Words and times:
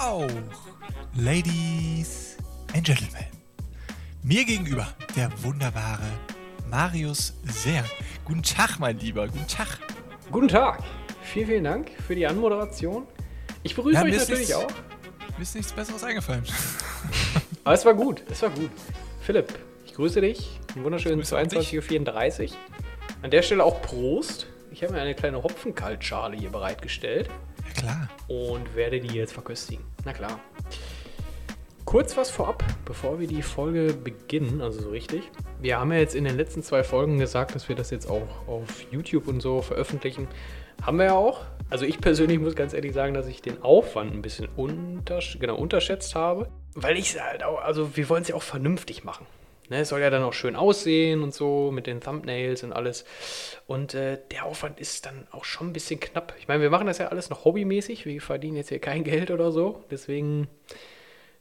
auch, 0.00 0.26
Ladies 1.16 2.36
and 2.74 2.84
Gentlemen. 2.84 3.24
Mir 4.22 4.44
gegenüber 4.44 4.86
der 5.16 5.30
wunderbare 5.42 6.06
Marius 6.70 7.34
Sehr. 7.44 7.84
Guten 8.24 8.42
Tag, 8.42 8.78
mein 8.78 8.98
Lieber. 8.98 9.26
Guten 9.26 9.46
Tag. 9.48 9.78
Guten 10.30 10.48
Tag. 10.48 10.82
Vielen, 11.22 11.46
vielen 11.46 11.64
Dank 11.64 11.90
für 12.06 12.14
die 12.14 12.26
Anmoderation. 12.26 13.06
Ich 13.62 13.74
begrüße 13.74 13.96
Ja, 13.96 14.04
euch 14.04 14.12
natürlich 14.16 14.48
nichts- 14.48 14.54
auch. 14.54 14.68
Mir 15.36 15.42
ist 15.42 15.54
nichts 15.54 15.72
Besseres 15.72 16.04
eingefallen. 16.04 16.44
Aber 17.64 17.74
es 17.74 17.84
war 17.84 17.94
gut. 17.94 18.22
Es 18.30 18.42
war 18.42 18.50
gut. 18.50 18.70
Philipp, 19.20 19.58
ich 19.84 19.94
grüße 19.94 20.20
dich. 20.20 20.58
Einen 20.74 20.84
wunderschönen 20.84 21.16
Grüße 21.18 21.36
auch 21.38 21.42
dich. 21.46 21.70
22.34 21.72 22.50
Uhr. 22.50 22.56
An 23.22 23.30
der 23.30 23.42
Stelle 23.42 23.64
auch 23.64 23.80
Prost. 23.82 24.46
Ich 24.70 24.82
habe 24.82 24.92
mir 24.92 25.00
eine 25.00 25.14
kleine 25.14 25.42
Hopfenkaltschale 25.42 26.36
hier 26.36 26.50
bereitgestellt 26.50 27.30
klar. 27.80 28.08
und 28.28 28.76
werde 28.76 29.00
die 29.00 29.14
jetzt 29.14 29.32
verköstigen. 29.32 29.84
Na 30.04 30.12
klar. 30.12 30.40
Kurz 31.84 32.18
was 32.18 32.30
vorab, 32.30 32.62
bevor 32.84 33.18
wir 33.18 33.26
die 33.26 33.40
Folge 33.40 33.94
beginnen, 33.94 34.60
also 34.60 34.82
so 34.82 34.90
richtig. 34.90 35.22
Wir 35.60 35.80
haben 35.80 35.90
ja 35.90 35.98
jetzt 35.98 36.14
in 36.14 36.24
den 36.24 36.36
letzten 36.36 36.62
zwei 36.62 36.84
Folgen 36.84 37.18
gesagt, 37.18 37.54
dass 37.54 37.70
wir 37.70 37.76
das 37.76 37.90
jetzt 37.90 38.10
auch 38.10 38.46
auf 38.46 38.84
YouTube 38.90 39.26
und 39.26 39.40
so 39.40 39.62
veröffentlichen. 39.62 40.28
Haben 40.82 40.98
wir 40.98 41.06
ja 41.06 41.14
auch. 41.14 41.46
Also 41.70 41.86
ich 41.86 41.98
persönlich 41.98 42.38
muss 42.38 42.54
ganz 42.54 42.74
ehrlich 42.74 42.92
sagen, 42.92 43.14
dass 43.14 43.26
ich 43.26 43.40
den 43.40 43.62
Aufwand 43.62 44.12
ein 44.12 44.20
bisschen 44.20 44.48
untersch 44.54 45.38
genau, 45.40 45.56
unterschätzt 45.56 46.14
habe. 46.14 46.48
Weil 46.74 46.98
ich 46.98 47.14
es 47.14 47.22
halt 47.22 47.42
auch, 47.42 47.62
also 47.62 47.96
wir 47.96 48.08
wollen 48.10 48.22
es 48.22 48.28
ja 48.28 48.34
auch 48.34 48.42
vernünftig 48.42 49.04
machen. 49.04 49.26
Ne, 49.70 49.84
soll 49.84 50.00
ja 50.00 50.08
dann 50.08 50.22
auch 50.22 50.32
schön 50.32 50.56
aussehen 50.56 51.22
und 51.22 51.34
so 51.34 51.70
mit 51.70 51.86
den 51.86 52.00
Thumbnails 52.00 52.62
und 52.62 52.72
alles. 52.72 53.04
Und 53.66 53.92
äh, 53.92 54.18
der 54.30 54.46
Aufwand 54.46 54.80
ist 54.80 55.04
dann 55.04 55.26
auch 55.30 55.44
schon 55.44 55.68
ein 55.68 55.72
bisschen 55.74 56.00
knapp. 56.00 56.34
Ich 56.38 56.48
meine, 56.48 56.62
wir 56.62 56.70
machen 56.70 56.86
das 56.86 56.98
ja 56.98 57.08
alles 57.08 57.28
noch 57.28 57.44
hobbymäßig. 57.44 58.06
Wir 58.06 58.22
verdienen 58.22 58.56
jetzt 58.56 58.70
hier 58.70 58.78
kein 58.78 59.04
Geld 59.04 59.30
oder 59.30 59.52
so. 59.52 59.84
Deswegen, 59.90 60.48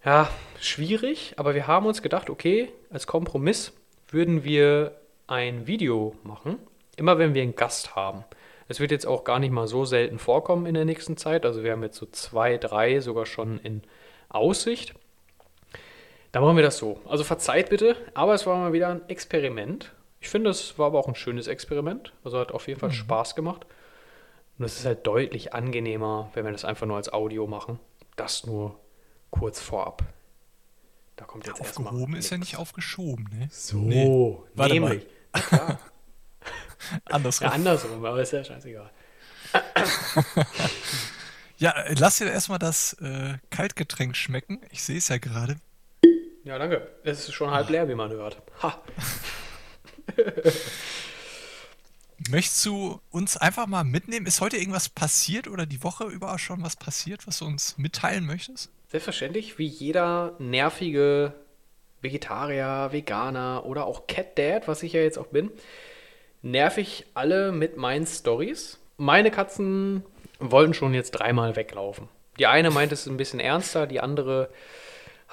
ja, 0.04 0.30
schwierig. 0.60 1.36
Aber 1.38 1.56
wir 1.56 1.68
haben 1.68 1.86
uns 1.86 2.02
gedacht, 2.02 2.30
okay, 2.30 2.70
als 2.90 3.08
Kompromiss 3.08 3.72
würden 4.10 4.44
wir 4.44 5.00
ein 5.28 5.66
Video 5.66 6.14
machen. 6.24 6.60
Immer 6.98 7.20
wenn 7.20 7.34
wir 7.34 7.44
einen 7.44 7.56
Gast 7.56 7.96
haben. 7.96 8.26
Es 8.68 8.82
wird 8.82 8.92
jetzt 8.92 9.08
auch 9.08 9.24
gar 9.24 9.40
nicht 9.40 9.52
mal 9.52 9.68
so 9.68 9.86
selten 9.86 10.20
vorkommen 10.20 10.66
in 10.66 10.74
der 10.74 10.86
nächsten 10.86 11.16
Zeit. 11.16 11.46
Also 11.46 11.64
wir 11.64 11.72
haben 11.72 11.84
jetzt 11.84 11.98
so 11.98 12.08
zwei, 12.08 12.58
drei 12.58 13.00
sogar 13.00 13.26
schon 13.26 13.60
in 13.60 13.84
Aussicht. 14.28 14.94
Da 16.32 16.42
machen 16.42 16.56
wir 16.56 16.64
das 16.64 16.78
so. 16.78 17.00
Also 17.08 17.24
verzeiht 17.24 17.70
bitte, 17.70 17.96
aber 18.14 18.34
es 18.34 18.46
war 18.46 18.58
mal 18.58 18.74
wieder 18.74 18.90
ein 18.90 19.08
Experiment. 19.10 19.94
Ich 20.20 20.30
finde, 20.30 20.50
es 20.50 20.78
war 20.78 20.88
aber 20.88 21.00
auch 21.00 21.08
ein 21.08 21.16
schönes 21.16 21.48
Experiment. 21.48 22.14
Also 22.24 22.40
hat 22.40 22.52
auf 22.52 22.68
jeden 22.68 22.80
Fall 22.80 22.92
Spaß 22.92 23.36
gemacht. 23.36 23.66
Und 24.58 24.66
es 24.66 24.80
ist 24.80 24.86
halt 24.86 25.06
deutlich 25.06 25.54
angenehmer, 25.54 26.32
wenn 26.34 26.46
wir 26.46 26.52
das 26.52 26.66
einfach 26.66 26.88
nur 26.88 26.98
als 26.98 27.12
Audio 27.14 27.48
machen. 27.48 27.80
Das 28.16 28.46
nur 28.46 28.80
kurz 29.30 29.60
vorab. 29.60 30.04
Da 31.16 31.26
kommt 31.26 31.46
jetzt 31.48 31.60
erstmal. 31.60 31.88
Aufgehoben 31.88 32.16
ist 32.16 32.30
ja 32.30 32.38
nicht 32.38 32.58
aufgeschoben, 32.58 33.30
ne? 33.32 33.48
So, 33.52 33.78
Nee. 33.78 34.38
Warte 34.56 34.74
nämlich. 34.74 35.06
Klar. 35.34 35.80
Andersrum. 37.06 37.48
Ja, 37.48 37.54
andersrum, 37.54 38.06
aber 38.06 38.22
ist 38.22 38.32
ja 38.32 38.44
scheißegal. 38.44 38.90
Ja, 41.60 41.72
äh, 41.72 41.96
lass 41.98 42.18
dir 42.20 42.32
erstmal 42.32 42.60
das 42.60 42.94
äh, 43.02 43.38
Kaltgetränk 43.50 44.16
schmecken. 44.16 44.62
Ich 44.70 44.84
sehe 44.84 44.98
es 44.98 45.08
ja 45.08 45.18
gerade. 45.18 45.56
Ja, 46.48 46.58
danke. 46.58 46.88
Es 47.04 47.28
ist 47.28 47.34
schon 47.34 47.52
halb 47.52 47.70
leer, 47.70 47.90
wie 47.90 47.96
man 47.96 48.10
hört. 48.10 48.38
Ha. 48.64 48.82
Möchtest 52.30 52.66
du 52.66 53.02
uns 53.12 53.36
einfach 53.36 53.68
mal 53.68 53.84
mitnehmen? 53.84 54.26
Ist 54.26 54.40
heute 54.40 54.56
irgendwas 54.56 54.88
passiert 54.88 55.50
oder 55.50 55.66
die 55.66 55.84
Woche 55.84 56.06
über 56.06 56.40
schon 56.40 56.64
was 56.64 56.78
passiert, 56.78 57.28
was 57.28 57.40
du 57.40 57.46
uns 57.46 57.78
mitteilen 57.78 58.26
möchtest? 58.26 58.72
Selbstverständlich, 58.88 59.58
wie 59.58 59.66
jeder 59.66 60.36
nervige 60.40 61.34
Vegetarier, 62.00 62.94
Veganer 62.94 63.66
oder 63.66 63.86
auch 63.86 64.08
Cat 64.08 64.40
Dad, 64.40 64.70
was 64.70 64.84
ich 64.84 64.94
ja 64.94 65.02
jetzt 65.02 65.18
auch 65.18 65.28
bin, 65.28 65.52
nerv 66.44 66.78
ich 66.78 67.08
alle 67.14 67.52
mit 67.52 67.76
meinen 67.76 68.08
Stories. 68.08 68.80
Meine 68.96 69.32
Katzen 69.32 70.02
wollen 70.40 70.74
schon 70.74 70.94
jetzt 70.94 71.12
dreimal 71.12 71.58
weglaufen. 71.58 72.08
Die 72.40 72.48
eine 72.48 72.72
meint 72.72 72.94
es 72.94 73.06
ein 73.06 73.18
bisschen 73.18 73.42
ernster, 73.42 73.86
die 73.86 74.00
andere 74.00 74.50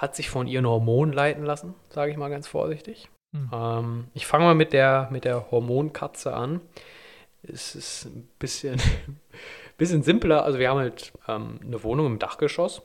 hat 0.04 0.15
sich 0.15 0.31
von 0.31 0.47
ihren 0.47 0.66
Hormonen 0.66 1.12
leiten 1.12 1.44
lassen, 1.44 1.75
sage 1.88 2.12
ich 2.12 2.16
mal 2.16 2.28
ganz 2.28 2.47
vorsichtig. 2.47 3.09
Hm. 3.32 3.50
Ähm, 3.53 4.04
ich 4.15 4.26
fange 4.26 4.44
mal 4.44 4.54
mit 4.54 4.72
der, 4.72 5.09
mit 5.10 5.25
der 5.25 5.50
Hormonkatze 5.50 6.34
an. 6.34 6.60
Es 7.42 7.75
ist 7.75 8.04
ein 8.04 8.28
bisschen, 8.38 8.81
bisschen 9.78 10.03
simpler. 10.03 10.44
Also 10.44 10.59
wir 10.59 10.69
haben 10.69 10.78
halt 10.78 11.12
ähm, 11.26 11.59
eine 11.62 11.82
Wohnung 11.82 12.06
im 12.06 12.19
Dachgeschoss 12.19 12.82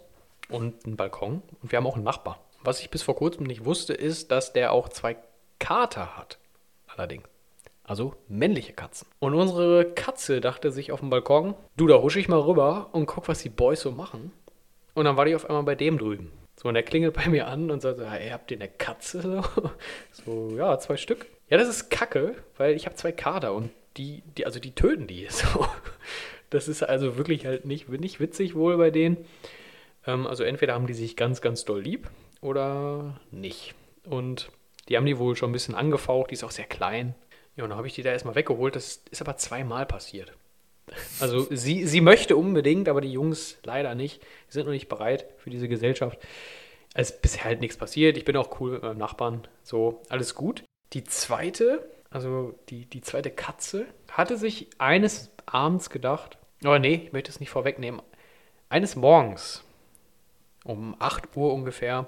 und 0.49 0.85
einen 0.85 0.95
Balkon 0.95 1.43
und 1.61 1.71
wir 1.71 1.77
haben 1.77 1.87
auch 1.87 1.95
einen 1.95 2.05
Nachbar. 2.05 2.39
Was 2.63 2.79
ich 2.79 2.89
bis 2.89 3.03
vor 3.03 3.15
kurzem 3.15 3.45
nicht 3.45 3.65
wusste, 3.65 3.93
ist, 3.93 4.31
dass 4.31 4.53
der 4.53 4.71
auch 4.71 4.89
zwei 4.89 5.17
Kater 5.59 6.17
hat. 6.17 6.39
Allerdings. 6.87 7.27
Also 7.83 8.13
männliche 8.27 8.73
Katzen. 8.73 9.07
Und 9.19 9.33
unsere 9.33 9.91
Katze 9.93 10.41
dachte 10.41 10.71
sich 10.71 10.91
auf 10.91 10.99
dem 10.99 11.09
Balkon, 11.09 11.55
du, 11.75 11.87
da 11.87 11.95
husche 11.95 12.19
ich 12.19 12.29
mal 12.29 12.39
rüber 12.39 12.89
und 12.91 13.07
guck, 13.07 13.27
was 13.27 13.41
die 13.41 13.49
Boys 13.49 13.81
so 13.81 13.91
machen. 13.91 14.31
Und 14.93 15.05
dann 15.05 15.17
war 15.17 15.25
die 15.25 15.35
auf 15.35 15.45
einmal 15.45 15.63
bei 15.63 15.75
dem 15.75 15.97
drüben. 15.97 16.31
So, 16.61 16.67
und 16.67 16.75
er 16.75 16.83
klingelt 16.83 17.13
bei 17.13 17.29
mir 17.29 17.47
an 17.47 17.71
und 17.71 17.81
sagt, 17.81 17.99
so, 17.99 18.05
hey, 18.05 18.31
habt 18.31 18.51
ihr 18.51 18.57
eine 18.57 18.67
Katze? 18.67 19.21
So, 19.21 19.43
so 20.25 20.57
ja, 20.57 20.77
zwei 20.77 20.97
Stück. 20.97 21.25
Ja, 21.49 21.57
das 21.57 21.69
ist 21.69 21.89
kacke, 21.89 22.35
weil 22.57 22.75
ich 22.75 22.85
habe 22.85 22.97
zwei 22.97 23.13
Kater 23.13 23.53
und 23.53 23.71
die, 23.95 24.23
die, 24.37 24.45
also 24.45 24.59
die 24.59 24.75
töten 24.75 25.07
die. 25.07 25.25
So. 25.29 25.65
Das 26.49 26.67
ist 26.67 26.83
also 26.83 27.15
wirklich 27.15 27.45
halt 27.45 27.63
nicht, 27.63 27.87
nicht 27.87 28.19
witzig 28.19 28.55
wohl 28.55 28.75
bei 28.75 28.91
denen. 28.91 29.17
Ähm, 30.05 30.27
also 30.27 30.43
entweder 30.43 30.73
haben 30.73 30.87
die 30.87 30.93
sich 30.93 31.15
ganz, 31.15 31.39
ganz 31.39 31.63
doll 31.63 31.81
lieb 31.81 32.09
oder 32.41 33.21
nicht. 33.31 33.73
Und 34.03 34.49
die 34.89 34.97
haben 34.97 35.05
die 35.05 35.17
wohl 35.17 35.37
schon 35.37 35.51
ein 35.51 35.53
bisschen 35.53 35.75
angefaucht, 35.75 36.31
die 36.31 36.33
ist 36.33 36.43
auch 36.43 36.51
sehr 36.51 36.65
klein. 36.65 37.15
Ja, 37.55 37.63
und 37.63 37.69
dann 37.69 37.77
habe 37.77 37.87
ich 37.87 37.93
die 37.93 38.01
da 38.01 38.11
erstmal 38.11 38.35
weggeholt. 38.35 38.75
Das 38.75 39.01
ist 39.11 39.21
aber 39.21 39.37
zweimal 39.37 39.85
passiert. 39.85 40.33
Also 41.19 41.47
sie, 41.49 41.85
sie 41.85 42.01
möchte 42.01 42.35
unbedingt, 42.35 42.89
aber 42.89 43.01
die 43.01 43.11
Jungs 43.11 43.57
leider 43.63 43.95
nicht. 43.95 44.21
Die 44.21 44.53
sind 44.53 44.65
noch 44.65 44.73
nicht 44.73 44.89
bereit 44.89 45.25
für 45.37 45.49
diese 45.49 45.67
Gesellschaft. 45.67 46.19
Es 46.93 47.11
ist 47.11 47.21
bisher 47.21 47.45
halt 47.45 47.61
nichts 47.61 47.77
passiert. 47.77 48.17
Ich 48.17 48.25
bin 48.25 48.35
auch 48.37 48.59
cool 48.59 48.71
mit 48.71 48.83
meinem 48.83 48.97
Nachbarn. 48.97 49.47
So, 49.63 50.01
alles 50.09 50.35
gut. 50.35 50.63
Die 50.93 51.03
zweite, 51.03 51.87
also 52.09 52.55
die, 52.69 52.85
die 52.85 53.01
zweite 53.01 53.29
Katze, 53.29 53.85
hatte 54.11 54.37
sich 54.37 54.67
eines 54.79 55.29
Abends 55.45 55.89
gedacht, 55.89 56.37
oh 56.65 56.77
nee, 56.77 57.03
ich 57.05 57.13
möchte 57.13 57.31
es 57.31 57.39
nicht 57.39 57.49
vorwegnehmen. 57.49 58.01
Eines 58.69 58.95
Morgens, 58.95 59.63
um 60.63 60.95
8 60.99 61.35
Uhr 61.35 61.53
ungefähr, 61.53 62.07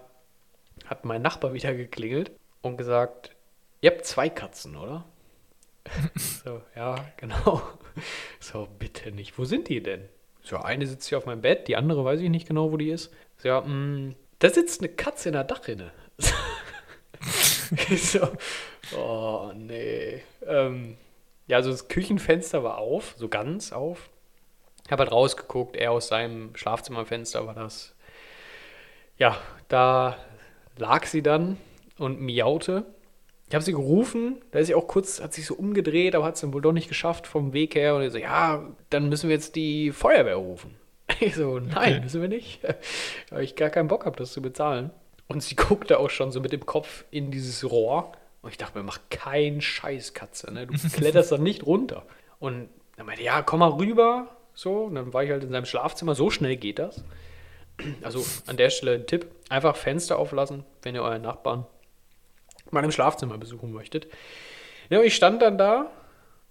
hat 0.86 1.06
mein 1.06 1.22
Nachbar 1.22 1.53
wieder 1.53 1.74
geklingelt 1.74 2.31
und 2.62 2.78
gesagt, 2.78 3.36
ihr 3.81 3.91
habt 3.91 4.06
zwei 4.06 4.30
Katzen, 4.30 4.75
oder? 4.75 5.06
So, 6.16 6.62
ja, 6.75 6.96
genau. 7.18 7.62
So, 8.40 8.68
bitte 8.80 9.12
nicht. 9.12 9.38
Wo 9.38 9.44
sind 9.44 9.68
die 9.68 9.84
denn? 9.84 10.08
So, 10.42 10.58
eine 10.58 10.88
sitzt 10.88 11.09
hier 11.09 11.18
auf 11.18 11.25
meinem 11.25 11.42
Bett, 11.42 11.68
die 11.68 11.75
andere 11.75 12.06
weiß 12.06 12.22
ich 12.22 12.30
nicht 12.30 12.47
genau, 12.47 12.72
wo 12.72 12.78
die 12.78 12.90
ist. 12.90 13.14
So, 13.38 13.50
ja, 13.50 13.62
mh, 13.62 14.16
da 14.40 14.50
sitzt 14.50 14.81
eine 14.81 14.90
Katze 14.90 15.30
in 15.30 15.34
der 15.34 15.44
Dachrinne. 15.44 15.91
So, 17.96 18.28
oh, 18.97 19.52
nee. 19.56 20.22
Ähm, 20.46 20.97
ja, 21.47 21.58
also 21.58 21.72
das 21.72 21.88
Küchenfenster 21.88 22.64
war 22.64 22.78
auf, 22.80 23.16
so 23.18 23.30
ganz 23.30 23.72
auf. 23.72 24.09
Ich 24.86 24.91
habe 24.91 25.03
halt 25.03 25.12
rausgeguckt, 25.12 25.78
er 25.78 25.91
aus 25.91 26.09
seinem 26.09 26.56
Schlafzimmerfenster 26.56 27.47
war 27.47 27.53
das. 27.53 27.96
Ja, 29.18 29.38
da 29.70 30.18
lag 30.78 31.06
sie 31.06 31.22
dann 31.22 31.58
und 31.97 32.20
miaute. 32.20 32.86
Ich 33.51 33.56
habe 33.56 33.66
sie 33.66 33.73
gerufen, 33.73 34.38
da 34.51 34.59
ist 34.59 34.67
sie 34.67 34.75
auch 34.75 34.88
kurz, 34.88 35.19
hat 35.22 35.34
sich 35.34 35.45
so 35.45 35.56
umgedreht, 35.56 36.16
aber 36.16 36.23
hat 36.23 36.35
es 36.35 36.41
dann 36.41 36.53
wohl 36.53 36.62
doch 36.62 36.72
nicht 36.72 36.88
geschafft 36.88 37.28
vom 37.28 37.51
Weg 37.51 37.75
her. 37.75 37.95
Und 37.97 38.01
ich 38.01 38.13
so, 38.13 38.17
ja, 38.17 38.66
dann 38.89 39.09
müssen 39.09 39.28
wir 39.28 39.35
jetzt 39.35 39.57
die 39.57 39.91
Feuerwehr 39.91 40.38
rufen. 40.38 40.75
Ich 41.19 41.35
so, 41.35 41.59
nein, 41.59 41.95
Okay. 41.95 42.00
müssen 42.00 42.22
wir 42.22 42.29
nicht. 42.29 42.61
Weil 43.29 43.44
ich 43.44 43.57
gar 43.57 43.69
keinen 43.69 43.90
Bock 43.90 44.05
habe, 44.05 44.16
das 44.16 44.31
zu 44.31 44.41
bezahlen. 44.41 44.91
Und 45.28 45.43
sie 45.43 45.55
guckte 45.58 45.99
auch 45.99 46.09
schon 46.09 46.31
so 46.31 46.40
mit 46.40 46.53
dem 46.53 46.66
Kopf 46.66 47.03
in 47.11 47.29
dieses 47.29 47.70
Rohr. 47.70 48.14
Und 48.41 48.52
ich 48.52 48.58
dachte 48.58 48.78
mir, 48.78 48.85
mach 48.85 48.99
keinen 49.09 49.59
Scheiß, 49.59 50.14
Katze, 50.14 50.53
ne? 50.53 50.66
Du 50.67 50.73
kletterst 50.90 51.34
dann 51.34 51.43
nicht 51.43 51.66
runter. 51.66 52.05
Und 52.40 52.70
dann 52.96 53.05
meinte, 53.05 53.22
ja, 53.22 53.41
komm 53.41 53.59
mal 53.59 53.67
rüber. 53.72 54.29
So, 54.53 54.84
und 54.85 54.96
dann 54.96 55.11
war 55.14 55.26
ich 55.26 55.29
halt 55.29 55.43
in 55.43 55.52
seinem 55.52 55.66
Schlafzimmer. 55.66 56.16
So 56.16 56.29
schnell 56.29 56.55
geht 56.55 56.79
das. 56.79 57.03
Also 58.02 58.23
an 58.47 58.55
der 58.55 58.70
Stelle 58.70 58.93
ein 58.93 59.08
Tipp: 59.08 59.26
einfach 59.49 59.76
Fenster 59.76 60.17
auflassen, 60.20 60.64
wenn 60.84 60.96
ihr 60.96 61.02
euren 61.03 61.23
Nachbarn 61.23 61.66
mal 62.73 62.84
im 62.84 62.91
Schlafzimmer 62.91 63.38
besuchen 63.38 63.72
möchtet. 63.72 64.08
Ja, 64.90 65.00
und 65.00 65.06
ich 65.06 65.16
stand 65.16 65.41
dann 65.41 65.58
da, 65.58 65.91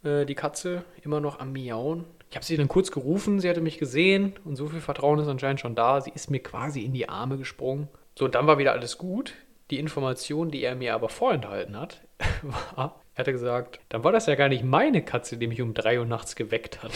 äh, 0.04 0.24
die 0.24 0.34
Katze 0.34 0.84
immer 1.02 1.20
noch 1.20 1.40
am 1.40 1.52
Miauen. 1.52 2.04
Ich 2.30 2.36
habe 2.36 2.44
sie 2.44 2.56
dann 2.56 2.68
kurz 2.68 2.90
gerufen, 2.90 3.40
sie 3.40 3.48
hatte 3.50 3.60
mich 3.60 3.78
gesehen 3.78 4.34
und 4.44 4.56
so 4.56 4.68
viel 4.68 4.80
Vertrauen 4.80 5.18
ist 5.18 5.28
anscheinend 5.28 5.60
schon 5.60 5.74
da. 5.74 6.00
Sie 6.00 6.12
ist 6.14 6.30
mir 6.30 6.40
quasi 6.40 6.82
in 6.82 6.92
die 6.92 7.08
Arme 7.08 7.36
gesprungen. 7.38 7.88
So, 8.16 8.26
und 8.26 8.34
dann 8.34 8.46
war 8.46 8.58
wieder 8.58 8.72
alles 8.72 8.98
gut. 8.98 9.34
Die 9.70 9.78
Information, 9.78 10.50
die 10.50 10.62
er 10.62 10.74
mir 10.74 10.94
aber 10.94 11.08
vorenthalten 11.08 11.78
hat, 11.78 12.02
war, 12.42 13.00
er 13.14 13.18
hatte 13.18 13.32
gesagt, 13.32 13.80
dann 13.88 14.04
war 14.04 14.12
das 14.12 14.26
ja 14.26 14.34
gar 14.34 14.48
nicht 14.48 14.64
meine 14.64 15.02
Katze, 15.02 15.36
die 15.36 15.46
mich 15.46 15.60
um 15.60 15.74
drei 15.74 15.98
Uhr 15.98 16.06
nachts 16.06 16.36
geweckt 16.36 16.82
hat. 16.82 16.92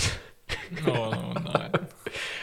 Oh, 0.86 1.12
nein. 1.34 1.72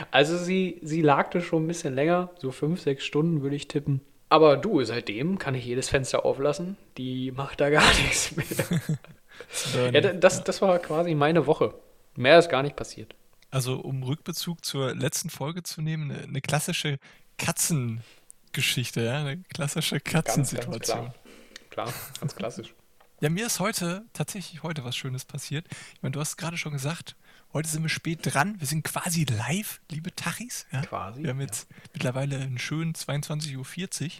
Also 0.09 0.35
sie, 0.37 0.79
sie 0.81 1.01
lagte 1.01 1.39
schon 1.39 1.63
ein 1.63 1.67
bisschen 1.67 1.95
länger, 1.95 2.31
so 2.37 2.51
fünf, 2.51 2.81
sechs 2.81 3.05
Stunden 3.05 3.41
würde 3.41 3.55
ich 3.55 3.69
tippen. 3.69 4.01
Aber 4.31 4.55
du, 4.55 4.81
seitdem 4.85 5.39
kann 5.39 5.55
ich 5.55 5.65
jedes 5.65 5.89
Fenster 5.89 6.23
auflassen. 6.23 6.77
Die 6.97 7.31
macht 7.31 7.59
da 7.59 7.69
gar 7.69 7.83
nichts 8.01 8.33
mehr. 8.33 9.91
ja, 9.91 10.13
das, 10.13 10.45
das 10.45 10.61
war 10.61 10.79
quasi 10.79 11.13
meine 11.15 11.47
Woche. 11.47 11.73
Mehr 12.15 12.39
ist 12.39 12.47
gar 12.47 12.63
nicht 12.63 12.77
passiert. 12.77 13.13
Also 13.49 13.81
um 13.81 14.03
Rückbezug 14.03 14.63
zur 14.63 14.95
letzten 14.95 15.29
Folge 15.29 15.63
zu 15.63 15.81
nehmen, 15.81 16.11
eine, 16.11 16.23
eine 16.23 16.39
klassische 16.39 16.97
Katzengeschichte, 17.37 19.01
ja, 19.01 19.19
eine 19.19 19.43
klassische 19.53 19.99
Katzensituation. 19.99 21.11
Ganz, 21.11 21.13
ganz 21.13 21.69
klar. 21.69 21.87
klar, 21.87 21.93
ganz 22.21 22.35
klassisch. 22.35 22.73
Ja, 23.23 23.29
mir 23.29 23.45
ist 23.45 23.59
heute, 23.59 24.03
tatsächlich 24.13 24.63
heute 24.63 24.83
was 24.83 24.95
Schönes 24.95 25.25
passiert. 25.25 25.67
Ich 25.93 26.01
meine, 26.01 26.13
du 26.13 26.19
hast 26.19 26.37
gerade 26.37 26.57
schon 26.57 26.73
gesagt, 26.73 27.15
heute 27.53 27.69
sind 27.69 27.83
wir 27.83 27.89
spät 27.89 28.19
dran. 28.23 28.59
Wir 28.59 28.67
sind 28.67 28.83
quasi 28.83 29.25
live, 29.25 29.81
liebe 29.89 30.13
Tachis. 30.15 30.65
Ja? 30.71 30.81
Quasi. 30.81 31.23
Wir 31.23 31.29
haben 31.29 31.41
jetzt 31.41 31.69
ja. 31.69 31.77
mittlerweile 31.93 32.37
einen 32.37 32.57
schönen 32.57 32.93
22.40 32.93 34.05
Uhr. 34.05 34.11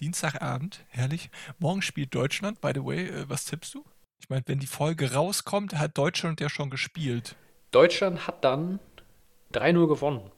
Dienstagabend, 0.00 0.84
herrlich. 0.88 1.30
Morgen 1.58 1.82
spielt 1.82 2.14
Deutschland, 2.14 2.60
by 2.60 2.72
the 2.74 2.84
way. 2.84 3.06
Äh, 3.06 3.28
was 3.28 3.44
tippst 3.44 3.74
du? 3.74 3.84
Ich 4.20 4.30
meine, 4.30 4.42
wenn 4.46 4.58
die 4.58 4.66
Folge 4.66 5.12
rauskommt, 5.12 5.74
hat 5.74 5.96
Deutschland 5.96 6.40
ja 6.40 6.48
schon 6.48 6.70
gespielt. 6.70 7.36
Deutschland 7.70 8.26
hat 8.26 8.44
dann 8.44 8.80
3-0 9.52 9.86
gewonnen. 9.86 10.30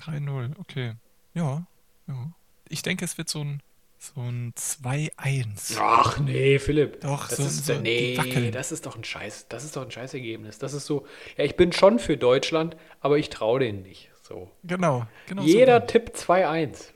3-0, 0.00 0.58
okay. 0.58 0.94
Ja, 1.34 1.66
ja. 2.06 2.32
Ich 2.68 2.82
denke, 2.82 3.04
es 3.04 3.18
wird 3.18 3.28
so 3.28 3.40
ein 3.40 3.62
so 4.02 4.20
ein 4.20 4.52
2-1. 4.54 5.76
Ach 5.78 6.18
nee, 6.18 6.58
Philipp. 6.58 7.02
Doch, 7.02 7.28
das 7.28 7.38
so, 7.38 7.44
ist, 7.44 7.66
so 7.66 7.74
nee, 7.74 8.50
das 8.50 8.72
ist 8.72 8.84
doch 8.84 8.96
ein 8.96 9.04
Scheiß, 9.04 9.46
das 9.48 9.64
ist 9.64 9.76
doch 9.76 9.82
ein 9.82 9.92
Scheißergebnis. 9.92 10.58
Das 10.58 10.72
ist 10.72 10.86
so, 10.86 11.06
ja, 11.36 11.44
ich 11.44 11.56
bin 11.56 11.72
schon 11.72 12.00
für 12.00 12.16
Deutschland, 12.16 12.76
aber 13.00 13.18
ich 13.18 13.30
traue 13.30 13.60
denen 13.60 13.82
nicht. 13.82 14.10
So. 14.22 14.50
Genau, 14.64 15.06
genau. 15.28 15.42
Jeder 15.42 15.80
so 15.80 15.86
tippt 15.86 16.16
2-1. 16.16 16.88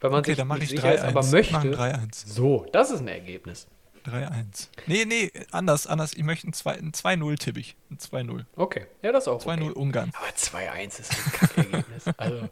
Wenn 0.00 0.10
man 0.10 0.20
okay, 0.20 0.32
sich 0.32 0.36
dann 0.36 0.48
mache 0.48 0.64
ich 0.64 0.70
sicher 0.70 0.94
ist, 0.94 1.04
aber 1.04 1.24
möchte. 1.24 1.56
3-1. 1.56 2.08
So, 2.26 2.66
das 2.72 2.90
ist 2.90 3.00
ein 3.00 3.08
Ergebnis. 3.08 3.68
3-1. 4.04 4.68
Nee, 4.86 5.04
nee, 5.06 5.30
anders, 5.50 5.86
anders. 5.86 6.12
Ich 6.14 6.24
möchte 6.24 6.48
ein 6.48 6.52
2-0 6.52 7.38
tippe 7.38 7.60
ich. 7.60 7.76
Ein 7.90 7.98
2-0. 7.98 8.44
Okay, 8.56 8.86
ja, 9.02 9.12
das 9.12 9.28
auch. 9.28 9.42
2-0 9.42 9.62
okay. 9.62 9.72
Ungarn. 9.72 10.12
Aber 10.14 10.26
2-1 10.26 11.00
ist 11.00 11.12
ein 11.12 11.32
Kackergebnis. 11.32 12.04
also, 12.16 12.48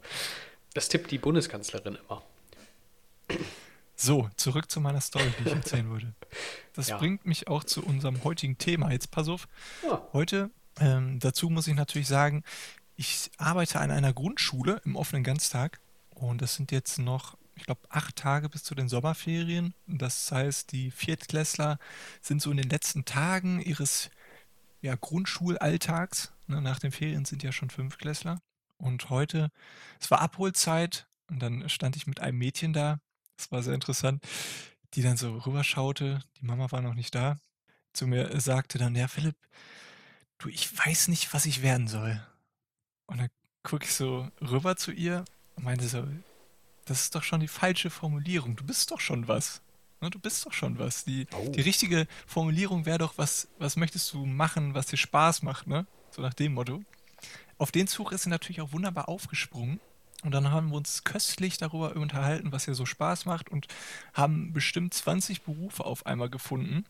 das 0.75 0.88
tippt 0.88 1.11
die 1.11 1.19
Bundeskanzlerin 1.19 1.99
immer. 2.06 2.23
So, 4.02 4.28
zurück 4.37 4.69
zu 4.69 4.81
meiner 4.81 5.00
Story, 5.00 5.32
die 5.38 5.49
ich 5.49 5.54
erzählen 5.54 5.88
würde. 5.88 6.12
Das 6.75 6.88
ja. 6.88 6.99
bringt 6.99 7.25
mich 7.25 7.46
auch 7.46 7.62
zu 7.62 7.84
unserem 7.84 8.25
heutigen 8.25 8.58
Thema. 8.58 8.90
Jetzt 8.90 9.12
pass 9.12 9.28
auf. 9.28 9.46
Ja. 9.84 10.02
Heute, 10.12 10.50
ähm, 10.81 11.20
dazu 11.20 11.49
muss 11.50 11.69
ich 11.69 11.75
natürlich 11.75 12.08
sagen, 12.08 12.43
ich 12.96 13.31
arbeite 13.38 13.78
an 13.78 13.93
einer 13.93 14.12
Grundschule 14.12 14.81
im 14.84 14.96
offenen 14.96 15.22
Ganztag 15.22 15.78
und 16.10 16.43
das 16.43 16.56
sind 16.56 16.72
jetzt 16.72 16.99
noch, 16.99 17.38
ich 17.54 17.64
glaube, 17.64 17.82
acht 17.90 18.16
Tage 18.16 18.49
bis 18.49 18.64
zu 18.64 18.75
den 18.75 18.88
Sommerferien. 18.88 19.72
Das 19.87 20.32
heißt, 20.32 20.72
die 20.72 20.90
Viertklässler 20.90 21.78
sind 22.20 22.43
so 22.43 22.50
in 22.50 22.56
den 22.56 22.70
letzten 22.70 23.04
Tagen 23.04 23.60
ihres 23.60 24.10
ja, 24.81 24.96
Grundschulalltags. 24.96 26.32
Ne, 26.49 26.60
nach 26.60 26.81
den 26.81 26.90
Ferien 26.90 27.25
sind 27.25 27.44
ja 27.44 27.52
schon 27.52 27.70
Fünftklässler. 27.70 28.40
Und 28.78 29.10
heute, 29.10 29.50
es 30.00 30.10
war 30.10 30.20
Abholzeit 30.20 31.06
und 31.31 31.40
dann 31.40 31.69
stand 31.69 31.94
ich 31.94 32.08
mit 32.08 32.19
einem 32.19 32.38
Mädchen 32.38 32.72
da, 32.72 32.99
das 33.37 33.50
war 33.50 33.62
sehr 33.62 33.75
interessant, 33.75 34.23
die 34.94 35.02
dann 35.02 35.17
so 35.17 35.37
rüberschaute, 35.38 36.23
die 36.40 36.44
Mama 36.44 36.70
war 36.70 36.82
noch 36.82 36.94
nicht 36.94 37.14
da, 37.14 37.38
zu 37.93 38.06
mir 38.06 38.40
sagte 38.40 38.79
dann, 38.79 38.94
ja 38.94 39.08
Philipp, 39.08 39.37
du, 40.38 40.49
ich 40.49 40.76
weiß 40.76 41.08
nicht, 41.08 41.32
was 41.34 41.46
ich 41.46 41.62
werden 41.62 41.88
soll. 41.88 42.25
Und 43.06 43.19
dann 43.19 43.29
gucke 43.62 43.84
ich 43.84 43.94
so 43.94 44.29
rüber 44.40 44.76
zu 44.76 44.93
ihr 44.93 45.25
und 45.56 45.64
meinte 45.64 45.87
so, 45.87 46.06
das 46.84 47.02
ist 47.02 47.14
doch 47.14 47.23
schon 47.23 47.40
die 47.40 47.49
falsche 47.49 47.90
Formulierung, 47.90 48.56
du 48.56 48.64
bist 48.64 48.90
doch 48.90 49.00
schon 49.00 49.29
was. 49.29 49.62
Ne, 50.00 50.11
du 50.11 50.19
bist 50.19 50.44
doch 50.44 50.52
schon 50.52 50.78
was. 50.81 51.05
Die, 51.05 51.28
oh. 51.32 51.49
die 51.50 51.61
richtige 51.61 52.08
Formulierung 52.26 52.87
wäre 52.87 52.99
doch, 52.99 53.19
was, 53.19 53.49
was 53.58 53.76
möchtest 53.76 54.12
du 54.12 54.26
machen, 54.26 54.75
was 54.75 54.87
dir 54.87 54.96
Spaß 54.96 55.43
macht, 55.43 55.69
ne? 55.69 55.87
So 56.11 56.23
nach 56.23 56.35
dem 56.35 56.55
Motto. 56.55 56.82
Auf 57.56 57.70
den 57.70 57.87
Zug 57.87 58.11
ist 58.11 58.25
sie 58.25 58.28
natürlich 58.28 58.61
auch 58.61 58.73
wunderbar 58.73 59.08
aufgesprungen 59.08 59.81
und 60.23 60.33
dann 60.33 60.51
haben 60.51 60.71
wir 60.71 60.77
uns 60.77 61.05
köstlich 61.05 61.59
darüber 61.59 61.97
unterhalten, 61.97 62.53
was 62.53 62.69
ihr 62.69 62.75
so 62.75 62.87
Spaß 62.87 63.27
macht 63.27 63.49
und 63.49 63.67
haben 64.15 64.53
bestimmt 64.53 64.95
20 64.95 65.43
Berufe 65.43 65.85
auf 65.85 66.07
einmal 66.07 66.31
gefunden. 66.31 66.85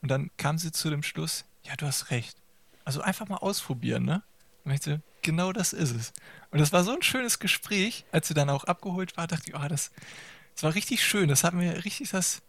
Und 0.00 0.10
dann 0.10 0.30
kam 0.38 0.58
sie 0.58 0.72
zu 0.72 0.90
dem 0.90 1.02
Schluss, 1.02 1.44
ja, 1.62 1.76
du 1.76 1.86
hast 1.86 2.10
recht. 2.10 2.36
Also 2.84 3.00
einfach 3.02 3.28
mal 3.28 3.36
ausprobieren, 3.36 4.04
ne? 4.04 4.22
Und 4.64 4.72
ich 4.72 4.82
so, 4.82 4.98
genau 5.22 5.52
das 5.52 5.72
ist 5.74 5.94
es. 5.94 6.12
Und 6.50 6.60
das 6.60 6.72
war 6.72 6.84
so 6.84 6.94
ein 6.94 7.02
schönes 7.02 7.38
Gespräch, 7.38 8.04
als 8.12 8.28
sie 8.28 8.34
dann 8.34 8.48
auch 8.48 8.64
abgeholt 8.64 9.16
war, 9.16 9.26
dachte 9.26 9.44
ich, 9.48 9.54
oh, 9.54 9.68
das, 9.68 9.90
das 10.54 10.62
war 10.62 10.74
richtig 10.74 11.04
schön. 11.04 11.28
Das 11.28 11.44
hat 11.44 11.52
mir 11.52 11.84
richtig 11.84 12.10
das, 12.10 12.40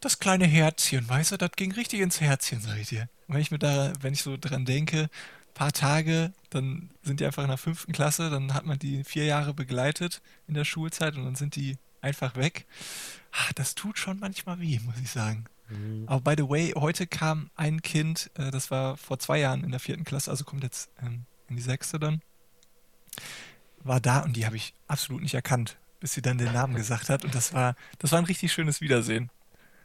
das 0.00 0.20
kleine 0.20 0.46
Herzchen, 0.46 1.08
weißt 1.08 1.32
du, 1.32 1.36
das 1.38 1.52
ging 1.52 1.72
richtig 1.72 2.00
ins 2.00 2.20
Herzchen, 2.20 2.60
sag 2.60 2.78
ich 2.78 2.88
dir. 2.88 3.08
Und 3.26 3.34
wenn 3.34 3.42
ich 3.42 3.50
mir 3.50 3.58
da, 3.58 3.92
wenn 4.00 4.12
ich 4.12 4.22
so 4.22 4.36
dran 4.36 4.64
denke, 4.64 5.10
paar 5.54 5.72
Tage, 5.72 6.32
dann 6.50 6.90
sind 7.02 7.20
die 7.20 7.26
einfach 7.26 7.42
in 7.42 7.48
der 7.48 7.58
fünften 7.58 7.92
Klasse, 7.92 8.30
dann 8.30 8.54
hat 8.54 8.66
man 8.66 8.78
die 8.78 9.04
vier 9.04 9.24
Jahre 9.24 9.54
begleitet 9.54 10.22
in 10.46 10.54
der 10.54 10.64
Schulzeit 10.64 11.16
und 11.16 11.24
dann 11.24 11.34
sind 11.34 11.56
die 11.56 11.76
einfach 12.00 12.36
weg. 12.36 12.66
Ach, 13.32 13.52
das 13.52 13.74
tut 13.74 13.98
schon 13.98 14.18
manchmal 14.18 14.60
weh, 14.60 14.78
muss 14.84 14.98
ich 15.02 15.10
sagen. 15.10 15.44
Mhm. 15.68 16.04
Aber 16.06 16.34
by 16.34 16.42
the 16.42 16.48
way, 16.48 16.72
heute 16.76 17.06
kam 17.06 17.50
ein 17.54 17.82
Kind, 17.82 18.30
äh, 18.34 18.50
das 18.50 18.70
war 18.70 18.96
vor 18.96 19.18
zwei 19.18 19.38
Jahren 19.38 19.64
in 19.64 19.70
der 19.70 19.80
vierten 19.80 20.04
Klasse, 20.04 20.30
also 20.30 20.44
kommt 20.44 20.64
jetzt 20.64 20.90
ähm, 21.02 21.24
in 21.48 21.56
die 21.56 21.62
sechste 21.62 21.98
dann, 21.98 22.22
war 23.82 24.00
da 24.00 24.20
und 24.20 24.36
die 24.36 24.46
habe 24.46 24.56
ich 24.56 24.74
absolut 24.86 25.22
nicht 25.22 25.34
erkannt, 25.34 25.78
bis 26.00 26.12
sie 26.12 26.22
dann 26.22 26.38
den 26.38 26.52
Namen 26.52 26.74
gesagt 26.74 27.08
hat. 27.08 27.24
Und 27.24 27.34
das 27.34 27.52
war, 27.52 27.76
das 27.98 28.12
war 28.12 28.18
ein 28.18 28.24
richtig 28.24 28.52
schönes 28.52 28.80
Wiedersehen. 28.80 29.30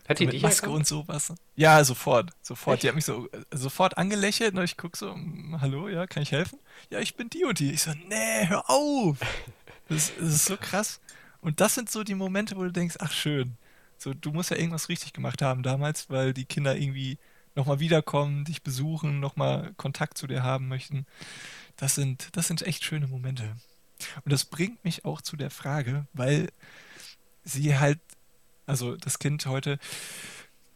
Hat 0.08 0.20
die 0.20 0.26
mit 0.26 0.36
dich 0.36 0.42
Maske 0.42 0.68
erkannt? 0.68 0.80
und 0.80 0.88
sowas. 0.88 1.34
Ja, 1.56 1.84
sofort, 1.84 2.32
sofort. 2.42 2.76
Echt? 2.76 2.84
Die 2.84 2.88
hat 2.90 2.96
mich 2.96 3.06
so 3.06 3.28
äh, 3.32 3.42
sofort 3.52 3.98
angelächelt 3.98 4.56
und 4.56 4.64
ich 4.64 4.78
gucke 4.78 4.98
so, 4.98 5.14
hm, 5.14 5.60
hallo, 5.62 5.90
ja, 5.90 6.06
kann 6.08 6.24
ich 6.24 6.32
helfen? 6.32 6.60
Ja, 6.92 7.00
ich 7.00 7.16
bin 7.16 7.30
die 7.30 7.44
und 7.44 7.60
die. 7.60 7.72
Ich 7.72 7.82
so, 7.84 7.92
nee, 8.08 8.48
hör 8.48 8.70
auf. 8.70 9.18
Das, 9.88 10.12
das 10.20 10.30
ist 10.30 10.46
so 10.46 10.58
krass. 10.58 11.00
Und 11.42 11.62
das 11.62 11.76
sind 11.76 11.92
so 11.92 12.04
die 12.04 12.16
Momente, 12.16 12.58
wo 12.58 12.64
du 12.64 12.72
denkst, 12.72 12.96
ach 12.98 13.12
schön. 13.12 13.56
So, 14.00 14.16
du 14.16 14.32
musst 14.32 14.50
ja 14.50 14.58
irgendwas 14.58 14.90
richtig 14.90 15.14
gemacht 15.14 15.44
haben 15.44 15.62
damals, 15.62 16.10
weil 16.10 16.34
die 16.34 16.46
Kinder 16.46 16.76
irgendwie 16.76 17.20
nochmal 17.54 17.80
wiederkommen, 17.80 18.46
dich 18.46 18.64
besuchen, 18.64 19.20
nochmal 19.20 19.74
Kontakt 19.78 20.18
zu 20.18 20.26
dir 20.26 20.42
haben 20.42 20.68
möchten. 20.68 21.06
Das 21.78 21.94
sind, 21.94 22.30
das 22.36 22.48
sind 22.48 22.64
echt 22.64 22.84
schöne 22.84 23.06
Momente. 23.06 23.56
Und 24.24 24.32
das 24.32 24.46
bringt 24.46 24.84
mich 24.84 25.06
auch 25.06 25.22
zu 25.22 25.38
der 25.38 25.52
Frage, 25.52 26.08
weil 26.14 26.50
sie 27.44 27.78
halt 27.78 28.00
also 28.66 28.96
das 28.96 29.20
Kind 29.20 29.46
heute 29.46 29.80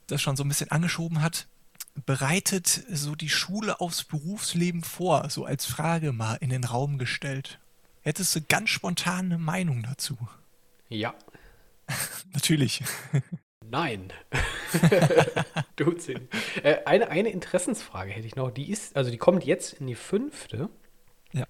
das 0.08 0.22
schon 0.22 0.36
so 0.36 0.44
ein 0.44 0.50
bisschen 0.50 0.72
angeschoben 0.72 1.22
hat, 1.22 1.48
bereitet 2.06 2.68
so 2.68 3.16
die 3.16 3.30
Schule 3.30 3.80
aufs 3.80 4.04
Berufsleben 4.04 4.84
vor, 4.84 5.30
so 5.30 5.46
als 5.46 5.66
Frage 5.66 6.12
mal 6.12 6.36
in 6.36 6.50
den 6.50 6.64
Raum 6.64 6.98
gestellt. 6.98 7.60
Hättest 8.02 8.36
du 8.36 8.42
ganz 8.42 8.70
spontan 8.70 9.26
eine 9.26 9.38
Meinung 9.38 9.84
dazu? 9.84 10.18
Ja. 10.88 11.14
Natürlich. 12.34 12.84
Nein. 13.70 14.12
Sie. 15.98 16.16
Äh, 16.64 16.84
eine, 16.86 17.10
eine 17.10 17.30
Interessensfrage 17.30 18.12
hätte 18.12 18.28
ich 18.28 18.36
noch. 18.36 18.52
Die 18.52 18.70
ist, 18.70 18.96
also 18.96 19.12
die 19.12 19.18
kommt 19.18 19.44
jetzt 19.46 19.74
in 19.74 19.88
die 19.88 19.96
fünfte. 19.96 20.70
Ja. 21.34 21.46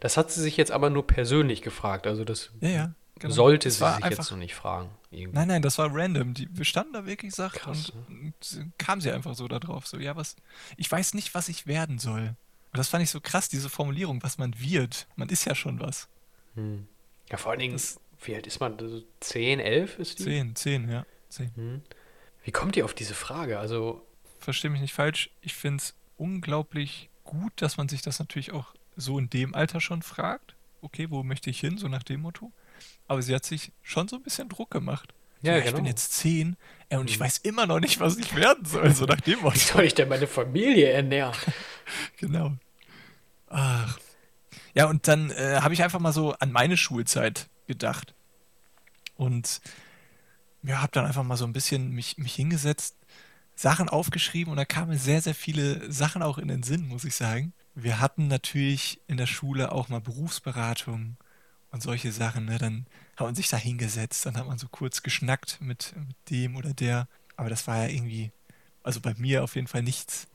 Das 0.00 0.16
hat 0.16 0.30
sie 0.30 0.40
sich 0.40 0.56
jetzt 0.56 0.72
aber 0.72 0.90
nur 0.90 1.06
persönlich 1.06 1.62
gefragt. 1.62 2.06
Also 2.06 2.24
das 2.24 2.50
ja, 2.60 2.68
ja. 2.68 2.94
Genau. 3.20 3.34
Sollte 3.34 3.70
sie 3.70 3.84
sich 3.84 4.04
jetzt 4.04 4.30
noch 4.30 4.38
nicht 4.38 4.54
fragen. 4.54 4.88
Irgendwie. 5.10 5.36
Nein, 5.36 5.48
nein, 5.48 5.62
das 5.62 5.76
war 5.76 5.94
random. 5.94 6.32
Die, 6.32 6.48
wir 6.50 6.64
standen 6.64 6.94
da 6.94 7.04
wirklich 7.04 7.34
Sachen 7.34 7.58
Krass, 7.58 7.90
und, 7.90 8.08
ne? 8.08 8.32
und, 8.56 8.78
kam 8.78 9.02
sie 9.02 9.12
einfach 9.12 9.34
so 9.34 9.46
da 9.46 9.58
drauf. 9.58 9.86
So, 9.86 9.98
ja, 9.98 10.16
was, 10.16 10.36
ich 10.78 10.90
weiß 10.90 11.12
nicht, 11.12 11.34
was 11.34 11.50
ich 11.50 11.66
werden 11.66 11.98
soll. 11.98 12.28
Und 12.72 12.78
das 12.78 12.88
fand 12.88 13.02
ich 13.02 13.10
so 13.10 13.20
krass, 13.20 13.50
diese 13.50 13.68
Formulierung, 13.68 14.22
was 14.22 14.38
man 14.38 14.58
wird. 14.58 15.06
Man 15.16 15.28
ist 15.28 15.44
ja 15.44 15.54
schon 15.54 15.80
was. 15.80 16.08
Hm. 16.54 16.86
Ja, 17.30 17.36
vor 17.36 17.50
allen 17.50 17.60
Dingen, 17.60 17.74
das, 17.74 18.00
wie 18.22 18.34
alt 18.34 18.46
ist 18.46 18.58
man? 18.58 18.78
10, 19.20 19.60
11 19.60 19.98
ist 19.98 20.18
die? 20.20 20.24
10, 20.24 20.56
10, 20.56 20.88
ja. 20.88 21.04
10. 21.28 21.54
Hm. 21.56 21.82
Wie 22.42 22.52
kommt 22.52 22.76
ihr 22.76 22.86
auf 22.86 22.94
diese 22.94 23.14
Frage? 23.14 23.58
Also. 23.58 24.06
Verstehe 24.38 24.70
mich 24.70 24.80
nicht 24.80 24.94
falsch. 24.94 25.30
Ich 25.42 25.54
finde 25.54 25.82
es 25.82 25.94
unglaublich 26.16 27.10
gut, 27.24 27.52
dass 27.56 27.76
man 27.76 27.90
sich 27.90 28.00
das 28.00 28.18
natürlich 28.18 28.52
auch 28.52 28.74
so 28.96 29.18
in 29.18 29.28
dem 29.28 29.54
Alter 29.54 29.82
schon 29.82 30.00
fragt. 30.00 30.54
Okay, 30.80 31.10
wo 31.10 31.22
möchte 31.22 31.50
ich 31.50 31.60
hin? 31.60 31.76
So 31.76 31.88
nach 31.88 32.02
dem 32.02 32.22
Motto. 32.22 32.50
Aber 33.06 33.22
sie 33.22 33.34
hat 33.34 33.44
sich 33.44 33.72
schon 33.82 34.08
so 34.08 34.16
ein 34.16 34.22
bisschen 34.22 34.48
Druck 34.48 34.70
gemacht. 34.70 35.12
Ja, 35.42 35.56
ich 35.56 35.64
genau. 35.64 35.76
bin 35.76 35.86
jetzt 35.86 36.12
zehn 36.12 36.56
äh, 36.90 36.98
und 36.98 37.08
ich 37.08 37.18
mhm. 37.18 37.24
weiß 37.24 37.38
immer 37.38 37.66
noch 37.66 37.80
nicht, 37.80 37.98
was 37.98 38.18
ich 38.18 38.34
werden 38.36 38.64
soll. 38.64 38.94
So 38.94 39.06
nach 39.06 39.20
dem 39.20 39.42
Wie 39.42 39.58
soll 39.58 39.84
ich 39.84 39.94
denn 39.94 40.08
meine 40.08 40.26
Familie 40.26 40.90
ernähren? 40.90 41.34
genau. 42.18 42.52
Ach. 43.48 43.98
Ja, 44.74 44.86
und 44.86 45.08
dann 45.08 45.30
äh, 45.30 45.60
habe 45.62 45.74
ich 45.74 45.82
einfach 45.82 45.98
mal 45.98 46.12
so 46.12 46.32
an 46.34 46.52
meine 46.52 46.76
Schulzeit 46.76 47.48
gedacht. 47.66 48.14
Und 49.16 49.60
ja, 50.62 50.82
habe 50.82 50.92
dann 50.92 51.06
einfach 51.06 51.22
mal 51.22 51.36
so 51.36 51.46
ein 51.46 51.52
bisschen 51.52 51.90
mich, 51.90 52.18
mich 52.18 52.34
hingesetzt, 52.34 52.96
Sachen 53.54 53.88
aufgeschrieben 53.88 54.50
und 54.50 54.56
da 54.56 54.64
kamen 54.64 54.96
sehr, 54.98 55.20
sehr 55.22 55.34
viele 55.34 55.90
Sachen 55.90 56.22
auch 56.22 56.38
in 56.38 56.48
den 56.48 56.62
Sinn, 56.62 56.86
muss 56.86 57.04
ich 57.04 57.14
sagen 57.14 57.52
wir 57.74 58.00
hatten 58.00 58.28
natürlich 58.28 59.00
in 59.06 59.16
der 59.16 59.26
Schule 59.26 59.72
auch 59.72 59.88
mal 59.88 60.00
Berufsberatung 60.00 61.16
und 61.70 61.82
solche 61.82 62.12
Sachen. 62.12 62.46
Ne? 62.46 62.58
Dann 62.58 62.86
hat 63.16 63.26
man 63.26 63.34
sich 63.34 63.48
da 63.48 63.56
hingesetzt, 63.56 64.26
dann 64.26 64.36
hat 64.36 64.46
man 64.46 64.58
so 64.58 64.68
kurz 64.68 65.02
geschnackt 65.02 65.58
mit, 65.60 65.94
mit 65.96 66.16
dem 66.30 66.56
oder 66.56 66.74
der. 66.74 67.08
Aber 67.36 67.48
das 67.48 67.66
war 67.66 67.76
ja 67.78 67.88
irgendwie, 67.88 68.30
also 68.82 69.00
bei 69.00 69.14
mir 69.14 69.44
auf 69.44 69.54
jeden 69.54 69.66
Fall 69.66 69.82
nichts 69.82 70.28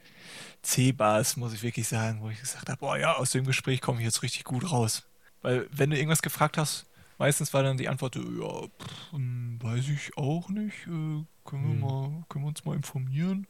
Zählbares, 0.62 1.38
muss 1.38 1.54
ich 1.54 1.64
wirklich 1.64 1.88
sagen, 1.88 2.22
wo 2.22 2.30
ich 2.30 2.40
gesagt 2.40 2.70
habe, 2.70 2.80
boah 2.80 2.98
ja, 2.98 3.14
aus 3.14 3.32
dem 3.32 3.46
Gespräch 3.46 3.82
komme 3.82 4.00
ich 4.00 4.06
jetzt 4.06 4.24
richtig 4.24 4.44
gut 4.44 4.72
raus. 4.72 5.04
Weil 5.42 5.68
wenn 5.72 5.92
du 5.92 5.98
irgendwas 5.98 6.24
gefragt 6.24 6.58
hast, 6.58 6.88
meistens 7.18 7.54
war 7.54 7.64
dann 7.64 7.78
die 7.78 7.88
Antwort, 7.88 8.16
ja, 8.16 8.22
pff, 8.22 9.12
hm, 9.12 9.60
weiß 9.62 9.88
ich 9.90 10.18
auch 10.18 10.50
nicht, 10.50 10.88
äh, 10.88 11.24
können, 11.44 11.64
wir 11.64 11.74
hm. 11.74 11.80
mal, 11.80 12.26
können 12.30 12.46
wir 12.46 12.50
uns 12.50 12.66
mal 12.66 12.76
informieren. 12.76 13.48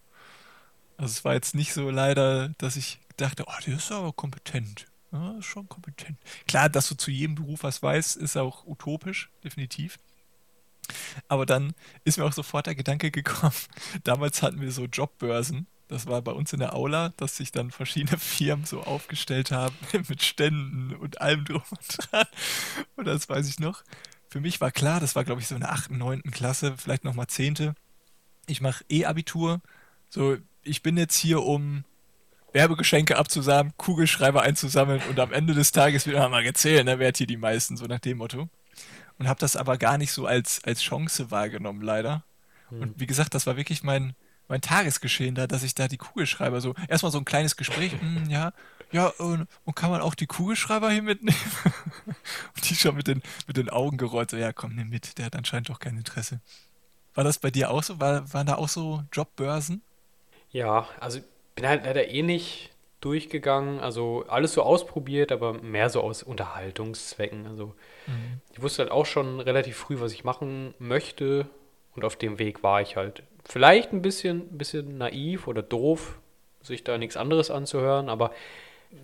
Also 0.97 1.11
es 1.11 1.25
war 1.25 1.33
jetzt 1.33 1.55
nicht 1.55 1.73
so 1.73 1.89
leider, 1.89 2.49
dass 2.57 2.75
ich 2.75 2.99
dachte, 3.17 3.45
oh, 3.47 3.61
der 3.65 3.77
ist 3.77 3.91
aber 3.91 4.13
kompetent. 4.13 4.87
Ja, 5.15 5.41
schon 5.41 5.69
kompetent. 5.69 6.17
Klar, 6.45 6.67
dass 6.67 6.89
du 6.89 6.95
zu 6.95 7.09
jedem 7.09 7.35
Beruf 7.35 7.63
was 7.63 7.81
weißt, 7.81 8.17
ist 8.17 8.35
auch 8.35 8.65
utopisch, 8.65 9.29
definitiv. 9.45 9.97
Aber 11.29 11.45
dann 11.45 11.73
ist 12.03 12.17
mir 12.17 12.25
auch 12.25 12.33
sofort 12.33 12.65
der 12.65 12.75
Gedanke 12.75 13.11
gekommen, 13.11 13.55
damals 14.03 14.41
hatten 14.41 14.59
wir 14.59 14.71
so 14.73 14.85
Jobbörsen. 14.85 15.67
Das 15.87 16.07
war 16.07 16.21
bei 16.21 16.33
uns 16.33 16.51
in 16.51 16.59
der 16.59 16.73
Aula, 16.73 17.13
dass 17.15 17.37
sich 17.37 17.53
dann 17.53 17.71
verschiedene 17.71 18.17
Firmen 18.19 18.65
so 18.65 18.83
aufgestellt 18.83 19.51
haben 19.51 19.75
mit 20.09 20.21
Ständen 20.21 20.93
und 20.95 21.21
allem 21.21 21.45
drum 21.45 21.63
und 21.69 22.11
dran. 22.11 22.27
Und 22.97 23.05
das 23.05 23.29
weiß 23.29 23.47
ich 23.47 23.59
noch. 23.59 23.83
Für 24.27 24.41
mich 24.41 24.59
war 24.59 24.71
klar, 24.71 24.99
das 24.99 25.15
war 25.15 25.23
glaube 25.23 25.39
ich 25.39 25.47
so 25.47 25.55
in 25.55 25.61
der 25.61 25.71
8., 25.71 25.91
9. 25.91 26.23
Klasse, 26.23 26.75
vielleicht 26.77 27.05
nochmal 27.05 27.27
10. 27.27 27.73
Ich 28.47 28.59
mache 28.59 28.83
E-Abitur. 28.89 29.61
So, 30.09 30.37
ich 30.61 30.83
bin 30.83 30.97
jetzt 30.97 31.15
hier, 31.15 31.41
um 31.41 31.85
Werbegeschenke 32.55 33.17
abzusammeln, 33.17 33.73
Kugelschreiber 33.75 34.41
einzusammeln 34.41 35.01
und 35.09 35.19
am 35.19 35.33
Ende 35.33 35.53
des 35.53 35.73
Tages 35.73 36.07
wieder 36.07 36.27
mal 36.29 36.41
gezählt, 36.41 36.85
ne, 36.85 36.99
wer 36.99 37.09
hat 37.09 37.17
hier 37.17 37.27
die 37.27 37.35
meisten, 37.35 37.75
so 37.75 37.85
nach 37.85 37.99
dem 37.99 38.17
Motto. 38.17 38.47
Und 39.19 39.27
habe 39.27 39.39
das 39.41 39.57
aber 39.57 39.77
gar 39.77 39.97
nicht 39.97 40.13
so 40.13 40.25
als, 40.25 40.63
als 40.63 40.81
Chance 40.81 41.31
wahrgenommen, 41.31 41.81
leider. 41.81 42.23
Hm. 42.69 42.81
Und 42.81 42.99
wie 42.99 43.07
gesagt, 43.07 43.33
das 43.33 43.45
war 43.45 43.57
wirklich 43.57 43.83
mein, 43.83 44.15
mein 44.47 44.61
Tagesgeschehen 44.61 45.35
da, 45.35 45.47
dass 45.47 45.63
ich 45.63 45.75
da 45.75 45.89
die 45.89 45.97
Kugelschreiber 45.97 46.61
so, 46.61 46.73
erstmal 46.87 47.11
so 47.11 47.17
ein 47.17 47.25
kleines 47.25 47.57
Gespräch, 47.57 47.93
mm, 48.01 48.25
ja, 48.29 48.53
ja, 48.91 49.07
und, 49.17 49.47
und, 49.65 49.75
kann 49.75 49.89
man 49.89 49.99
auch 49.99 50.15
die 50.15 50.27
Kugelschreiber 50.27 50.89
hier 50.91 51.01
mitnehmen? 51.01 51.37
und 52.05 52.69
die 52.69 52.75
schon 52.75 52.95
mit 52.95 53.07
den, 53.07 53.21
mit 53.47 53.57
den 53.57 53.69
Augen 53.69 53.97
gerollt, 53.97 54.31
so, 54.31 54.37
ja, 54.37 54.53
komm, 54.53 54.75
nimm 54.75 54.89
mit, 54.89 55.17
der 55.17 55.25
hat 55.25 55.35
anscheinend 55.35 55.67
doch 55.67 55.79
kein 55.79 55.97
Interesse. 55.97 56.39
War 57.15 57.25
das 57.25 57.37
bei 57.37 57.51
dir 57.51 57.69
auch 57.69 57.83
so? 57.83 57.99
War, 57.99 58.31
waren 58.33 58.47
da 58.47 58.55
auch 58.55 58.69
so 58.69 59.03
Jobbörsen? 59.11 59.81
Ja, 60.51 60.87
also 61.01 61.19
bin 61.55 61.67
halt 61.67 61.85
leider 61.85 62.09
eh 62.09 62.21
nicht 62.21 62.71
durchgegangen, 63.01 63.79
also 63.79 64.25
alles 64.27 64.53
so 64.53 64.63
ausprobiert, 64.63 65.31
aber 65.31 65.53
mehr 65.53 65.89
so 65.89 66.01
aus 66.01 66.23
Unterhaltungszwecken. 66.23 67.45
Also 67.47 67.67
mhm. 68.07 68.41
ich 68.51 68.61
wusste 68.61 68.83
halt 68.83 68.91
auch 68.91 69.05
schon 69.05 69.39
relativ 69.39 69.77
früh, 69.77 69.99
was 69.99 70.11
ich 70.11 70.23
machen 70.23 70.73
möchte 70.79 71.47
und 71.95 72.03
auf 72.03 72.15
dem 72.15 72.39
Weg 72.39 72.63
war 72.63 72.81
ich 72.81 72.95
halt 72.95 73.23
vielleicht 73.45 73.93
ein 73.93 74.01
bisschen, 74.01 74.57
bisschen 74.57 74.97
naiv 74.97 75.47
oder 75.47 75.61
doof, 75.61 76.19
sich 76.61 76.83
da 76.83 76.97
nichts 76.97 77.15
anderes 77.15 77.51
anzuhören, 77.51 78.09
aber 78.09 78.31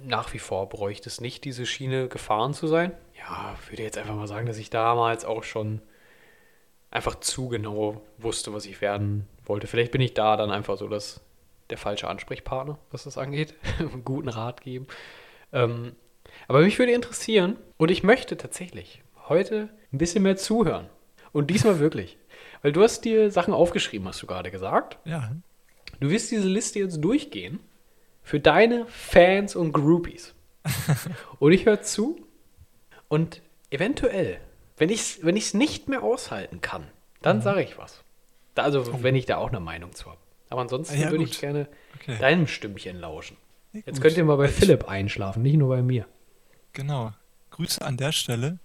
nach 0.03 0.33
wie 0.33 0.39
vor 0.39 0.67
bräuchte 0.67 1.09
es 1.09 1.21
nicht, 1.21 1.43
diese 1.45 1.65
Schiene 1.65 2.07
gefahren 2.07 2.53
zu 2.53 2.67
sein. 2.67 2.91
Ja, 3.17 3.55
würde 3.69 3.83
jetzt 3.83 3.97
einfach 3.97 4.15
mal 4.15 4.27
sagen, 4.27 4.47
dass 4.47 4.57
ich 4.57 4.69
damals 4.69 5.25
auch 5.25 5.43
schon 5.43 5.81
einfach 6.89 7.19
zu 7.19 7.49
genau 7.49 8.01
wusste, 8.17 8.53
was 8.53 8.65
ich 8.65 8.81
werden 8.81 9.27
wollte. 9.45 9.67
Vielleicht 9.67 9.91
bin 9.91 10.01
ich 10.01 10.13
da 10.13 10.37
dann 10.37 10.51
einfach 10.51 10.77
so 10.77 10.87
das 10.87 11.21
der 11.71 11.77
falsche 11.77 12.07
Ansprechpartner, 12.07 12.77
was 12.91 13.05
das 13.05 13.17
angeht. 13.17 13.55
Guten 14.05 14.29
Rat 14.29 14.61
geben. 14.61 14.87
Ähm, 15.51 15.95
aber 16.47 16.61
mich 16.61 16.77
würde 16.79 16.91
interessieren, 16.91 17.57
und 17.77 17.91
ich 17.91 18.03
möchte 18.03 18.37
tatsächlich 18.37 19.03
heute 19.27 19.69
ein 19.91 19.97
bisschen 19.97 20.23
mehr 20.23 20.37
zuhören. 20.37 20.87
Und 21.31 21.49
diesmal 21.49 21.79
wirklich. 21.79 22.17
Weil 22.61 22.71
du 22.71 22.83
hast 22.83 23.05
dir 23.05 23.31
Sachen 23.31 23.53
aufgeschrieben, 23.53 24.07
hast 24.07 24.21
du 24.21 24.27
gerade 24.27 24.51
gesagt. 24.51 24.99
Ja. 25.05 25.31
Du 25.99 26.09
wirst 26.09 26.31
diese 26.31 26.47
Liste 26.47 26.79
jetzt 26.79 27.01
durchgehen 27.01 27.59
für 28.23 28.39
deine 28.39 28.85
Fans 28.87 29.55
und 29.55 29.73
Groupies. 29.73 30.35
und 31.39 31.51
ich 31.51 31.65
höre 31.65 31.81
zu 31.81 32.27
und 33.07 33.41
eventuell, 33.71 34.39
wenn 34.77 34.89
ich 34.89 34.99
es 35.01 35.25
wenn 35.25 35.35
nicht 35.35 35.87
mehr 35.87 36.03
aushalten 36.03 36.61
kann, 36.61 36.87
dann 37.21 37.37
mhm. 37.37 37.41
sage 37.41 37.63
ich 37.63 37.77
was. 37.77 38.03
Also, 38.55 38.81
oh. 38.81 38.97
wenn 39.01 39.15
ich 39.15 39.25
da 39.25 39.37
auch 39.37 39.49
eine 39.49 39.59
Meinung 39.59 39.93
zu 39.93 40.07
habe. 40.07 40.19
Aber 40.51 40.61
ansonsten 40.61 40.99
ja, 40.99 41.09
würde 41.09 41.23
ich 41.23 41.39
gerne 41.39 41.67
okay. 41.95 42.17
deinem 42.19 42.45
Stimmchen 42.45 42.99
lauschen. 42.99 43.37
Ja, 43.71 43.79
Jetzt 43.85 44.01
könnt 44.01 44.17
ihr 44.17 44.25
mal 44.25 44.35
bei 44.35 44.45
ich, 44.45 44.51
Philipp 44.51 44.87
einschlafen, 44.87 45.41
nicht 45.41 45.55
nur 45.55 45.69
bei 45.69 45.81
mir. 45.81 46.05
Genau. 46.73 47.13
Grüße 47.51 47.83
an 47.83 47.95
der 47.95 48.11
Stelle. 48.11 48.59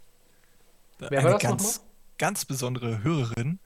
Wer 0.98 1.20
Eine 1.20 1.38
ganz, 1.38 1.84
ganz 2.18 2.44
besondere 2.44 3.04
Hörerin, 3.04 3.60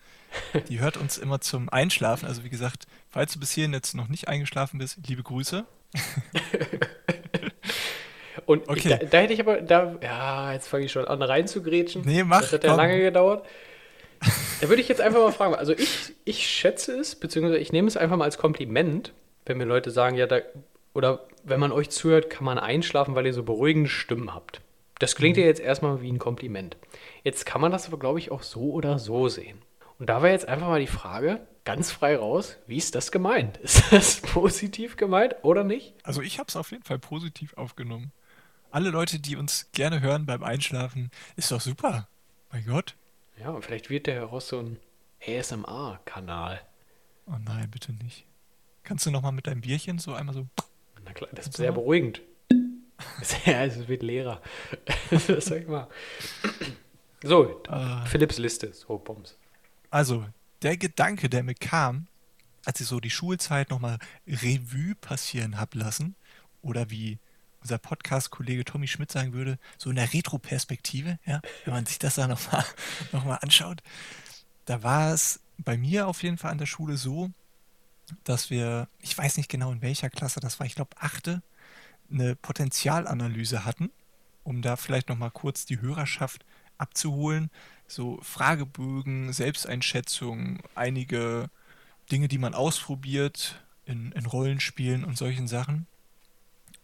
die 0.68 0.80
hört 0.80 0.98
uns 0.98 1.16
immer 1.16 1.40
zum 1.40 1.70
Einschlafen. 1.70 2.28
Also 2.28 2.44
wie 2.44 2.50
gesagt, 2.50 2.86
falls 3.08 3.32
du 3.32 3.40
bis 3.40 3.52
hierhin 3.52 3.72
jetzt 3.72 3.94
noch 3.94 4.08
nicht 4.08 4.28
eingeschlafen 4.28 4.78
bist, 4.78 4.98
liebe 5.06 5.22
Grüße. 5.22 5.64
Und 8.44 8.68
okay. 8.68 8.98
da, 9.00 9.06
da, 9.06 9.18
hätte 9.18 9.32
ich 9.32 9.40
aber, 9.40 9.62
da, 9.62 9.96
ja, 10.02 10.52
jetzt 10.52 10.68
fange 10.68 10.84
ich 10.84 10.92
schon 10.92 11.06
an 11.06 11.22
reinzugrätschen. 11.22 12.02
Nee, 12.04 12.22
mach. 12.22 12.42
Das 12.42 12.52
hat 12.52 12.64
ja 12.64 12.74
lange 12.74 13.00
gedauert. 13.00 13.46
Da 14.60 14.68
würde 14.68 14.82
ich 14.82 14.88
jetzt 14.88 15.00
einfach 15.00 15.20
mal 15.20 15.32
fragen. 15.32 15.54
Also 15.54 15.72
ich, 15.72 16.12
ich 16.24 16.46
schätze 16.46 16.98
es, 16.98 17.14
beziehungsweise 17.14 17.58
ich 17.58 17.72
nehme 17.72 17.88
es 17.88 17.96
einfach 17.96 18.16
mal 18.16 18.24
als 18.24 18.38
Kompliment, 18.38 19.12
wenn 19.46 19.58
mir 19.58 19.64
Leute 19.64 19.90
sagen, 19.90 20.16
ja, 20.16 20.26
da, 20.26 20.40
oder 20.92 21.26
wenn 21.44 21.60
man 21.60 21.72
euch 21.72 21.90
zuhört, 21.90 22.30
kann 22.30 22.44
man 22.44 22.58
einschlafen, 22.58 23.14
weil 23.14 23.26
ihr 23.26 23.32
so 23.32 23.42
beruhigende 23.42 23.88
Stimmen 23.88 24.34
habt. 24.34 24.60
Das 24.98 25.16
klingt 25.16 25.38
ja 25.38 25.44
mhm. 25.44 25.48
jetzt 25.48 25.60
erstmal 25.60 26.02
wie 26.02 26.12
ein 26.12 26.18
Kompliment. 26.18 26.76
Jetzt 27.24 27.46
kann 27.46 27.60
man 27.60 27.72
das 27.72 27.86
aber, 27.86 27.98
glaube 27.98 28.18
ich, 28.18 28.30
auch 28.30 28.42
so 28.42 28.72
oder 28.72 28.98
so 28.98 29.28
sehen. 29.28 29.62
Und 29.98 30.08
da 30.08 30.22
war 30.22 30.30
jetzt 30.30 30.46
einfach 30.46 30.68
mal 30.68 30.80
die 30.80 30.86
Frage, 30.86 31.40
ganz 31.64 31.90
frei 31.90 32.16
raus, 32.16 32.56
wie 32.66 32.76
ist 32.76 32.94
das 32.94 33.12
gemeint? 33.12 33.56
Ist 33.62 33.92
das 33.92 34.20
positiv 34.20 34.96
gemeint 34.96 35.36
oder 35.42 35.64
nicht? 35.64 35.94
Also 36.02 36.22
ich 36.22 36.38
habe 36.38 36.48
es 36.48 36.56
auf 36.56 36.70
jeden 36.70 36.84
Fall 36.84 36.98
positiv 36.98 37.54
aufgenommen. 37.54 38.12
Alle 38.70 38.90
Leute, 38.90 39.18
die 39.18 39.36
uns 39.36 39.70
gerne 39.72 40.00
hören 40.00 40.26
beim 40.26 40.42
Einschlafen, 40.42 41.10
ist 41.36 41.50
doch 41.50 41.60
super. 41.60 42.08
Mein 42.52 42.64
Gott. 42.66 42.94
Ja, 43.40 43.50
und 43.50 43.64
vielleicht 43.64 43.88
wird 43.88 44.06
der 44.06 44.16
heraus 44.16 44.48
so 44.48 44.58
ein 44.58 44.78
ASMR-Kanal. 45.26 46.60
Oh 47.26 47.36
nein, 47.44 47.70
bitte 47.70 47.92
nicht. 47.92 48.26
Kannst 48.82 49.06
du 49.06 49.10
nochmal 49.10 49.32
mit 49.32 49.46
deinem 49.46 49.62
Bierchen 49.62 49.98
so 49.98 50.12
einmal 50.12 50.34
so. 50.34 50.46
Na 51.04 51.12
klar, 51.12 51.30
das 51.32 51.46
ist 51.46 51.56
sehr 51.56 51.72
beruhigend. 51.72 52.20
ja, 53.46 53.64
es 53.64 53.88
wird 53.88 54.02
leerer. 54.02 54.42
das 55.10 55.46
sag 55.46 55.62
ich 55.62 55.68
mal. 55.68 55.88
So, 57.22 57.62
uh, 57.68 58.04
Philipps 58.06 58.38
Liste, 58.38 58.72
so 58.72 58.98
Bombs. 58.98 59.36
Also, 59.90 60.26
der 60.62 60.76
Gedanke, 60.76 61.28
der 61.28 61.42
mir 61.42 61.54
kam, 61.54 62.08
als 62.64 62.80
ich 62.80 62.86
so 62.86 63.00
die 63.00 63.10
Schulzeit 63.10 63.70
nochmal 63.70 63.98
Revue 64.26 64.94
passieren 65.00 65.58
habe 65.58 65.78
lassen, 65.78 66.14
oder 66.62 66.90
wie 66.90 67.18
unser 67.62 67.78
Podcast-Kollege 67.78 68.64
Tommy 68.64 68.88
Schmidt 68.88 69.12
sagen 69.12 69.32
würde, 69.32 69.58
so 69.78 69.90
in 69.90 69.96
der 69.96 70.12
Retro-Perspektive, 70.12 71.18
ja, 71.26 71.40
wenn 71.64 71.74
man 71.74 71.86
sich 71.86 71.98
das 71.98 72.14
da 72.14 72.26
nochmal 72.26 72.64
noch 73.12 73.24
mal 73.24 73.36
anschaut, 73.36 73.82
da 74.64 74.82
war 74.82 75.12
es 75.12 75.40
bei 75.58 75.76
mir 75.76 76.06
auf 76.06 76.22
jeden 76.22 76.38
Fall 76.38 76.50
an 76.50 76.58
der 76.58 76.66
Schule 76.66 76.96
so, 76.96 77.30
dass 78.24 78.50
wir, 78.50 78.88
ich 79.00 79.16
weiß 79.16 79.36
nicht 79.36 79.48
genau 79.48 79.72
in 79.72 79.82
welcher 79.82 80.10
Klasse 80.10 80.40
das 80.40 80.58
war, 80.58 80.66
ich 80.66 80.74
glaube 80.74 80.96
achte, 80.98 81.42
eine 82.10 82.34
Potenzialanalyse 82.34 83.64
hatten, 83.64 83.90
um 84.42 84.62
da 84.62 84.76
vielleicht 84.76 85.08
nochmal 85.08 85.30
kurz 85.30 85.64
die 85.64 85.80
Hörerschaft 85.80 86.44
abzuholen. 86.78 87.50
So 87.86 88.18
Fragebögen, 88.22 89.32
Selbsteinschätzung, 89.32 90.60
einige 90.74 91.50
Dinge, 92.10 92.28
die 92.28 92.38
man 92.38 92.54
ausprobiert 92.54 93.62
in, 93.84 94.12
in 94.12 94.26
Rollenspielen 94.26 95.04
und 95.04 95.16
solchen 95.16 95.46
Sachen 95.46 95.86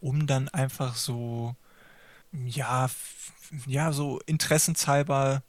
um 0.06 0.28
dann 0.28 0.48
einfach 0.48 0.94
so, 0.94 1.56
ja, 2.30 2.88
ja, 3.66 3.92
so 3.92 4.20
interessenshalber 4.26 5.42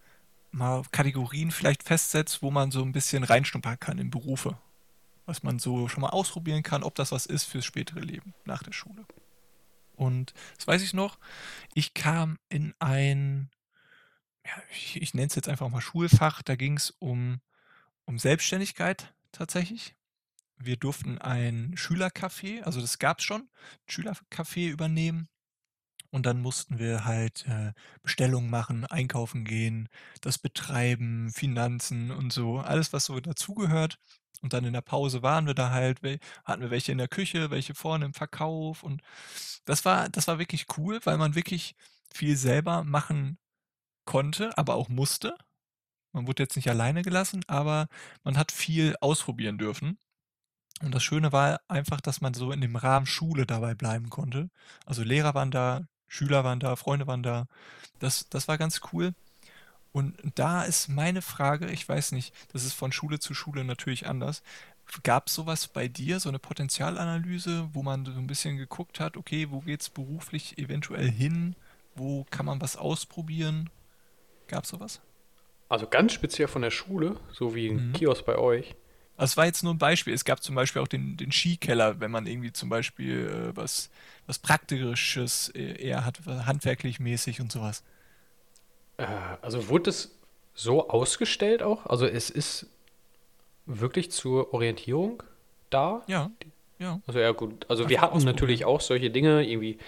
mal 0.50 0.82
Kategorien 0.92 1.52
vielleicht 1.52 1.84
festsetzt, 1.84 2.42
wo 2.42 2.50
man 2.50 2.72
so 2.72 2.82
ein 2.82 2.92
bisschen 2.92 3.24
reinschnuppern 3.24 3.80
kann 3.80 4.00
in 4.00 4.10
Berufe. 4.10 4.58
Was 5.28 5.44
man 5.44 5.60
so 5.60 5.88
schon 5.88 6.02
mal 6.02 6.10
ausprobieren 6.10 6.64
kann, 6.64 6.82
ob 6.82 6.96
das 6.96 7.12
was 7.12 7.28
ist 7.28 7.44
fürs 7.44 7.66
spätere 7.66 8.00
Leben 8.00 8.34
nach 8.46 8.64
der 8.64 8.72
Schule. 8.72 9.06
Und 9.96 10.34
das 10.56 10.66
weiß 10.66 10.82
ich 10.82 10.94
noch, 10.94 11.20
ich 11.76 11.94
kam 11.94 12.40
in 12.50 12.74
ein, 12.80 13.52
ja, 14.44 14.54
ich, 14.72 15.00
ich 15.00 15.14
nenne 15.14 15.28
es 15.28 15.36
jetzt 15.36 15.50
einfach 15.50 15.70
mal 15.70 15.82
Schulfach, 15.82 16.42
da 16.42 16.56
ging 16.56 16.78
es 16.78 16.90
um, 16.98 17.42
um 18.06 18.18
Selbstständigkeit 18.18 19.14
tatsächlich 19.32 19.94
wir 20.58 20.78
durften 20.78 21.18
ein 21.20 21.76
Schülercafé, 21.76 22.64
also 22.64 22.82
das 22.82 23.00
gab 23.00 23.20
es 23.20 23.26
schon, 23.26 23.50
Schülercafé 23.90 24.70
übernehmen. 24.70 25.30
Und 26.10 26.26
dann 26.26 26.42
mussten 26.42 26.80
wir 26.80 27.06
halt 27.06 27.46
äh, 27.48 27.74
Bestellungen 28.02 28.50
machen, 28.50 28.86
einkaufen 28.86 29.44
gehen, 29.44 29.90
das 30.22 30.38
betreiben, 30.38 31.32
Finanzen 31.34 32.12
und 32.12 32.32
so, 32.32 32.60
alles, 32.60 32.94
was 32.94 33.06
so 33.06 33.20
dazugehört. 33.20 34.00
Und 34.42 34.54
dann 34.54 34.66
in 34.66 34.74
der 34.74 34.82
Pause 34.82 35.22
waren 35.24 35.48
wir 35.48 35.54
da 35.54 35.72
halt, 35.72 36.00
hatten 36.46 36.62
wir 36.62 36.72
welche 36.72 36.92
in 36.92 36.98
der 37.00 37.08
Küche, 37.08 37.50
welche 37.52 37.76
vorne 37.76 38.06
im 38.06 38.14
Verkauf. 38.14 38.84
Und 38.84 39.02
das 39.66 39.84
war, 39.86 40.10
das 40.10 40.28
war 40.28 40.40
wirklich 40.40 40.66
cool, 40.78 41.00
weil 41.04 41.18
man 41.18 41.36
wirklich 41.36 41.76
viel 42.14 42.38
selber 42.38 42.84
machen 42.84 43.38
konnte, 44.06 44.58
aber 44.58 44.76
auch 44.76 44.90
musste. 44.90 45.38
Man 46.14 46.28
wurde 46.28 46.44
jetzt 46.44 46.56
nicht 46.56 46.70
alleine 46.70 47.04
gelassen, 47.04 47.44
aber 47.48 47.88
man 48.24 48.38
hat 48.38 48.52
viel 48.52 48.96
ausprobieren 49.02 49.58
dürfen. 49.58 50.00
Und 50.82 50.94
das 50.94 51.04
Schöne 51.04 51.32
war 51.32 51.60
einfach, 51.68 52.02
dass 52.02 52.22
man 52.22 52.34
so 52.34 52.52
in 52.52 52.62
dem 52.62 52.76
Rahmen 52.76 53.06
Schule 53.06 53.46
dabei 53.46 53.74
bleiben 53.74 54.10
konnte. 54.10 54.50
Also 54.86 55.04
Lehrer 55.04 55.34
waren 55.34 55.52
da, 55.52 55.88
Schüler 56.08 56.44
waren 56.44 56.60
da, 56.60 56.76
Freunde 56.76 57.08
waren 57.08 57.24
da. 57.24 57.48
Das, 58.00 58.30
das 58.30 58.48
war 58.48 58.58
ganz 58.58 58.82
cool. 58.94 59.14
Und 59.92 60.16
da 60.36 60.64
ist 60.64 60.90
meine 60.90 61.24
Frage, 61.24 61.72
ich 61.72 61.88
weiß 61.88 62.12
nicht, 62.12 62.34
das 62.54 62.64
ist 62.64 62.74
von 62.74 62.92
Schule 62.92 63.20
zu 63.20 63.34
Schule 63.34 63.64
natürlich 63.64 64.06
anders. 64.06 64.44
Gab 65.04 65.28
es 65.28 65.34
sowas 65.34 65.68
bei 65.68 65.88
dir, 65.88 66.20
so 66.20 66.30
eine 66.30 66.40
Potenzialanalyse, 66.40 67.70
wo 67.74 67.82
man 67.82 68.06
so 68.06 68.12
ein 68.12 68.28
bisschen 68.28 68.58
geguckt 68.58 69.00
hat, 69.00 69.18
okay, 69.18 69.48
wo 69.50 69.62
geht 69.62 69.82
es 69.82 69.90
beruflich 69.90 70.58
eventuell 70.60 71.10
hin? 71.10 71.56
Wo 71.96 72.26
kann 72.30 72.46
man 72.46 72.62
was 72.62 72.78
ausprobieren? 72.78 73.72
Gab 74.48 74.66
es 74.66 74.70
sowas? 74.70 75.02
Also 75.68 75.88
ganz 75.88 76.14
speziell 76.14 76.48
von 76.48 76.62
der 76.62 76.72
Schule, 76.72 77.20
so 77.34 77.56
wie 77.56 77.68
ein 77.68 77.88
mhm. 77.88 77.94
Kiosk 77.94 78.24
bei 78.26 78.38
euch. 78.38 78.76
Es 79.18 79.36
war 79.36 79.46
jetzt 79.46 79.64
nur 79.64 79.74
ein 79.74 79.80
Beispiel. 79.80 80.14
Es 80.14 80.26
gab 80.26 80.44
zum 80.44 80.56
Beispiel 80.56 80.82
auch 80.82 80.88
den, 80.88 81.18
den 81.18 81.32
Skikeller, 81.32 82.00
wenn 82.00 82.12
man 82.12 82.28
irgendwie 82.28 82.54
zum 82.54 82.70
Beispiel 82.70 83.52
äh, 83.52 83.56
was, 83.56 83.90
was 84.28 84.38
Praktisches 84.38 85.50
äh, 85.56 85.82
eher 85.82 86.06
hat, 86.06 86.20
handwerklich 86.26 87.00
mäßig 87.00 87.42
und 87.42 87.52
sowas. 87.52 87.84
Äh, 88.98 89.06
also 89.42 89.70
wurde 89.70 89.90
es 89.90 90.16
so 90.54 90.90
ausgestellt 90.90 91.64
auch? 91.64 91.86
Also 91.88 92.06
es 92.06 92.30
ist 92.30 92.68
wirklich 93.66 94.12
zur 94.12 94.54
Orientierung 94.54 95.24
da? 95.70 96.04
Ja, 96.08 96.32
ja. 96.80 97.02
Also 97.08 97.20
ja 97.20 97.32
gut. 97.32 97.66
Also 97.70 97.84
Einfach 97.84 97.90
wir 97.90 98.02
hatten 98.02 98.24
natürlich 98.24 98.66
auch 98.66 98.82
solche 98.82 99.10
Dinge, 99.10 99.48
irgendwie 99.48 99.80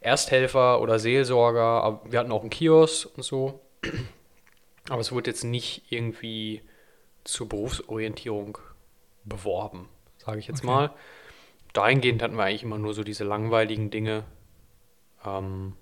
Ersthelfer 0.00 0.80
oder 0.80 0.98
Seelsorger, 0.98 1.82
aber 1.82 2.00
wir 2.10 2.18
hatten 2.18 2.32
auch 2.32 2.42
einen 2.42 2.50
Kiosk 2.50 3.08
und 3.16 3.22
so. 3.22 3.60
Aber 4.88 5.00
es 5.00 5.12
wurde 5.12 5.30
jetzt 5.30 5.44
nicht 5.44 5.90
irgendwie 5.90 6.62
zur 7.24 7.48
Berufsorientierung 7.48 8.58
beworben, 9.24 9.88
sage 10.18 10.38
ich 10.38 10.46
jetzt 10.46 10.60
okay. 10.60 10.66
mal. 10.66 10.90
Dahingehend 11.72 12.22
hatten 12.22 12.36
wir 12.36 12.44
eigentlich 12.44 12.62
immer 12.62 12.78
nur 12.78 12.94
so 12.94 13.04
diese 13.04 13.24
langweiligen 13.24 13.90
Dinge. 13.90 14.24
Ähm, 15.24 15.74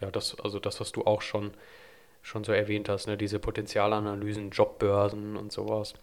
ja, 0.00 0.10
das, 0.10 0.38
also 0.40 0.58
das, 0.58 0.80
was 0.80 0.92
du 0.92 1.04
auch 1.04 1.22
schon, 1.22 1.52
schon 2.22 2.44
so 2.44 2.52
erwähnt 2.52 2.88
hast, 2.88 3.06
ne? 3.06 3.16
diese 3.16 3.38
Potenzialanalysen, 3.38 4.50
Jobbörsen 4.50 5.36
und 5.36 5.50
sowas. 5.50 5.94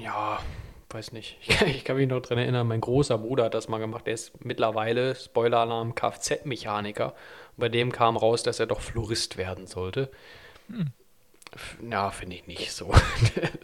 Ja, 0.00 0.40
weiß 0.88 1.12
nicht. 1.12 1.36
Ich 1.42 1.48
kann, 1.58 1.68
ich 1.68 1.84
kann 1.84 1.96
mich 1.96 2.08
noch 2.08 2.22
daran 2.22 2.38
erinnern, 2.38 2.66
mein 2.66 2.80
großer 2.80 3.18
Bruder 3.18 3.44
hat 3.44 3.54
das 3.54 3.68
mal 3.68 3.78
gemacht. 3.78 4.06
Der 4.06 4.14
ist 4.14 4.44
mittlerweile, 4.44 5.14
Spoiler-Alarm, 5.14 5.94
Kfz-Mechaniker. 5.94 7.14
Bei 7.56 7.68
dem 7.68 7.92
kam 7.92 8.16
raus, 8.16 8.42
dass 8.42 8.58
er 8.58 8.66
doch 8.66 8.80
Florist 8.80 9.36
werden 9.36 9.66
sollte. 9.66 10.10
Hm. 10.68 10.92
Na, 11.80 12.10
finde 12.10 12.36
ich 12.36 12.46
nicht 12.46 12.72
so. 12.72 12.92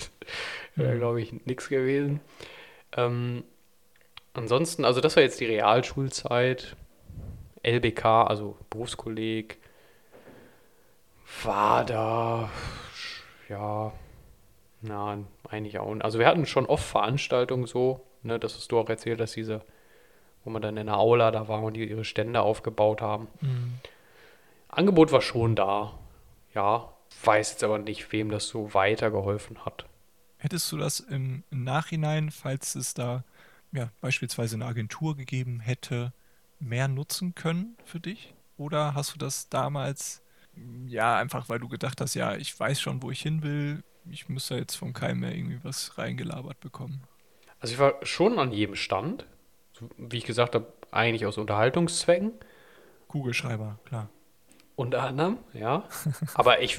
Wäre, 0.76 0.98
glaube 0.98 1.20
ich, 1.20 1.32
nichts 1.44 1.68
gewesen. 1.68 2.20
Ähm, 2.96 3.44
ansonsten, 4.32 4.84
also 4.84 5.00
das 5.00 5.16
war 5.16 5.22
jetzt 5.22 5.40
die 5.40 5.46
Realschulzeit. 5.46 6.76
LBK, 7.62 8.04
also 8.26 8.56
Berufskolleg, 8.70 9.58
war 11.44 11.84
da, 11.84 12.50
ja, 13.48 13.92
na, 14.82 15.18
eigentlich 15.48 15.78
auch. 15.78 15.94
Also 16.00 16.18
wir 16.18 16.26
hatten 16.26 16.46
schon 16.46 16.66
oft 16.66 16.84
Veranstaltungen 16.84 17.66
so, 17.66 18.00
ne, 18.22 18.38
das 18.38 18.56
hast 18.56 18.72
du 18.72 18.78
auch 18.78 18.88
erzählt, 18.88 19.20
dass 19.20 19.32
diese, 19.32 19.62
wo 20.44 20.50
man 20.50 20.62
dann 20.62 20.76
in 20.76 20.86
der 20.86 20.98
Aula 20.98 21.30
da 21.30 21.48
war 21.48 21.62
und 21.62 21.74
die 21.74 21.88
ihre 21.88 22.04
Stände 22.04 22.40
aufgebaut 22.40 23.00
haben. 23.00 23.28
Mhm. 23.40 23.74
Angebot 24.68 25.12
war 25.12 25.20
schon 25.20 25.54
da, 25.54 25.98
ja. 26.54 26.92
Weiß 27.24 27.50
jetzt 27.50 27.64
aber 27.64 27.78
nicht, 27.78 28.12
wem 28.12 28.30
das 28.30 28.48
so 28.48 28.72
weitergeholfen 28.74 29.64
hat. 29.64 29.86
Hättest 30.38 30.72
du 30.72 30.78
das 30.78 31.00
im, 31.00 31.44
Nachhinein, 31.50 32.30
falls 32.30 32.74
es 32.74 32.94
da 32.94 33.24
ja, 33.72 33.90
beispielsweise 34.00 34.56
eine 34.56 34.66
Agentur 34.66 35.16
gegeben 35.16 35.60
hätte, 35.60 36.12
mehr 36.58 36.88
nutzen 36.88 37.34
können 37.34 37.76
für 37.84 38.00
dich? 38.00 38.34
Oder 38.56 38.94
hast 38.94 39.14
du 39.14 39.18
das 39.18 39.48
damals, 39.48 40.22
ja, 40.86 41.16
einfach 41.16 41.48
weil 41.48 41.58
du 41.58 41.68
gedacht 41.68 42.00
hast, 42.00 42.14
ja, 42.14 42.36
ich 42.36 42.58
weiß 42.58 42.80
schon, 42.80 43.02
wo 43.02 43.10
ich 43.10 43.22
hin 43.22 43.42
will, 43.42 43.82
ich 44.10 44.28
müsste 44.28 44.56
jetzt 44.56 44.76
von 44.76 44.92
keinem 44.92 45.20
mehr 45.20 45.34
irgendwie 45.34 45.62
was 45.62 45.98
reingelabert 45.98 46.60
bekommen? 46.60 47.02
Also 47.60 47.74
ich 47.74 47.78
war 47.78 47.94
schon 48.04 48.38
an 48.38 48.52
jedem 48.52 48.76
Stand, 48.76 49.26
wie 49.98 50.18
ich 50.18 50.24
gesagt 50.24 50.54
habe, 50.54 50.72
eigentlich 50.90 51.26
aus 51.26 51.38
Unterhaltungszwecken. 51.38 52.32
Kugelschreiber, 53.08 53.78
klar. 53.84 54.08
Unter 54.80 55.02
anderem, 55.02 55.36
ja. 55.52 55.84
Aber 56.32 56.62
ich 56.62 56.78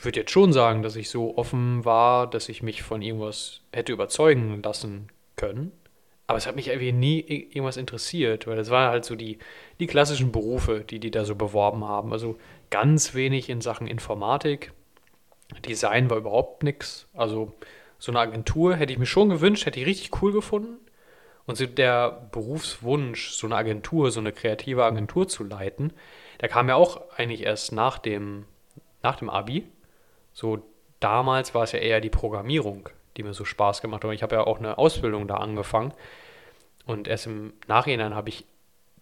würde 0.00 0.20
jetzt 0.20 0.30
schon 0.30 0.54
sagen, 0.54 0.82
dass 0.82 0.96
ich 0.96 1.10
so 1.10 1.36
offen 1.36 1.84
war, 1.84 2.26
dass 2.26 2.48
ich 2.48 2.62
mich 2.62 2.82
von 2.82 3.02
irgendwas 3.02 3.60
hätte 3.74 3.92
überzeugen 3.92 4.62
lassen 4.62 5.08
können. 5.36 5.70
Aber 6.28 6.38
es 6.38 6.46
hat 6.46 6.56
mich 6.56 6.68
irgendwie 6.68 6.92
nie 6.92 7.20
irgendwas 7.20 7.76
interessiert, 7.76 8.46
weil 8.46 8.56
das 8.56 8.70
waren 8.70 8.88
halt 8.88 9.04
so 9.04 9.16
die, 9.16 9.38
die 9.80 9.86
klassischen 9.86 10.32
Berufe, 10.32 10.80
die 10.80 10.98
die 10.98 11.10
da 11.10 11.26
so 11.26 11.34
beworben 11.34 11.84
haben. 11.84 12.14
Also 12.14 12.38
ganz 12.70 13.12
wenig 13.12 13.50
in 13.50 13.60
Sachen 13.60 13.86
Informatik. 13.86 14.72
Design 15.68 16.08
war 16.08 16.16
überhaupt 16.16 16.62
nichts. 16.62 17.06
Also 17.12 17.52
so 17.98 18.12
eine 18.12 18.20
Agentur 18.20 18.76
hätte 18.76 18.94
ich 18.94 18.98
mir 18.98 19.04
schon 19.04 19.28
gewünscht, 19.28 19.66
hätte 19.66 19.78
ich 19.78 19.84
richtig 19.84 20.22
cool 20.22 20.32
gefunden. 20.32 20.78
Und 21.44 21.56
so 21.56 21.66
der 21.66 22.28
Berufswunsch, 22.32 23.32
so 23.32 23.46
eine 23.46 23.56
Agentur, 23.56 24.10
so 24.10 24.20
eine 24.20 24.32
kreative 24.32 24.84
Agentur 24.84 25.28
zu 25.28 25.44
leiten, 25.44 25.92
der 26.40 26.48
kam 26.48 26.68
ja 26.68 26.76
auch 26.76 27.00
eigentlich 27.16 27.42
erst 27.42 27.72
nach 27.72 27.98
dem, 27.98 28.46
nach 29.02 29.16
dem 29.16 29.30
Abi. 29.30 29.66
So 30.32 30.62
damals 31.00 31.54
war 31.54 31.64
es 31.64 31.72
ja 31.72 31.78
eher 31.78 32.00
die 32.00 32.10
Programmierung, 32.10 32.88
die 33.16 33.22
mir 33.22 33.34
so 33.34 33.44
Spaß 33.44 33.82
gemacht 33.82 34.04
hat. 34.04 34.12
Ich 34.12 34.22
habe 34.22 34.36
ja 34.36 34.44
auch 34.44 34.58
eine 34.58 34.78
Ausbildung 34.78 35.28
da 35.28 35.36
angefangen. 35.36 35.92
Und 36.86 37.08
erst 37.08 37.26
im 37.26 37.52
Nachhinein 37.66 38.14
habe 38.14 38.28
ich 38.28 38.44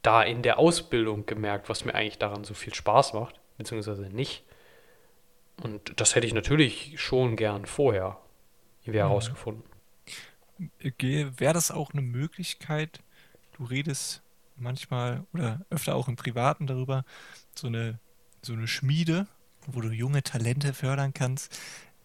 da 0.02 0.22
in 0.22 0.42
der 0.42 0.58
Ausbildung 0.58 1.26
gemerkt, 1.26 1.68
was 1.68 1.84
mir 1.84 1.94
eigentlich 1.94 2.18
daran 2.18 2.44
so 2.44 2.54
viel 2.54 2.74
Spaß 2.74 3.12
macht, 3.14 3.40
beziehungsweise 3.58 4.02
nicht. 4.02 4.44
Und 5.62 6.00
das 6.00 6.14
hätte 6.14 6.26
ich 6.26 6.34
natürlich 6.34 6.94
schon 7.00 7.36
gern 7.36 7.66
vorher 7.66 8.18
irgendwie 8.82 9.00
mhm. 9.00 9.08
herausgefunden. 9.08 9.64
Wäre 10.78 11.54
das 11.54 11.70
auch 11.70 11.92
eine 11.92 12.02
Möglichkeit, 12.02 13.00
du 13.56 13.64
redest 13.64 14.22
manchmal 14.60 15.24
oder 15.32 15.64
öfter 15.70 15.94
auch 15.94 16.08
im 16.08 16.16
Privaten 16.16 16.66
darüber, 16.66 17.04
so 17.54 17.66
eine, 17.66 17.98
so 18.42 18.52
eine 18.52 18.66
Schmiede, 18.66 19.26
wo 19.66 19.80
du 19.80 19.90
junge 19.90 20.22
Talente 20.22 20.72
fördern 20.72 21.12
kannst, 21.12 21.58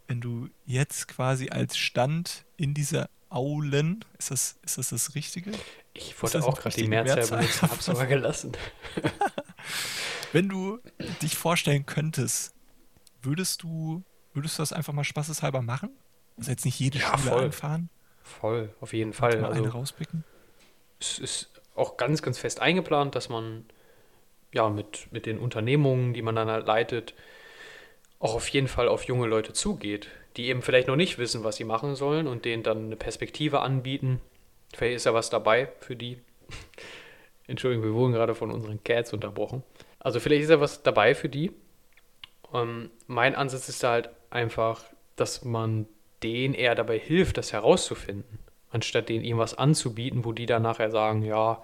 wenn 0.08 0.22
du 0.22 0.50
jetzt 0.66 1.08
quasi 1.08 1.50
als 1.50 1.78
Stand 1.78 2.46
in 2.58 2.74
dieser 2.74 3.10
Aulen, 3.30 4.06
ist 4.18 4.32
das 4.32 4.60
ist 4.64 4.78
das, 4.78 4.90
das 4.90 5.16
Richtige? 5.16 5.52
Ich 5.94 6.22
wollte 6.22 6.44
auch 6.44 6.60
gerade 6.60 6.76
die 6.76 6.88
Mehrzahl 6.88 7.28
benutzen, 7.28 7.70
hab's 7.70 7.90
aber 7.90 8.06
gelassen. 8.06 8.52
wenn 10.32 10.48
du 10.48 10.80
dich 11.22 11.36
vorstellen 11.36 11.86
könntest, 11.86 12.54
würdest 13.22 13.64
du, 13.64 14.04
würdest 14.34 14.58
du 14.58 14.62
das 14.62 14.74
einfach 14.74 14.94
mal 14.94 15.04
spaßeshalber 15.04 15.62
machen? 15.62 15.90
Also 16.38 16.52
jetzt 16.52 16.66
nicht 16.66 16.80
jede 16.80 17.00
ja, 17.00 17.18
Schule 17.18 17.32
voll. 17.32 17.44
anfahren? 17.46 17.90
Voll, 18.22 18.76
auf 18.82 18.94
jeden 18.94 19.14
Fall. 19.14 19.40
Mal 19.40 19.50
also, 19.50 19.64
eine 19.64 19.72
rauspicken? 19.72 20.24
Es 21.00 21.20
ist 21.20 21.55
auch 21.76 21.98
ganz, 21.98 22.22
ganz 22.22 22.40
fest 22.40 22.62
eingeplant, 22.62 23.16
dass 23.16 23.30
man 23.30 23.66
ja 24.54 24.70
mit, 24.70 25.08
mit 25.12 25.26
den 25.26 25.38
Unternehmungen, 25.38 26.14
die 26.14 26.22
man 26.22 26.36
dann 26.36 26.50
halt 26.50 26.66
leitet, 26.66 27.14
auch 28.20 28.36
auf 28.36 28.48
jeden 28.48 28.68
Fall 28.68 28.88
auf 28.88 29.04
junge 29.04 29.28
Leute 29.28 29.54
zugeht, 29.54 30.08
die 30.38 30.48
eben 30.48 30.62
vielleicht 30.62 30.88
noch 30.88 30.96
nicht 30.96 31.18
wissen, 31.18 31.44
was 31.44 31.58
sie 31.58 31.66
machen 31.66 31.96
sollen 31.96 32.28
und 32.28 32.46
denen 32.46 32.64
dann 32.64 32.86
eine 32.86 32.96
Perspektive 32.96 33.60
anbieten. 33.60 34.22
Vielleicht 34.74 34.96
ist 34.96 35.06
ja 35.06 35.14
was 35.14 35.30
dabei 35.30 35.70
für 35.82 35.96
die. 35.96 36.20
Entschuldigung, 37.48 37.86
wir 37.86 37.94
wurden 37.94 38.14
gerade 38.14 38.34
von 38.34 38.52
unseren 38.52 38.84
Cats 38.84 39.14
unterbrochen. 39.14 39.64
Also 40.00 40.20
vielleicht 40.20 40.44
ist 40.44 40.50
ja 40.50 40.60
was 40.60 40.82
dabei 40.82 41.14
für 41.14 41.30
die. 41.30 41.52
Ähm, 42.54 42.90
mein 43.08 43.36
Ansatz 43.36 43.70
ist 43.70 43.84
halt 43.84 44.10
einfach, 44.30 44.84
dass 45.16 45.44
man 45.44 45.88
denen 46.24 46.54
eher 46.54 46.76
dabei 46.76 46.98
hilft, 46.98 47.38
das 47.38 47.54
herauszufinden, 47.54 48.40
anstatt 48.76 49.10
denen 49.10 49.24
irgendwas 49.24 49.58
anzubieten, 49.58 50.26
wo 50.26 50.34
die 50.34 50.46
dann 50.46 50.62
nachher 50.62 50.92
sagen, 50.92 51.24
ja, 51.24 51.64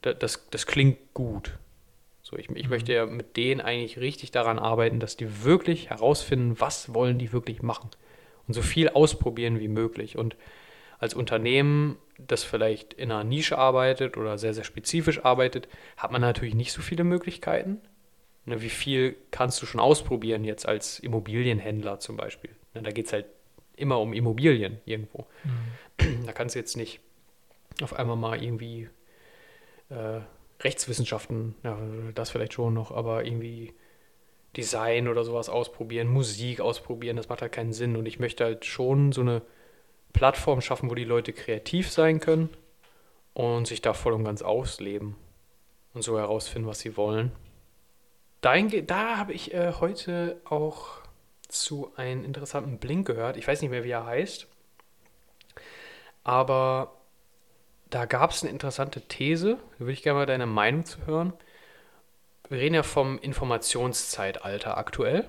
das, 0.00 0.46
das 0.50 0.66
klingt 0.66 0.98
gut. 1.12 1.58
So, 2.22 2.36
ich, 2.36 2.48
ich 2.50 2.64
mhm. 2.64 2.70
möchte 2.70 2.92
ja 2.92 3.06
mit 3.06 3.36
denen 3.36 3.60
eigentlich 3.60 3.98
richtig 3.98 4.30
daran 4.30 4.58
arbeiten, 4.58 5.00
dass 5.00 5.16
die 5.16 5.44
wirklich 5.44 5.90
herausfinden, 5.90 6.58
was 6.58 6.94
wollen 6.94 7.18
die 7.18 7.32
wirklich 7.32 7.62
machen. 7.62 7.90
Und 8.46 8.54
so 8.54 8.62
viel 8.62 8.88
ausprobieren 8.88 9.60
wie 9.60 9.68
möglich. 9.68 10.16
Und 10.16 10.36
als 10.98 11.14
Unternehmen, 11.14 11.98
das 12.16 12.44
vielleicht 12.44 12.94
in 12.94 13.10
einer 13.10 13.24
Nische 13.24 13.58
arbeitet 13.58 14.16
oder 14.16 14.38
sehr, 14.38 14.54
sehr 14.54 14.64
spezifisch 14.64 15.24
arbeitet, 15.24 15.68
hat 15.96 16.12
man 16.12 16.20
natürlich 16.20 16.54
nicht 16.54 16.72
so 16.72 16.80
viele 16.80 17.04
Möglichkeiten. 17.04 17.80
Ne, 18.44 18.62
wie 18.62 18.70
viel 18.70 19.16
kannst 19.30 19.60
du 19.62 19.66
schon 19.66 19.80
ausprobieren 19.80 20.44
jetzt 20.44 20.66
als 20.66 21.00
Immobilienhändler 21.00 21.98
zum 21.98 22.16
Beispiel? 22.16 22.50
Ne, 22.74 22.82
da 22.82 22.90
geht 22.90 23.06
es 23.06 23.12
halt 23.12 23.26
immer 23.76 24.00
um 24.00 24.12
Immobilien 24.12 24.78
irgendwo. 24.84 25.26
Mhm. 25.44 25.50
Da 26.26 26.32
kannst 26.32 26.54
du 26.54 26.58
jetzt 26.58 26.76
nicht 26.76 27.00
auf 27.82 27.94
einmal 27.94 28.16
mal 28.16 28.42
irgendwie 28.42 28.88
äh, 29.88 30.20
Rechtswissenschaften, 30.60 31.54
ja, 31.64 31.78
das 32.14 32.30
vielleicht 32.30 32.52
schon 32.52 32.74
noch, 32.74 32.92
aber 32.92 33.24
irgendwie 33.24 33.74
Design 34.56 35.08
oder 35.08 35.24
sowas 35.24 35.48
ausprobieren, 35.48 36.08
Musik 36.08 36.60
ausprobieren, 36.60 37.16
das 37.16 37.28
macht 37.28 37.42
halt 37.42 37.52
keinen 37.52 37.72
Sinn. 37.72 37.96
Und 37.96 38.06
ich 38.06 38.18
möchte 38.18 38.44
halt 38.44 38.64
schon 38.64 39.12
so 39.12 39.22
eine 39.22 39.42
Plattform 40.12 40.60
schaffen, 40.60 40.90
wo 40.90 40.94
die 40.94 41.04
Leute 41.04 41.32
kreativ 41.32 41.90
sein 41.90 42.20
können 42.20 42.50
und 43.34 43.66
sich 43.66 43.80
da 43.80 43.94
voll 43.94 44.12
und 44.12 44.24
ganz 44.24 44.42
ausleben 44.42 45.16
und 45.94 46.02
so 46.02 46.18
herausfinden, 46.18 46.68
was 46.68 46.80
sie 46.80 46.96
wollen. 46.96 47.32
Dahin, 48.42 48.86
da 48.86 49.16
habe 49.16 49.32
ich 49.32 49.54
äh, 49.54 49.72
heute 49.80 50.40
auch 50.44 51.00
zu 51.48 51.92
einem 51.96 52.24
interessanten 52.24 52.78
Blink 52.78 53.06
gehört. 53.06 53.36
Ich 53.36 53.46
weiß 53.46 53.62
nicht 53.62 53.70
mehr, 53.70 53.84
wie 53.84 53.90
er 53.90 54.06
heißt. 54.06 54.48
Aber 56.24 56.96
da 57.90 58.06
gab 58.06 58.30
es 58.30 58.42
eine 58.42 58.50
interessante 58.50 59.02
These. 59.02 59.58
Da 59.74 59.80
würde 59.80 59.92
ich 59.92 60.02
gerne 60.02 60.20
mal 60.20 60.26
deine 60.26 60.46
Meinung 60.46 60.84
zu 60.84 61.06
hören. 61.06 61.32
Wir 62.48 62.58
reden 62.58 62.74
ja 62.74 62.82
vom 62.82 63.18
Informationszeitalter 63.18 64.76
aktuell. 64.76 65.28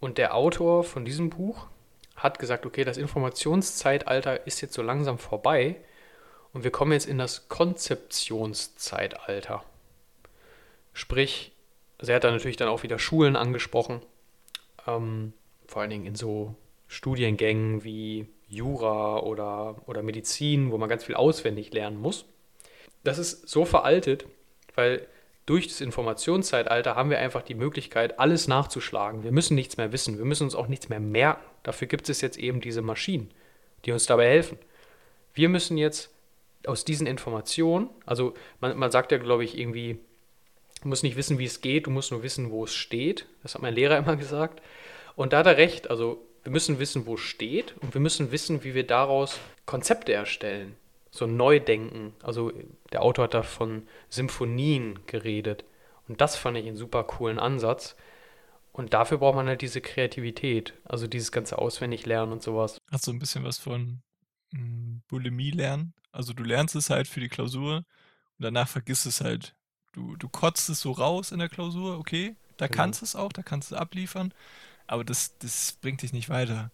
Und 0.00 0.18
der 0.18 0.34
Autor 0.34 0.84
von 0.84 1.04
diesem 1.04 1.30
Buch 1.30 1.66
hat 2.16 2.38
gesagt, 2.38 2.66
okay, 2.66 2.84
das 2.84 2.96
Informationszeitalter 2.96 4.46
ist 4.46 4.60
jetzt 4.60 4.74
so 4.74 4.82
langsam 4.82 5.18
vorbei 5.18 5.76
und 6.52 6.64
wir 6.64 6.70
kommen 6.70 6.92
jetzt 6.92 7.06
in 7.06 7.18
das 7.18 7.48
Konzeptionszeitalter. 7.48 9.64
Sprich, 10.92 11.52
also 11.98 12.12
er 12.12 12.16
hat 12.16 12.24
da 12.24 12.30
natürlich 12.30 12.56
dann 12.56 12.68
auch 12.68 12.82
wieder 12.82 12.98
Schulen 12.98 13.36
angesprochen, 13.36 14.00
ähm, 14.86 15.32
vor 15.66 15.82
allen 15.82 15.90
Dingen 15.90 16.06
in 16.06 16.14
so 16.14 16.54
Studiengängen 16.88 17.84
wie 17.84 18.26
Jura 18.48 19.20
oder, 19.20 19.76
oder 19.86 20.02
Medizin, 20.02 20.70
wo 20.70 20.78
man 20.78 20.88
ganz 20.88 21.04
viel 21.04 21.14
auswendig 21.14 21.72
lernen 21.72 22.00
muss. 22.00 22.26
Das 23.04 23.18
ist 23.18 23.48
so 23.48 23.64
veraltet, 23.64 24.26
weil 24.74 25.06
durch 25.46 25.68
das 25.68 25.80
Informationszeitalter 25.80 26.96
haben 26.96 27.10
wir 27.10 27.18
einfach 27.18 27.42
die 27.42 27.54
Möglichkeit, 27.54 28.18
alles 28.18 28.48
nachzuschlagen. 28.48 29.22
Wir 29.22 29.32
müssen 29.32 29.54
nichts 29.54 29.76
mehr 29.76 29.92
wissen, 29.92 30.18
wir 30.18 30.24
müssen 30.24 30.44
uns 30.44 30.54
auch 30.54 30.68
nichts 30.68 30.88
mehr 30.88 31.00
merken. 31.00 31.44
Dafür 31.62 31.88
gibt 31.88 32.08
es 32.08 32.20
jetzt 32.20 32.38
eben 32.38 32.60
diese 32.60 32.82
Maschinen, 32.82 33.30
die 33.84 33.92
uns 33.92 34.06
dabei 34.06 34.28
helfen. 34.28 34.58
Wir 35.34 35.48
müssen 35.48 35.76
jetzt 35.76 36.10
aus 36.66 36.84
diesen 36.84 37.06
Informationen, 37.06 37.90
also 38.04 38.34
man, 38.60 38.76
man 38.76 38.90
sagt 38.90 39.12
ja, 39.12 39.18
glaube 39.18 39.44
ich, 39.44 39.56
irgendwie, 39.56 40.00
Du 40.82 40.88
musst 40.88 41.02
nicht 41.02 41.16
wissen, 41.16 41.38
wie 41.38 41.44
es 41.44 41.60
geht, 41.60 41.86
du 41.86 41.90
musst 41.90 42.12
nur 42.12 42.22
wissen, 42.22 42.50
wo 42.50 42.64
es 42.64 42.74
steht. 42.74 43.26
Das 43.42 43.54
hat 43.54 43.62
mein 43.62 43.74
Lehrer 43.74 43.98
immer 43.98 44.16
gesagt. 44.16 44.62
Und 45.14 45.32
da 45.32 45.38
hat 45.38 45.46
er 45.46 45.56
recht. 45.56 45.90
Also 45.90 46.22
wir 46.46 46.52
müssen 46.52 46.78
wissen, 46.78 47.06
wo 47.06 47.14
es 47.14 47.20
steht 47.20 47.76
und 47.78 47.92
wir 47.92 48.00
müssen 48.00 48.30
wissen, 48.30 48.64
wie 48.64 48.74
wir 48.74 48.86
daraus 48.86 49.38
Konzepte 49.66 50.12
erstellen. 50.12 50.76
So 51.10 51.26
neu 51.26 51.60
denken. 51.60 52.14
Also 52.22 52.52
der 52.92 53.02
Autor 53.02 53.24
hat 53.24 53.34
da 53.34 53.42
von 53.42 53.86
Symphonien 54.08 55.00
geredet. 55.06 55.64
Und 56.08 56.20
das 56.20 56.36
fand 56.36 56.56
ich 56.56 56.66
einen 56.66 56.76
super 56.76 57.04
coolen 57.04 57.38
Ansatz. 57.38 57.96
Und 58.72 58.94
dafür 58.94 59.18
braucht 59.18 59.34
man 59.36 59.48
halt 59.48 59.60
diese 59.60 59.80
Kreativität, 59.80 60.74
also 60.84 61.06
dieses 61.06 61.32
ganze 61.32 61.58
Auswendiglernen 61.58 62.32
und 62.32 62.42
sowas. 62.42 62.78
Hast 62.90 63.06
du 63.06 63.12
ein 63.12 63.18
bisschen 63.18 63.42
was 63.42 63.58
von 63.58 64.02
hm, 64.52 65.02
Bulimie 65.08 65.50
lernen? 65.50 65.94
Also 66.12 66.32
du 66.32 66.44
lernst 66.44 66.76
es 66.76 66.90
halt 66.90 67.08
für 67.08 67.20
die 67.20 67.28
Klausur 67.28 67.76
und 67.76 67.84
danach 68.38 68.68
vergisst 68.68 69.06
es 69.06 69.20
halt 69.20 69.56
Du, 69.96 70.14
du 70.14 70.28
kotzt 70.28 70.68
es 70.68 70.82
so 70.82 70.92
raus 70.92 71.32
in 71.32 71.38
der 71.38 71.48
Klausur, 71.48 71.98
okay, 71.98 72.36
da 72.58 72.66
genau. 72.66 72.76
kannst 72.76 73.00
du 73.00 73.06
es 73.06 73.16
auch, 73.16 73.32
da 73.32 73.42
kannst 73.42 73.70
du 73.70 73.74
es 73.74 73.80
abliefern, 73.80 74.34
aber 74.86 75.04
das, 75.04 75.36
das 75.38 75.72
bringt 75.80 76.02
dich 76.02 76.12
nicht 76.12 76.28
weiter. 76.28 76.70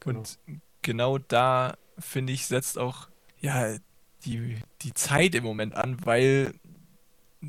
Genau. 0.00 0.20
Und 0.20 0.38
genau 0.82 1.18
da, 1.18 1.76
finde 1.98 2.32
ich, 2.32 2.46
setzt 2.46 2.78
auch 2.78 3.08
ja, 3.40 3.76
die, 4.24 4.58
die 4.82 4.94
Zeit 4.94 5.34
im 5.34 5.44
Moment 5.44 5.74
an, 5.74 6.04
weil 6.04 6.54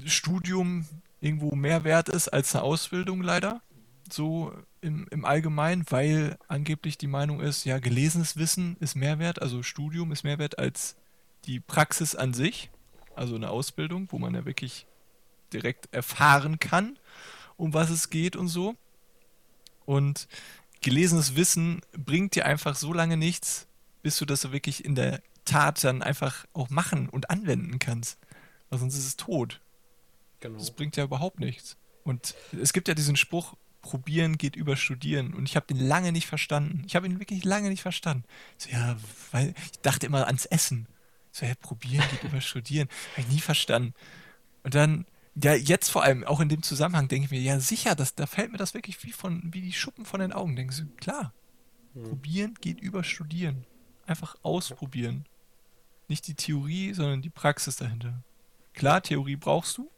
Studium 0.06 0.86
irgendwo 1.20 1.56
mehr 1.56 1.84
wert 1.84 2.10
ist 2.10 2.30
als 2.30 2.56
eine 2.56 2.64
Ausbildung 2.64 3.22
leider, 3.22 3.62
so 4.12 4.54
im, 4.82 5.08
im 5.10 5.26
Allgemeinen, 5.26 5.86
weil 5.90 6.38
angeblich 6.48 6.98
die 6.98 7.08
Meinung 7.08 7.40
ist, 7.40 7.66
ja, 7.66 7.80
gelesenes 7.80 8.38
Wissen 8.38 8.78
ist 8.80 8.96
mehr 8.96 9.20
wert, 9.20 9.42
also 9.42 9.64
Studium 9.64 10.12
ist 10.12 10.24
mehr 10.24 10.40
wert 10.40 10.60
als 10.60 10.96
die 11.46 11.60
Praxis 11.60 12.16
an 12.16 12.34
sich, 12.34 12.70
also 13.16 13.36
eine 13.36 13.50
Ausbildung, 13.50 14.08
wo 14.12 14.20
man 14.20 14.34
ja 14.36 14.46
wirklich 14.46 14.86
direkt 15.54 15.94
erfahren 15.94 16.60
kann, 16.60 17.00
um 17.56 17.74
was 17.74 17.90
es 17.90 18.10
geht 18.10 18.36
und 18.36 18.48
so. 18.48 18.76
Und 19.88 20.28
gelesenes 20.82 21.38
Wissen 21.38 21.82
bringt 21.94 22.36
dir 22.36 22.46
einfach 22.46 22.76
so 22.76 22.92
lange 22.92 23.16
nichts, 23.16 23.68
bis 24.04 24.18
du 24.18 24.26
das 24.26 24.52
wirklich 24.52 24.84
in 24.84 24.96
der 24.96 25.22
Tat 25.46 25.82
dann 25.82 26.04
einfach 26.04 26.46
auch 26.52 26.70
machen 26.70 27.08
und 27.08 27.30
anwenden 27.30 27.80
kannst. 27.80 28.20
Weil 28.70 28.80
sonst 28.80 28.98
ist 28.98 29.08
es 29.08 29.16
tot. 29.16 29.62
Genau. 30.42 30.60
Das 30.60 30.72
bringt 30.72 30.98
ja 30.98 31.06
überhaupt 31.06 31.40
nichts. 31.40 31.78
Und 32.04 32.36
es 32.62 32.74
gibt 32.74 32.90
ja 32.90 32.96
diesen 32.96 33.16
Spruch, 33.16 33.56
probieren 33.82 34.38
geht 34.38 34.58
über 34.58 34.76
studieren. 34.76 35.34
Und 35.34 35.48
ich 35.48 35.56
habe 35.56 35.68
den 35.68 35.80
lange 35.80 36.12
nicht 36.12 36.28
verstanden. 36.28 36.84
Ich 36.86 36.98
habe 36.98 37.08
ihn 37.08 37.20
wirklich 37.20 37.46
lange 37.46 37.70
nicht 37.70 37.82
verstanden. 37.82 38.26
So, 38.58 38.70
ja, 38.70 38.98
weil 39.32 39.56
ich 39.72 39.80
dachte 39.80 40.06
immer 40.06 40.28
ans 40.28 40.46
Essen. 40.46 40.88
So, 41.32 41.46
ja, 41.46 41.56
probieren 41.56 42.04
geht 42.12 42.24
über 42.26 42.42
studieren. 42.42 42.90
Habe 43.14 43.22
ich 43.22 43.28
nie 43.36 43.40
verstanden. 43.40 43.94
Und 44.64 44.76
dann 44.76 45.06
ja, 45.44 45.54
jetzt 45.54 45.90
vor 45.90 46.04
allem, 46.04 46.24
auch 46.24 46.40
in 46.40 46.50
dem 46.50 46.64
Zusammenhang, 46.64 47.08
denke 47.08 47.26
ich 47.26 47.32
mir, 47.32 47.40
ja, 47.40 47.60
sicher, 47.60 47.96
das, 47.96 48.16
da 48.16 48.26
fällt 48.26 48.52
mir 48.52 48.58
das 48.58 48.74
wirklich 48.74 49.04
wie, 49.04 49.12
von, 49.12 49.42
wie 49.54 49.62
die 49.62 49.74
Schuppen 49.74 50.06
von 50.06 50.20
den 50.20 50.34
Augen. 50.34 50.56
Denke 50.56 50.74
ich, 50.74 50.98
klar, 50.98 51.34
hm. 51.94 52.04
probieren 52.04 52.56
geht 52.60 52.80
über 52.80 53.04
studieren. 53.04 53.66
Einfach 54.06 54.36
ausprobieren. 54.42 55.26
Nicht 56.08 56.28
die 56.28 56.34
Theorie, 56.34 56.94
sondern 56.94 57.22
die 57.22 57.30
Praxis 57.30 57.76
dahinter. 57.76 58.24
Klar, 58.74 59.02
Theorie 59.02 59.36
brauchst 59.36 59.78
du, 59.78 59.90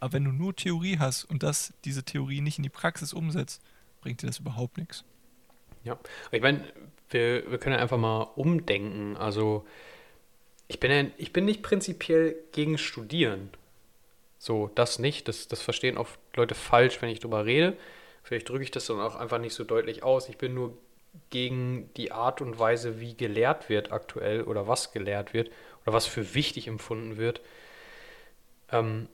aber 0.00 0.12
wenn 0.12 0.24
du 0.24 0.32
nur 0.32 0.54
Theorie 0.54 0.98
hast 0.98 1.24
und 1.24 1.42
das, 1.42 1.72
diese 1.84 2.04
Theorie 2.04 2.40
nicht 2.40 2.58
in 2.58 2.62
die 2.62 2.68
Praxis 2.68 3.12
umsetzt, 3.12 3.62
bringt 4.02 4.22
dir 4.22 4.26
das 4.26 4.38
überhaupt 4.38 4.76
nichts. 4.76 5.04
Ja, 5.82 5.98
ich 6.30 6.42
meine, 6.42 6.64
wir, 7.10 7.50
wir 7.50 7.58
können 7.58 7.76
einfach 7.76 7.98
mal 7.98 8.22
umdenken. 8.22 9.16
Also, 9.16 9.66
ich 10.68 10.78
bin, 10.80 10.90
ja, 10.90 11.04
ich 11.16 11.32
bin 11.32 11.44
nicht 11.44 11.62
prinzipiell 11.62 12.36
gegen 12.52 12.78
Studieren. 12.78 13.50
So, 14.44 14.70
das 14.74 14.98
nicht. 14.98 15.26
Das, 15.26 15.48
das 15.48 15.62
verstehen 15.62 15.96
oft 15.96 16.20
Leute 16.36 16.54
falsch, 16.54 17.00
wenn 17.00 17.08
ich 17.08 17.18
drüber 17.18 17.46
rede. 17.46 17.78
Vielleicht 18.22 18.46
drücke 18.46 18.62
ich 18.62 18.70
das 18.70 18.84
dann 18.84 19.00
auch 19.00 19.16
einfach 19.16 19.38
nicht 19.38 19.54
so 19.54 19.64
deutlich 19.64 20.02
aus. 20.02 20.28
Ich 20.28 20.36
bin 20.36 20.52
nur 20.52 20.76
gegen 21.30 21.88
die 21.94 22.12
Art 22.12 22.42
und 22.42 22.58
Weise, 22.58 23.00
wie 23.00 23.16
gelehrt 23.16 23.70
wird 23.70 23.90
aktuell 23.90 24.42
oder 24.42 24.68
was 24.68 24.92
gelehrt 24.92 25.32
wird 25.32 25.50
oder 25.82 25.94
was 25.94 26.04
für 26.04 26.34
wichtig 26.34 26.68
empfunden 26.68 27.16
wird. 27.16 27.40
Ähm, 28.70 29.08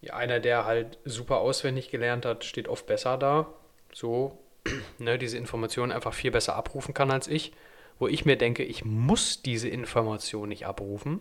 ja, 0.00 0.14
einer, 0.14 0.40
der 0.40 0.64
halt 0.64 0.98
super 1.04 1.40
auswendig 1.40 1.90
gelernt 1.90 2.24
hat, 2.24 2.46
steht 2.46 2.68
oft 2.68 2.86
besser 2.86 3.18
da. 3.18 3.52
So, 3.92 4.38
ne, 4.98 5.18
diese 5.18 5.36
Informationen 5.36 5.92
einfach 5.92 6.14
viel 6.14 6.30
besser 6.30 6.56
abrufen 6.56 6.94
kann 6.94 7.10
als 7.10 7.28
ich. 7.28 7.52
Wo 7.98 8.08
ich 8.08 8.24
mir 8.24 8.36
denke, 8.36 8.64
ich 8.64 8.82
muss 8.82 9.42
diese 9.42 9.68
Information 9.68 10.48
nicht 10.48 10.64
abrufen 10.64 11.20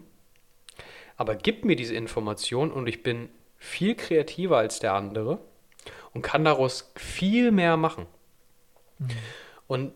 aber 1.17 1.35
gib 1.35 1.65
mir 1.65 1.75
diese 1.75 1.95
Information 1.95 2.71
und 2.71 2.87
ich 2.87 3.03
bin 3.03 3.29
viel 3.57 3.95
kreativer 3.95 4.57
als 4.57 4.79
der 4.79 4.93
andere 4.93 5.39
und 6.13 6.21
kann 6.21 6.45
daraus 6.45 6.91
viel 6.95 7.51
mehr 7.51 7.75
machen. 7.75 8.05
Mhm. 8.99 9.09
Und 9.67 9.93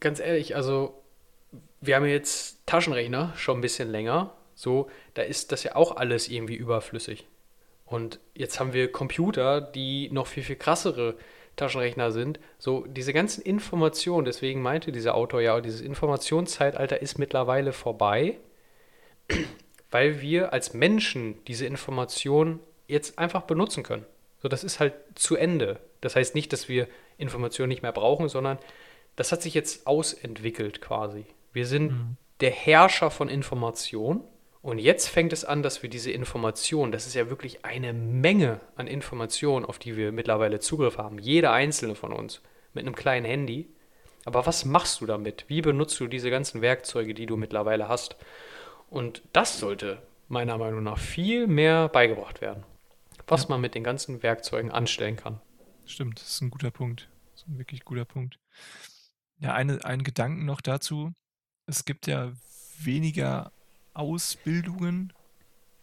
ganz 0.00 0.20
ehrlich, 0.20 0.56
also 0.56 1.02
wir 1.80 1.96
haben 1.96 2.06
jetzt 2.06 2.66
Taschenrechner 2.66 3.32
schon 3.36 3.58
ein 3.58 3.62
bisschen 3.62 3.90
länger, 3.90 4.32
so, 4.54 4.88
da 5.14 5.22
ist 5.22 5.52
das 5.52 5.64
ja 5.64 5.74
auch 5.74 5.96
alles 5.96 6.28
irgendwie 6.28 6.54
überflüssig. 6.54 7.26
Und 7.84 8.20
jetzt 8.34 8.60
haben 8.60 8.72
wir 8.72 8.90
Computer, 8.90 9.60
die 9.60 10.08
noch 10.10 10.26
viel, 10.26 10.42
viel 10.42 10.56
krassere 10.56 11.16
Taschenrechner 11.56 12.12
sind. 12.12 12.40
So, 12.58 12.86
diese 12.86 13.12
ganzen 13.12 13.42
Informationen, 13.42 14.24
deswegen 14.24 14.62
meinte 14.62 14.92
dieser 14.92 15.14
Autor 15.14 15.40
ja, 15.40 15.60
dieses 15.60 15.80
Informationszeitalter 15.80 17.02
ist 17.02 17.18
mittlerweile 17.18 17.72
vorbei 17.72 18.38
weil 19.94 20.20
wir 20.20 20.52
als 20.52 20.74
Menschen 20.74 21.36
diese 21.46 21.66
Information 21.66 22.58
jetzt 22.88 23.16
einfach 23.16 23.42
benutzen 23.42 23.84
können. 23.84 24.04
So, 24.42 24.48
das 24.48 24.64
ist 24.64 24.80
halt 24.80 24.92
zu 25.14 25.36
Ende. 25.36 25.78
Das 26.00 26.16
heißt 26.16 26.34
nicht, 26.34 26.52
dass 26.52 26.68
wir 26.68 26.88
Informationen 27.16 27.68
nicht 27.68 27.82
mehr 27.82 27.92
brauchen, 27.92 28.28
sondern 28.28 28.58
das 29.14 29.30
hat 29.30 29.40
sich 29.40 29.54
jetzt 29.54 29.86
ausentwickelt 29.86 30.80
quasi. 30.80 31.26
Wir 31.52 31.64
sind 31.64 31.92
mhm. 31.92 32.16
der 32.40 32.50
Herrscher 32.50 33.12
von 33.12 33.28
Information 33.28 34.24
und 34.62 34.80
jetzt 34.80 35.10
fängt 35.10 35.32
es 35.32 35.44
an, 35.44 35.62
dass 35.62 35.84
wir 35.84 35.90
diese 35.90 36.10
Information, 36.10 36.90
das 36.90 37.06
ist 37.06 37.14
ja 37.14 37.30
wirklich 37.30 37.64
eine 37.64 37.92
Menge 37.92 38.60
an 38.74 38.88
Informationen, 38.88 39.64
auf 39.64 39.78
die 39.78 39.96
wir 39.96 40.10
mittlerweile 40.10 40.58
Zugriff 40.58 40.98
haben, 40.98 41.20
jeder 41.20 41.52
einzelne 41.52 41.94
von 41.94 42.12
uns 42.12 42.40
mit 42.72 42.84
einem 42.84 42.96
kleinen 42.96 43.26
Handy, 43.26 43.68
Aber 44.24 44.44
was 44.44 44.64
machst 44.64 45.00
du 45.00 45.06
damit? 45.06 45.44
Wie 45.46 45.62
benutzt 45.62 46.00
du 46.00 46.08
diese 46.08 46.30
ganzen 46.30 46.62
Werkzeuge, 46.62 47.14
die 47.14 47.26
du 47.26 47.36
mittlerweile 47.36 47.88
hast? 47.88 48.16
Und 48.94 49.22
das 49.32 49.58
sollte 49.58 50.00
meiner 50.28 50.56
Meinung 50.56 50.84
nach 50.84 50.98
viel 50.98 51.48
mehr 51.48 51.88
beigebracht 51.88 52.40
werden. 52.40 52.62
Was 53.26 53.42
ja. 53.42 53.48
man 53.48 53.60
mit 53.60 53.74
den 53.74 53.82
ganzen 53.82 54.22
Werkzeugen 54.22 54.70
anstellen 54.70 55.16
kann. 55.16 55.40
Stimmt, 55.84 56.20
das 56.20 56.28
ist 56.28 56.42
ein 56.42 56.50
guter 56.50 56.70
Punkt. 56.70 57.08
Das 57.32 57.42
ist 57.42 57.48
ein 57.48 57.58
wirklich 57.58 57.84
guter 57.84 58.04
Punkt. 58.04 58.38
Ja, 59.40 59.52
eine, 59.52 59.84
ein 59.84 60.04
Gedanken 60.04 60.44
noch 60.44 60.60
dazu. 60.60 61.12
Es 61.66 61.84
gibt 61.84 62.06
ja 62.06 62.34
weniger 62.78 63.50
Ausbildungen, 63.94 65.12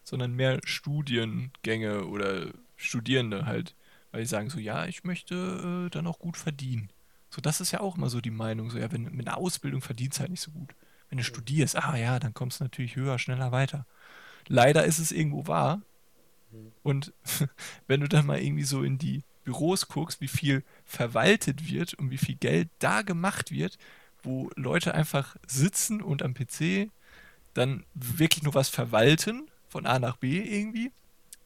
sondern 0.04 0.32
mehr 0.32 0.62
Studiengänge 0.64 2.06
oder 2.06 2.54
Studierende 2.78 3.46
halt. 3.46 3.76
Weil 4.12 4.22
die 4.22 4.28
sagen 4.28 4.50
so, 4.50 4.58
ja, 4.58 4.86
ich 4.86 5.04
möchte 5.04 5.88
äh, 5.88 5.90
dann 5.90 6.08
auch 6.08 6.20
gut 6.20 6.38
verdienen. 6.38 6.90
So, 7.30 7.42
das 7.42 7.60
ist 7.60 7.72
ja 7.72 7.82
auch 7.82 7.98
immer 7.98 8.10
so 8.10 8.22
die 8.22 8.32
Meinung. 8.32 8.70
So, 8.70 8.78
ja, 8.78 8.90
wenn 8.94 9.04
mit 9.04 9.28
einer 9.28 9.38
Ausbildung 9.38 9.82
verdienst 9.82 10.18
du 10.18 10.22
halt 10.22 10.32
nicht 10.32 10.42
so 10.42 10.52
gut. 10.52 10.74
Wenn 11.12 11.18
du 11.18 11.24
studierst, 11.24 11.76
ah 11.76 11.96
ja, 11.98 12.20
dann 12.20 12.34
kommst 12.34 12.60
du 12.60 12.64
natürlich 12.64 12.96
höher, 12.96 13.20
schneller 13.20 13.52
weiter. 13.52 13.86
Leider 14.48 14.86
ist 14.86 14.98
es 14.98 15.12
irgendwo 15.12 15.46
wahr. 15.46 15.82
Mhm. 16.52 16.72
Und 16.82 17.14
wenn 17.88 18.00
du 18.00 18.08
dann 18.08 18.26
mal 18.26 18.42
irgendwie 18.42 18.64
so 18.64 18.82
in 18.82 18.98
die 18.98 19.24
Büros 19.44 19.88
guckst, 19.88 20.22
wie 20.22 20.30
viel 20.30 20.64
verwaltet 20.86 21.70
wird 21.70 21.94
und 21.96 22.12
wie 22.12 22.18
viel 22.18 22.36
Geld 22.36 22.70
da 22.80 23.02
gemacht 23.02 23.52
wird, 23.52 23.78
wo 24.24 24.50
Leute 24.56 24.94
einfach 24.96 25.36
sitzen 25.46 26.02
und 26.02 26.24
am 26.24 26.34
PC 26.34 26.90
dann 27.54 27.86
wirklich 27.94 28.44
nur 28.44 28.54
was 28.54 28.70
verwalten, 28.70 29.50
von 29.68 29.86
A 29.86 30.00
nach 30.00 30.16
B 30.16 30.40
irgendwie, 30.40 30.92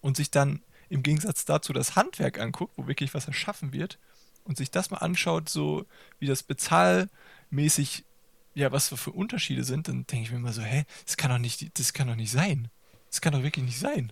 und 0.01 0.15
sich 0.15 0.29
dann 0.29 0.61
im 0.89 1.01
Gegensatz 1.01 1.45
dazu 1.45 1.73
das 1.73 1.95
Handwerk 1.95 2.39
anguckt, 2.39 2.73
wo 2.77 2.87
wirklich 2.87 3.15
was 3.15 3.25
erschaffen 3.27 3.73
wird, 3.73 3.97
und 4.43 4.57
sich 4.57 4.69
das 4.69 4.91
mal 4.91 4.99
anschaut, 4.99 5.49
so 5.49 5.87
wie 6.19 6.27
das 6.27 6.43
bezahlmäßig, 6.43 8.05
ja, 8.55 8.71
was 8.71 8.89
für 8.89 9.11
Unterschiede 9.11 9.63
sind, 9.63 9.87
dann 9.87 10.07
denke 10.07 10.23
ich 10.23 10.31
mir 10.31 10.37
immer 10.37 10.53
so, 10.53 10.61
hä, 10.61 10.85
das 11.05 11.17
kann 11.17 11.29
doch 11.29 11.37
nicht, 11.37 11.77
das 11.77 11.93
kann 11.93 12.07
doch 12.07 12.15
nicht 12.15 12.31
sein. 12.31 12.69
Das 13.09 13.21
kann 13.21 13.33
doch 13.33 13.43
wirklich 13.43 13.65
nicht 13.65 13.79
sein. 13.79 14.11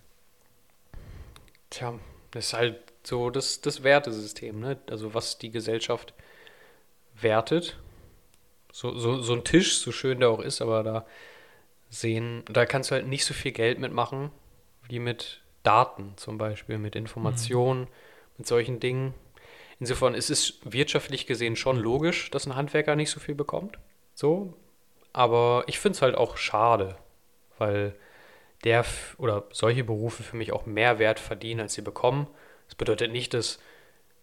Tja, 1.70 1.98
das 2.30 2.46
ist 2.46 2.52
halt 2.52 2.78
so 3.02 3.30
das, 3.30 3.62
das 3.62 3.82
Wertesystem, 3.82 4.60
ne? 4.60 4.78
Also 4.88 5.14
was 5.14 5.38
die 5.38 5.50
Gesellschaft 5.50 6.14
wertet. 7.20 7.78
So, 8.70 8.96
so, 8.98 9.22
so 9.22 9.34
ein 9.34 9.44
Tisch, 9.44 9.78
so 9.78 9.92
schön 9.92 10.20
der 10.20 10.30
auch 10.30 10.40
ist, 10.40 10.60
aber 10.60 10.82
da 10.82 11.06
sehen, 11.90 12.44
da 12.50 12.66
kannst 12.66 12.90
du 12.90 12.96
halt 12.96 13.06
nicht 13.06 13.24
so 13.24 13.32
viel 13.32 13.52
Geld 13.52 13.78
mitmachen, 13.78 14.30
wie 14.88 14.98
mit 14.98 15.42
Daten 15.62 16.12
zum 16.16 16.38
Beispiel, 16.38 16.78
mit 16.78 16.96
Informationen, 16.96 17.82
mhm. 17.82 17.88
mit 18.38 18.46
solchen 18.46 18.80
Dingen. 18.80 19.14
Insofern 19.80 20.14
ist 20.14 20.30
es 20.30 20.60
wirtschaftlich 20.64 21.26
gesehen 21.26 21.56
schon 21.56 21.78
logisch, 21.78 22.30
dass 22.30 22.46
ein 22.46 22.56
Handwerker 22.56 22.94
nicht 22.96 23.10
so 23.10 23.20
viel 23.20 23.34
bekommt. 23.34 23.78
So. 24.14 24.54
Aber 25.12 25.64
ich 25.66 25.78
finde 25.78 25.96
es 25.96 26.02
halt 26.02 26.16
auch 26.16 26.36
schade, 26.36 26.96
weil 27.58 27.94
der 28.64 28.84
oder 29.18 29.44
solche 29.50 29.84
Berufe 29.84 30.22
für 30.22 30.36
mich 30.36 30.52
auch 30.52 30.66
mehr 30.66 30.98
Wert 30.98 31.20
verdienen, 31.20 31.60
als 31.60 31.74
sie 31.74 31.82
bekommen. 31.82 32.26
Das 32.66 32.74
bedeutet 32.74 33.12
nicht, 33.12 33.34
dass, 33.34 33.60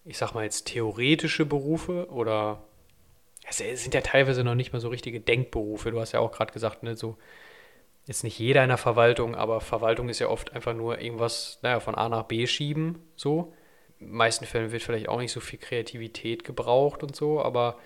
ich 0.04 0.18
sag 0.18 0.34
mal 0.34 0.44
jetzt 0.44 0.68
theoretische 0.68 1.46
Berufe 1.46 2.10
oder 2.10 2.64
es 3.48 3.58
sind 3.58 3.94
ja 3.94 4.02
teilweise 4.02 4.44
noch 4.44 4.56
nicht 4.56 4.74
mal 4.74 4.80
so 4.80 4.90
richtige 4.90 5.20
Denkberufe. 5.20 5.92
Du 5.92 6.00
hast 6.00 6.12
ja 6.12 6.20
auch 6.20 6.32
gerade 6.32 6.54
gesagt, 6.54 6.84
ne, 6.84 6.96
so 6.96 7.18
jetzt 8.06 8.24
nicht 8.24 8.40
jeder 8.40 8.64
in 8.64 8.70
der 8.70 8.78
Verwaltung, 8.78 9.36
aber 9.36 9.62
Verwaltung 9.62 10.10
ist 10.10 10.20
ja 10.20 10.28
oft 10.28 10.54
einfach 10.54 10.74
nur 10.74 11.00
irgendwas, 11.00 11.60
naja, 11.62 11.80
von 11.80 11.96
A 11.96 12.10
nach 12.10 12.24
B 12.24 12.48
schieben, 12.48 13.00
so. 13.16 13.54
In 14.00 14.08
den 14.08 14.16
meisten 14.16 14.46
Fällen 14.46 14.72
wird 14.72 14.82
vielleicht 14.82 15.08
auch 15.08 15.20
nicht 15.20 15.32
so 15.32 15.40
viel 15.40 15.60
Kreativität 15.60 16.44
gebraucht 16.44 17.04
und 17.04 17.16
so, 17.16 17.42
aber 17.42 17.78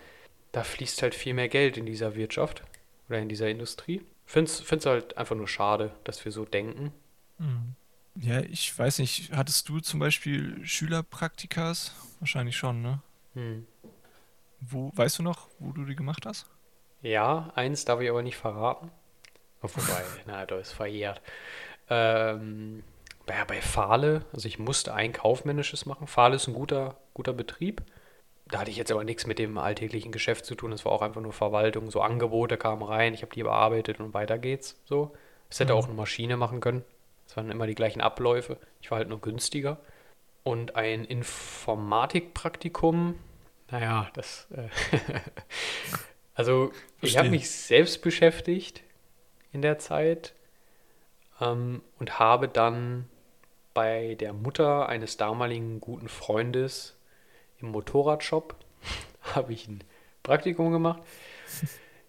da 0.56 0.64
fließt 0.64 1.02
halt 1.02 1.14
viel 1.14 1.34
mehr 1.34 1.50
Geld 1.50 1.76
in 1.76 1.86
dieser 1.86 2.16
Wirtschaft 2.16 2.64
oder 3.10 3.20
in 3.20 3.28
dieser 3.28 3.50
Industrie. 3.50 4.02
Finde 4.26 4.50
es 4.50 4.86
halt 4.86 5.18
einfach 5.18 5.36
nur 5.36 5.50
schade, 5.50 5.94
dass 6.06 6.24
wir 6.24 6.32
so 6.32 6.46
denken. 6.46 6.94
Mhm. 7.40 7.76
Ja, 8.16 8.40
ich 8.40 8.78
weiß 8.80 9.00
nicht, 9.00 9.34
hattest 9.34 9.68
du 9.68 9.82
zum 9.82 10.00
Beispiel 10.00 10.66
Schülerpraktikas? 10.66 11.94
Wahrscheinlich 12.22 12.56
schon, 12.56 12.82
ne? 12.82 13.02
Hm. 13.34 13.68
Wo, 14.62 14.94
weißt 14.96 15.20
du 15.20 15.24
noch, 15.24 15.50
wo 15.60 15.74
du 15.74 15.84
die 15.84 15.98
gemacht 15.98 16.26
hast? 16.26 16.50
Ja, 17.02 17.52
eins 17.56 17.84
darf 17.84 18.00
ich 18.00 18.10
aber 18.10 18.24
nicht 18.24 18.38
verraten. 18.38 18.90
Wobei, 19.62 20.04
na, 20.26 20.46
das 20.46 20.70
ist 20.70 20.74
verjährt. 20.74 21.22
Ähm, 21.90 22.86
bei, 23.26 23.44
bei 23.44 23.62
Fahle, 23.62 24.26
also 24.32 24.48
ich 24.48 24.58
musste 24.58 24.94
ein 24.94 25.12
kaufmännisches 25.12 25.86
machen. 25.86 26.08
Fahle 26.08 26.38
ist 26.38 26.48
ein 26.48 26.54
guter, 26.54 26.96
guter 27.14 27.34
Betrieb. 27.34 27.84
Da 28.48 28.60
hatte 28.60 28.70
ich 28.70 28.78
jetzt 28.78 28.92
aber 28.92 29.04
nichts 29.04 29.26
mit 29.26 29.40
dem 29.40 29.58
alltäglichen 29.58 30.12
Geschäft 30.12 30.46
zu 30.46 30.56
tun. 30.56 30.72
Es 30.72 30.86
war 30.86 30.92
auch 30.92 31.02
einfach 31.02 31.22
nur 31.22 31.34
Verwaltung. 31.34 31.90
So 31.90 32.02
Angebote 32.02 32.58
kamen 32.58 32.84
rein, 32.84 33.14
ich 33.14 33.24
habe 33.24 33.34
die 33.34 33.44
bearbeitet 33.44 34.00
und 34.00 34.14
weiter 34.14 34.38
geht's. 34.38 34.80
So. 34.86 35.14
Es 35.50 35.60
hätte 35.60 35.74
mhm. 35.74 35.80
auch 35.80 35.86
eine 35.86 35.96
Maschine 35.96 36.38
machen 36.38 36.60
können. 36.60 36.84
Es 37.28 37.36
waren 37.36 37.50
immer 37.50 37.66
die 37.66 37.76
gleichen 37.76 38.02
Abläufe. 38.02 38.58
Ich 38.82 38.92
war 38.92 39.00
halt 39.00 39.10
nur 39.10 39.20
günstiger. 39.20 39.80
Und 40.44 40.76
ein 40.76 41.06
Informatikpraktikum, 41.06 43.16
naja, 43.72 44.12
das. 44.14 44.48
Äh 44.52 44.70
also, 46.36 46.72
Verstehe. 47.00 47.02
ich 47.02 47.18
habe 47.18 47.30
mich 47.30 47.50
selbst 47.50 48.04
beschäftigt 48.04 48.84
in 49.52 49.64
der 49.64 49.80
Zeit 49.80 50.36
ähm, 51.42 51.82
und 51.98 52.20
habe 52.20 52.48
dann 52.48 53.10
bei 53.74 54.16
der 54.20 54.34
Mutter 54.34 54.88
eines 54.88 55.18
damaligen 55.18 55.82
guten 55.82 56.10
Freundes 56.10 56.95
im 57.60 57.70
Motorradshop 57.70 58.56
habe 59.36 59.54
ich 59.54 59.68
ein 59.68 59.84
Praktikum 60.24 60.72
gemacht. 60.72 61.02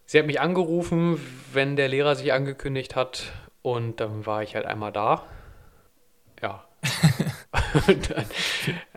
Sie 0.04 0.18
hat 0.18 0.26
mich 0.26 0.40
angerufen, 0.40 1.20
wenn 1.52 1.76
der 1.76 1.88
Lehrer 1.88 2.14
sich 2.14 2.32
angekündigt 2.32 2.94
hat 2.94 3.32
und 3.62 4.00
dann 4.00 4.24
war 4.26 4.42
ich 4.42 4.54
halt 4.54 4.64
einmal 4.64 4.92
da. 4.92 5.26
Ja. 6.40 6.64
und 7.88 8.11
dann, 8.11 8.24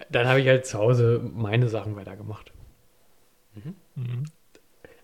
dann 0.09 0.27
habe 0.27 0.41
ich 0.41 0.47
halt 0.47 0.65
zu 0.65 0.77
Hause 0.77 1.21
meine 1.23 1.69
Sachen 1.69 1.95
weitergemacht. 1.95 2.51
Mhm. 3.55 3.75
Mhm. 3.95 4.25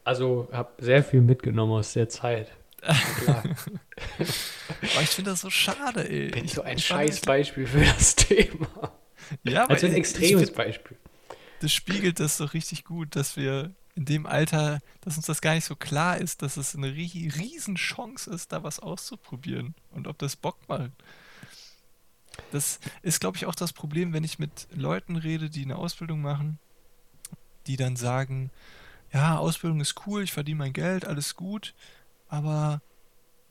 Also 0.04 0.48
habe 0.52 0.72
sehr 0.78 1.04
viel 1.04 1.22
mitgenommen 1.22 1.74
aus 1.74 1.94
der 1.94 2.10
Zeit. 2.10 2.52
ich 4.20 5.10
finde 5.10 5.32
das 5.32 5.42
so 5.42 5.50
schade, 5.50 6.08
ey. 6.08 6.30
Bin 6.30 6.48
so 6.48 6.62
ein 6.62 6.78
Scheißbeispiel 6.78 7.66
für 7.66 7.84
das 7.84 8.16
Thema. 8.16 8.92
Ja, 9.44 9.66
also 9.66 9.88
ein 9.88 9.94
extremes 9.94 10.44
find, 10.44 10.56
Beispiel. 10.56 10.98
Das 11.66 11.74
spiegelt 11.74 12.20
das 12.20 12.38
so 12.38 12.46
richtig 12.46 12.84
gut, 12.84 13.16
dass 13.16 13.38
wir 13.38 13.74
in 13.96 14.06
dem 14.06 14.28
Alter, 14.28 14.82
dass 15.02 15.18
uns 15.18 15.26
das 15.26 15.42
gar 15.42 15.56
nicht 15.56 15.66
so 15.66 15.76
klar 15.76 16.20
ist, 16.20 16.44
dass 16.44 16.58
es 16.58 16.76
eine 16.76 16.94
riesen 16.94 17.74
Chance 17.74 18.30
ist, 18.30 18.52
da 18.52 18.62
was 18.62 18.80
auszuprobieren 18.80 19.74
und 19.90 20.06
ob 20.06 20.20
das 20.20 20.36
Bock 20.36 20.60
macht. 20.68 20.92
Das 22.52 22.80
ist, 23.02 23.20
glaube 23.20 23.38
ich, 23.38 23.48
auch 23.48 23.56
das 23.56 23.74
Problem, 23.74 24.14
wenn 24.14 24.24
ich 24.24 24.38
mit 24.38 24.68
Leuten 24.76 25.16
rede, 25.16 25.50
die 25.50 25.64
eine 25.64 25.78
Ausbildung 25.78 26.22
machen, 26.22 26.60
die 27.66 27.78
dann 27.78 27.96
sagen, 27.96 28.52
ja, 29.12 29.40
Ausbildung 29.40 29.82
ist 29.82 30.06
cool, 30.06 30.22
ich 30.22 30.34
verdiene 30.34 30.60
mein 30.60 30.74
Geld, 30.74 31.04
alles 31.04 31.36
gut, 31.36 31.74
aber 32.28 32.80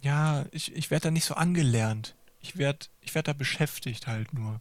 ja, 0.03 0.47
ich, 0.53 0.73
ich 0.73 0.93
werde 0.93 1.09
da 1.09 1.11
nicht 1.11 1.25
so 1.25 1.35
angelernt. 1.35 2.15
Ich 2.41 2.59
werde 2.59 2.87
ich 3.01 3.13
werd 3.17 3.27
da 3.27 3.33
beschäftigt 3.33 4.07
halt 4.07 4.33
nur. 4.33 4.61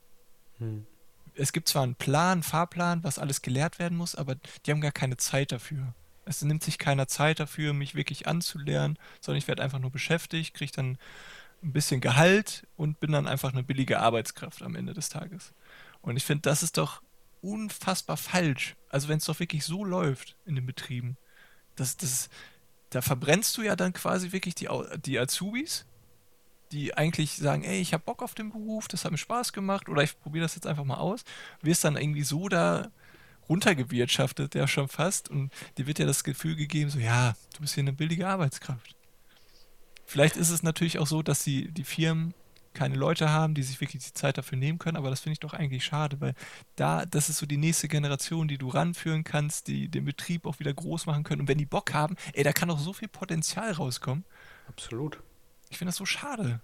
Hm. 0.57 0.87
Es 1.35 1.53
gibt 1.53 1.67
zwar 1.67 1.83
einen 1.83 1.95
Plan, 1.95 2.43
Fahrplan, 2.43 3.03
was 3.03 3.19
alles 3.19 3.41
gelehrt 3.41 3.79
werden 3.79 3.97
muss, 3.97 4.15
aber 4.15 4.35
die 4.65 4.71
haben 4.71 4.81
gar 4.81 4.91
keine 4.91 5.17
Zeit 5.17 5.51
dafür. 5.51 5.93
Es 6.25 6.41
nimmt 6.41 6.63
sich 6.63 6.77
keiner 6.77 7.07
Zeit 7.07 7.39
dafür, 7.39 7.73
mich 7.73 7.95
wirklich 7.95 8.27
anzulernen, 8.27 8.97
sondern 9.19 9.39
ich 9.39 9.47
werde 9.47 9.63
einfach 9.63 9.79
nur 9.79 9.91
beschäftigt, 9.91 10.53
kriege 10.53 10.71
dann 10.71 10.97
ein 11.63 11.73
bisschen 11.73 12.01
Gehalt 12.01 12.67
und 12.75 12.99
bin 12.99 13.11
dann 13.11 13.27
einfach 13.27 13.51
eine 13.51 13.63
billige 13.63 13.99
Arbeitskraft 13.99 14.61
am 14.61 14.75
Ende 14.75 14.93
des 14.93 15.09
Tages. 15.09 15.53
Und 16.01 16.17
ich 16.17 16.23
finde, 16.23 16.41
das 16.41 16.63
ist 16.63 16.77
doch 16.77 17.01
unfassbar 17.41 18.17
falsch. 18.17 18.75
Also 18.89 19.07
wenn 19.07 19.17
es 19.17 19.25
doch 19.25 19.39
wirklich 19.39 19.65
so 19.65 19.83
läuft 19.83 20.35
in 20.45 20.55
den 20.55 20.65
Betrieben, 20.65 21.17
das, 21.75 21.97
das, 21.97 22.29
da 22.89 23.01
verbrennst 23.01 23.57
du 23.57 23.63
ja 23.63 23.75
dann 23.75 23.93
quasi 23.93 24.31
wirklich 24.31 24.55
die, 24.55 24.69
die 25.05 25.19
Azubis, 25.19 25.85
die 26.73 26.97
eigentlich 26.97 27.35
sagen, 27.35 27.63
ey, 27.63 27.79
ich 27.79 27.93
habe 27.93 28.03
Bock 28.03 28.23
auf 28.23 28.33
den 28.33 28.49
Beruf, 28.49 28.87
das 28.87 29.05
hat 29.05 29.11
mir 29.11 29.17
Spaß 29.17 29.53
gemacht 29.53 29.87
oder 29.87 30.03
ich 30.03 30.19
probiere 30.19 30.43
das 30.43 30.55
jetzt 30.55 30.67
einfach 30.67 30.83
mal 30.83 30.97
aus, 30.97 31.23
wirst 31.61 31.83
dann 31.83 31.95
irgendwie 31.95 32.23
so 32.23 32.49
da 32.49 32.89
runtergewirtschaftet, 33.47 34.55
ja 34.55 34.67
schon 34.67 34.87
fast 34.87 35.29
und 35.29 35.51
dir 35.77 35.85
wird 35.85 35.99
ja 35.99 36.05
das 36.05 36.23
Gefühl 36.23 36.55
gegeben, 36.55 36.89
so 36.89 36.99
ja, 36.99 37.35
du 37.53 37.61
bist 37.61 37.75
hier 37.75 37.83
eine 37.83 37.93
billige 37.93 38.27
Arbeitskraft. 38.27 38.95
Vielleicht 40.05 40.35
ist 40.35 40.49
es 40.49 40.63
natürlich 40.63 40.99
auch 40.99 41.07
so, 41.07 41.21
dass 41.21 41.43
die, 41.43 41.71
die 41.71 41.83
Firmen 41.83 42.33
keine 42.73 42.95
Leute 42.95 43.29
haben, 43.29 43.53
die 43.53 43.61
sich 43.61 43.79
wirklich 43.79 44.03
die 44.03 44.13
Zeit 44.13 44.37
dafür 44.39 44.57
nehmen 44.57 44.79
können, 44.79 44.97
aber 44.97 45.11
das 45.11 45.19
finde 45.19 45.33
ich 45.33 45.39
doch 45.39 45.53
eigentlich 45.53 45.85
schade, 45.85 46.19
weil 46.21 46.33
da, 46.75 47.05
das 47.05 47.29
ist 47.29 47.37
so 47.37 47.45
die 47.45 47.57
nächste 47.57 47.87
Generation, 47.87 48.47
die 48.47 48.57
du 48.57 48.69
ranführen 48.69 49.23
kannst, 49.23 49.67
die 49.67 49.89
den 49.89 50.05
Betrieb 50.05 50.47
auch 50.47 50.59
wieder 50.59 50.73
groß 50.73 51.05
machen 51.05 51.23
können. 51.23 51.41
Und 51.41 51.47
wenn 51.47 51.59
die 51.59 51.67
Bock 51.67 51.93
haben, 51.93 52.15
ey, 52.33 52.43
da 52.43 52.51
kann 52.51 52.69
doch 52.69 52.79
so 52.79 52.93
viel 52.93 53.09
Potenzial 53.09 53.71
rauskommen. 53.73 54.25
Absolut. 54.67 55.19
Ich 55.73 55.79
finde 55.79 55.89
das 55.89 55.95
so 55.95 56.05
schade. 56.05 56.59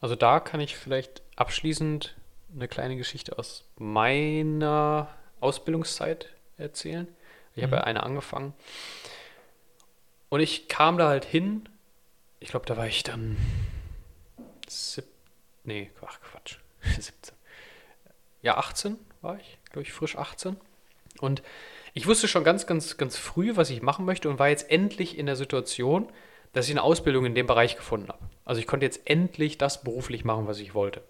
Also 0.00 0.16
da 0.16 0.40
kann 0.40 0.58
ich 0.58 0.74
vielleicht 0.74 1.20
abschließend 1.36 2.16
eine 2.54 2.66
kleine 2.66 2.96
Geschichte 2.96 3.38
aus 3.38 3.66
meiner 3.76 5.14
Ausbildungszeit 5.40 6.30
erzählen. 6.56 7.08
Ich 7.54 7.62
habe 7.62 7.76
ja 7.76 7.84
eine 7.84 8.02
angefangen. 8.04 8.54
Und 10.30 10.40
ich 10.40 10.66
kam 10.66 10.96
da 10.96 11.08
halt 11.08 11.26
hin. 11.26 11.68
Ich 12.40 12.48
glaube, 12.48 12.64
da 12.64 12.78
war 12.78 12.86
ich 12.86 13.02
dann. 13.02 13.36
Sieb 14.66 15.04
nee, 15.64 15.90
ach 16.00 16.18
Quatsch. 16.22 16.56
17. 16.98 17.36
Ja, 18.40 18.56
18 18.56 18.96
war 19.20 19.36
ich, 19.36 19.58
glaube 19.66 19.82
ich, 19.82 19.92
frisch 19.92 20.16
18. 20.16 20.56
Und 21.20 21.42
ich 21.92 22.06
wusste 22.06 22.28
schon 22.28 22.44
ganz, 22.44 22.66
ganz, 22.66 22.96
ganz 22.96 23.18
früh, 23.18 23.56
was 23.56 23.68
ich 23.68 23.82
machen 23.82 24.06
möchte 24.06 24.30
und 24.30 24.38
war 24.38 24.48
jetzt 24.48 24.70
endlich 24.70 25.18
in 25.18 25.26
der 25.26 25.36
Situation, 25.36 26.10
dass 26.56 26.68
ich 26.68 26.72
eine 26.72 26.82
Ausbildung 26.82 27.26
in 27.26 27.34
dem 27.34 27.46
Bereich 27.46 27.76
gefunden 27.76 28.08
habe. 28.08 28.30
Also 28.46 28.62
ich 28.62 28.66
konnte 28.66 28.86
jetzt 28.86 29.02
endlich 29.04 29.58
das 29.58 29.84
beruflich 29.84 30.24
machen, 30.24 30.46
was 30.46 30.58
ich 30.58 30.74
wollte. 30.74 31.02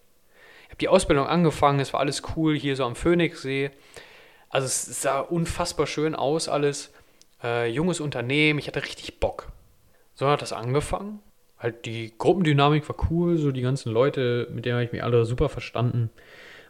Ich 0.65 0.71
habe 0.71 0.79
die 0.79 0.89
Ausbildung 0.89 1.29
angefangen, 1.29 1.79
es 1.79 1.93
war 1.93 2.01
alles 2.01 2.25
cool 2.35 2.59
hier 2.59 2.75
so 2.75 2.85
am 2.85 2.97
Phoenixsee. 2.97 3.71
Also 4.49 4.67
es 4.67 5.03
sah 5.03 5.21
unfassbar 5.21 5.87
schön 5.87 6.17
aus 6.17 6.49
alles. 6.49 6.93
Äh, 7.45 7.71
junges 7.71 8.01
Unternehmen, 8.01 8.59
ich 8.59 8.67
hatte 8.67 8.83
richtig 8.83 9.21
Bock. 9.21 9.53
So 10.17 10.27
hat 10.27 10.43
das 10.43 10.53
angefangen. 10.53 11.21
Halt 11.61 11.87
die 11.87 12.13
Gruppendynamik 12.19 12.89
war 12.89 12.97
cool, 13.09 13.39
so 13.39 13.53
die 13.53 13.63
ganzen 13.63 13.93
Leute, 13.93 14.49
mit 14.51 14.65
denen 14.65 14.75
habe 14.75 14.85
ich 14.85 14.91
mich 14.91 15.05
alle 15.05 15.25
super 15.27 15.49
verstanden. 15.49 16.11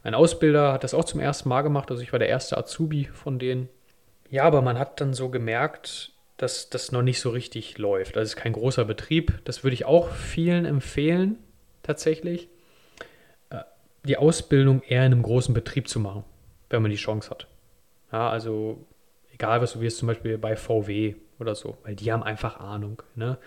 Mein 0.04 0.14
Ausbilder 0.14 0.74
hat 0.74 0.84
das 0.84 0.92
auch 0.92 1.04
zum 1.04 1.20
ersten 1.20 1.48
Mal 1.48 1.62
gemacht, 1.62 1.90
also 1.90 2.02
ich 2.02 2.12
war 2.12 2.18
der 2.18 2.28
erste 2.28 2.58
Azubi 2.58 3.06
von 3.06 3.38
denen. 3.38 3.70
Ja, 4.28 4.44
aber 4.44 4.60
man 4.60 4.78
hat 4.78 5.00
dann 5.00 5.14
so 5.14 5.30
gemerkt, 5.30 6.12
dass 6.36 6.68
das 6.70 6.92
noch 6.92 7.02
nicht 7.02 7.20
so 7.20 7.30
richtig 7.30 7.78
läuft. 7.78 8.16
Das 8.16 8.28
ist 8.28 8.36
kein 8.36 8.52
großer 8.52 8.84
Betrieb. 8.84 9.40
Das 9.44 9.64
würde 9.64 9.74
ich 9.74 9.84
auch 9.84 10.10
vielen 10.10 10.64
empfehlen, 10.64 11.38
tatsächlich. 11.82 12.48
Äh, 13.50 13.60
die 14.04 14.18
Ausbildung 14.18 14.82
eher 14.82 15.06
in 15.06 15.12
einem 15.12 15.22
großen 15.22 15.54
Betrieb 15.54 15.88
zu 15.88 15.98
machen, 15.98 16.24
wenn 16.68 16.82
man 16.82 16.90
die 16.90 16.96
Chance 16.96 17.30
hat. 17.30 17.46
Ja, 18.12 18.28
also 18.30 18.86
egal, 19.32 19.60
was 19.60 19.72
du 19.72 19.80
wirst, 19.80 19.98
zum 19.98 20.08
Beispiel 20.08 20.38
bei 20.38 20.56
VW 20.56 21.14
oder 21.38 21.54
so, 21.54 21.78
weil 21.84 21.94
die 21.96 22.12
haben 22.12 22.22
einfach 22.22 22.60
Ahnung. 22.60 23.02
Ne? 23.14 23.38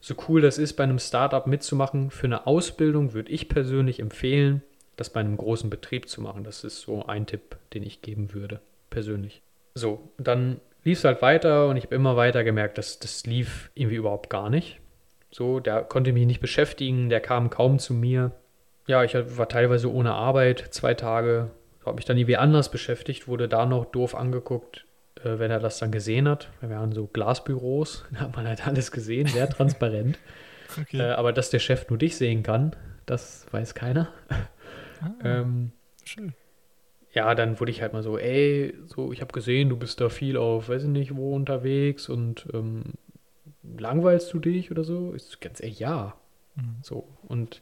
So 0.00 0.14
cool 0.28 0.40
das 0.40 0.58
ist, 0.58 0.74
bei 0.74 0.84
einem 0.84 0.98
Startup 0.98 1.46
mitzumachen, 1.46 2.10
für 2.10 2.26
eine 2.26 2.46
Ausbildung 2.46 3.14
würde 3.14 3.32
ich 3.32 3.48
persönlich 3.48 4.00
empfehlen, 4.00 4.62
das 4.96 5.10
bei 5.10 5.20
einem 5.20 5.36
großen 5.36 5.70
Betrieb 5.70 6.08
zu 6.08 6.20
machen. 6.20 6.44
Das 6.44 6.64
ist 6.64 6.80
so 6.80 7.06
ein 7.06 7.26
Tipp, 7.26 7.56
den 7.74 7.82
ich 7.82 8.02
geben 8.02 8.32
würde, 8.32 8.60
persönlich. 8.90 9.42
So, 9.74 10.10
dann 10.18 10.60
lief 10.84 10.98
es 10.98 11.04
halt 11.04 11.22
weiter 11.22 11.68
und 11.68 11.76
ich 11.76 11.84
habe 11.84 11.94
immer 11.94 12.16
weiter 12.16 12.44
gemerkt, 12.44 12.78
dass 12.78 12.98
das 12.98 13.26
lief 13.26 13.70
irgendwie 13.74 13.96
überhaupt 13.96 14.30
gar 14.30 14.50
nicht. 14.50 14.80
So, 15.30 15.60
der 15.60 15.82
konnte 15.82 16.12
mich 16.12 16.26
nicht 16.26 16.40
beschäftigen, 16.40 17.10
der 17.10 17.20
kam 17.20 17.50
kaum 17.50 17.78
zu 17.78 17.92
mir. 17.92 18.32
Ja, 18.86 19.04
ich 19.04 19.14
war 19.14 19.48
teilweise 19.48 19.92
ohne 19.92 20.14
Arbeit, 20.14 20.68
zwei 20.70 20.94
Tage, 20.94 21.50
habe 21.84 21.96
mich 21.96 22.06
dann 22.06 22.16
irgendwie 22.16 22.38
anders 22.38 22.70
beschäftigt, 22.70 23.28
wurde 23.28 23.48
da 23.48 23.66
noch 23.66 23.86
doof 23.86 24.14
angeguckt, 24.14 24.86
äh, 25.16 25.38
wenn 25.38 25.50
er 25.50 25.60
das 25.60 25.78
dann 25.78 25.92
gesehen 25.92 26.26
hat. 26.26 26.48
Wir 26.60 26.70
waren 26.70 26.92
so 26.92 27.06
Glasbüros, 27.06 28.06
da 28.12 28.20
hat 28.20 28.36
man 28.36 28.46
halt 28.46 28.66
alles 28.66 28.90
gesehen, 28.90 29.26
sehr 29.26 29.48
transparent. 29.50 30.18
okay. 30.80 30.98
äh, 30.98 31.10
aber 31.10 31.32
dass 31.32 31.50
der 31.50 31.58
Chef 31.58 31.88
nur 31.90 31.98
dich 31.98 32.16
sehen 32.16 32.42
kann, 32.42 32.74
das 33.04 33.46
weiß 33.50 33.74
keiner. 33.74 34.08
Ah, 35.00 35.10
ähm, 35.22 35.72
schön 36.04 36.32
ja, 37.18 37.34
dann 37.34 37.58
wurde 37.58 37.72
ich 37.72 37.82
halt 37.82 37.92
mal 37.94 38.04
so, 38.04 38.16
ey, 38.16 38.74
so, 38.86 39.12
ich 39.12 39.20
habe 39.20 39.32
gesehen, 39.32 39.70
du 39.70 39.76
bist 39.76 40.00
da 40.00 40.08
viel 40.08 40.36
auf, 40.36 40.68
weiß 40.68 40.84
ich 40.84 40.88
nicht, 40.88 41.16
wo 41.16 41.34
unterwegs 41.34 42.08
und 42.08 42.46
ähm, 42.54 42.84
langweilst 43.76 44.32
du 44.32 44.38
dich 44.38 44.70
oder 44.70 44.84
so? 44.84 45.10
Ist 45.12 45.40
ganz 45.40 45.60
ehrlich, 45.60 45.80
ja. 45.80 46.14
Mhm. 46.54 46.76
So, 46.80 47.08
und 47.26 47.60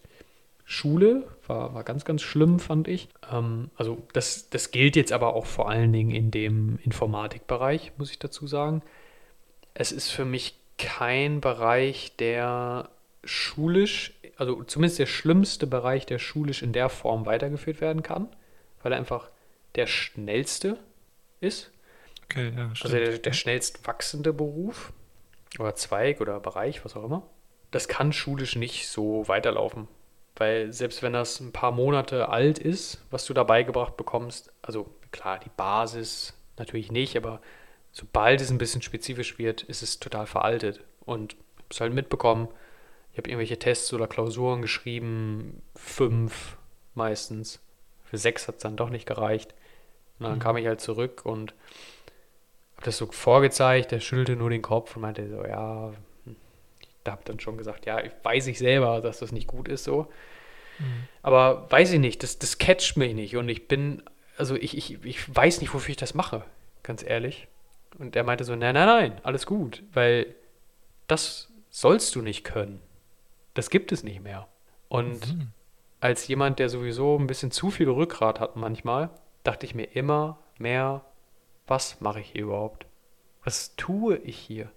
Schule 0.66 1.24
war, 1.46 1.72
war 1.72 1.84
ganz, 1.84 2.04
ganz 2.04 2.20
schlimm, 2.20 2.58
fand 2.58 2.86
ich. 2.86 3.08
Ähm, 3.32 3.70
also, 3.76 4.02
das, 4.12 4.50
das 4.50 4.72
gilt 4.72 4.94
jetzt 4.94 5.12
aber 5.12 5.34
auch 5.34 5.46
vor 5.46 5.70
allen 5.70 5.90
Dingen 5.90 6.10
in 6.10 6.30
dem 6.30 6.78
Informatikbereich, 6.82 7.92
muss 7.96 8.10
ich 8.10 8.18
dazu 8.18 8.46
sagen. 8.46 8.82
Es 9.72 9.90
ist 9.90 10.10
für 10.10 10.26
mich 10.26 10.58
kein 10.76 11.40
Bereich, 11.40 12.14
der 12.18 12.90
schulisch, 13.24 14.12
also 14.36 14.62
zumindest 14.64 14.98
der 14.98 15.06
schlimmste 15.06 15.66
Bereich, 15.66 16.04
der 16.04 16.18
schulisch 16.18 16.62
in 16.62 16.74
der 16.74 16.90
Form 16.90 17.24
weitergeführt 17.24 17.80
werden 17.80 18.02
kann, 18.02 18.28
weil 18.82 18.92
er 18.92 18.98
einfach 18.98 19.30
der 19.76 19.86
schnellste 19.86 20.78
ist. 21.40 21.70
Okay, 22.24 22.52
ja, 22.56 22.74
stimmt. 22.74 22.94
Also 22.94 22.96
der, 22.96 23.18
der 23.18 23.32
schnellst 23.32 23.86
wachsende 23.86 24.32
Beruf 24.32 24.92
oder 25.58 25.74
Zweig 25.74 26.20
oder 26.20 26.40
Bereich, 26.40 26.84
was 26.84 26.96
auch 26.96 27.04
immer. 27.04 27.28
Das 27.70 27.88
kann 27.88 28.12
schulisch 28.12 28.56
nicht 28.56 28.88
so 28.88 29.28
weiterlaufen. 29.28 29.88
Weil 30.36 30.72
selbst 30.72 31.02
wenn 31.02 31.14
das 31.14 31.40
ein 31.40 31.52
paar 31.52 31.72
Monate 31.72 32.28
alt 32.28 32.58
ist, 32.58 33.02
was 33.10 33.24
du 33.24 33.32
da 33.32 33.42
beigebracht 33.42 33.96
bekommst, 33.96 34.52
also 34.60 34.90
klar, 35.10 35.38
die 35.38 35.50
Basis 35.56 36.34
natürlich 36.58 36.92
nicht, 36.92 37.16
aber 37.16 37.40
sobald 37.92 38.40
es 38.40 38.50
ein 38.50 38.58
bisschen 38.58 38.82
spezifisch 38.82 39.38
wird, 39.38 39.62
ist 39.62 39.82
es 39.82 39.98
total 39.98 40.26
veraltet. 40.26 40.84
Und 41.00 41.32
ich 41.32 41.38
habe 41.38 41.66
es 41.70 41.80
halt 41.80 41.94
mitbekommen, 41.94 42.48
ich 43.12 43.18
habe 43.18 43.30
irgendwelche 43.30 43.58
Tests 43.58 43.92
oder 43.94 44.06
Klausuren 44.06 44.60
geschrieben, 44.60 45.62
fünf 45.74 46.58
meistens. 46.94 47.60
Für 48.04 48.18
sechs 48.18 48.46
hat 48.46 48.56
es 48.56 48.62
dann 48.62 48.76
doch 48.76 48.90
nicht 48.90 49.06
gereicht. 49.06 49.54
Und 50.18 50.24
dann 50.24 50.34
mhm. 50.36 50.40
kam 50.40 50.56
ich 50.56 50.66
halt 50.66 50.80
zurück 50.80 51.24
und 51.24 51.54
habe 52.76 52.84
das 52.84 52.98
so 52.98 53.06
vorgezeigt, 53.06 53.92
der 53.92 54.00
schüttelte 54.00 54.36
nur 54.36 54.50
den 54.50 54.62
Kopf 54.62 54.96
und 54.96 55.02
meinte 55.02 55.28
so, 55.28 55.44
ja, 55.44 55.92
da 57.04 57.12
habe 57.12 57.22
dann 57.24 57.40
schon 57.40 57.56
gesagt, 57.56 57.86
ja, 57.86 58.00
ich 58.00 58.12
weiß 58.22 58.46
ich 58.48 58.58
selber, 58.58 59.00
dass 59.00 59.18
das 59.18 59.32
nicht 59.32 59.46
gut 59.46 59.68
ist 59.68 59.84
so. 59.84 60.10
Mhm. 60.78 61.04
Aber 61.22 61.70
weiß 61.70 61.92
ich 61.92 62.00
nicht, 62.00 62.22
das, 62.22 62.38
das 62.38 62.58
catcht 62.58 62.96
mich 62.96 63.14
nicht 63.14 63.36
und 63.36 63.48
ich 63.48 63.68
bin, 63.68 64.02
also 64.36 64.56
ich, 64.56 64.76
ich, 64.76 65.04
ich 65.04 65.34
weiß 65.34 65.60
nicht, 65.60 65.72
wofür 65.72 65.90
ich 65.90 65.96
das 65.96 66.14
mache, 66.14 66.44
ganz 66.82 67.02
ehrlich. 67.02 67.48
Und 67.98 68.14
er 68.14 68.24
meinte 68.24 68.44
so, 68.44 68.54
nein, 68.54 68.74
nein, 68.74 68.86
nein, 68.86 69.20
alles 69.22 69.46
gut, 69.46 69.82
weil 69.92 70.34
das 71.06 71.50
sollst 71.70 72.14
du 72.14 72.22
nicht 72.22 72.44
können. 72.44 72.80
Das 73.54 73.70
gibt 73.70 73.92
es 73.92 74.02
nicht 74.02 74.22
mehr. 74.22 74.48
Und 74.88 75.34
mhm. 75.34 75.48
als 76.00 76.28
jemand, 76.28 76.58
der 76.58 76.68
sowieso 76.68 77.18
ein 77.18 77.26
bisschen 77.26 77.50
zu 77.50 77.70
viel 77.70 77.88
Rückgrat 77.88 78.38
hat 78.38 78.56
manchmal, 78.56 79.10
dachte 79.46 79.66
ich 79.66 79.74
mir 79.74 79.84
immer 79.94 80.38
mehr, 80.58 81.04
was 81.66 82.00
mache 82.00 82.20
ich 82.20 82.30
hier 82.30 82.42
überhaupt? 82.42 82.86
Was 83.44 83.76
tue 83.76 84.16
ich 84.18 84.36
hier? 84.36 84.70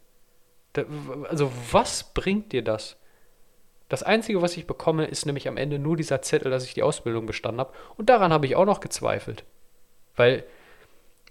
Da, 0.73 0.83
also 1.27 1.51
was 1.71 2.13
bringt 2.13 2.51
dir 2.51 2.63
das? 2.63 2.97
Das 3.87 4.03
Einzige, 4.03 4.41
was 4.43 4.55
ich 4.55 4.67
bekomme, 4.67 5.05
ist 5.05 5.25
nämlich 5.25 5.47
am 5.47 5.57
Ende 5.57 5.79
nur 5.79 5.97
dieser 5.97 6.21
Zettel, 6.21 6.51
dass 6.51 6.65
ich 6.65 6.75
die 6.75 6.83
Ausbildung 6.83 7.25
bestanden 7.25 7.59
habe. 7.59 7.73
Und 7.97 8.09
daran 8.09 8.31
habe 8.31 8.45
ich 8.45 8.55
auch 8.55 8.65
noch 8.65 8.81
gezweifelt. 8.81 9.43
Weil, 10.15 10.43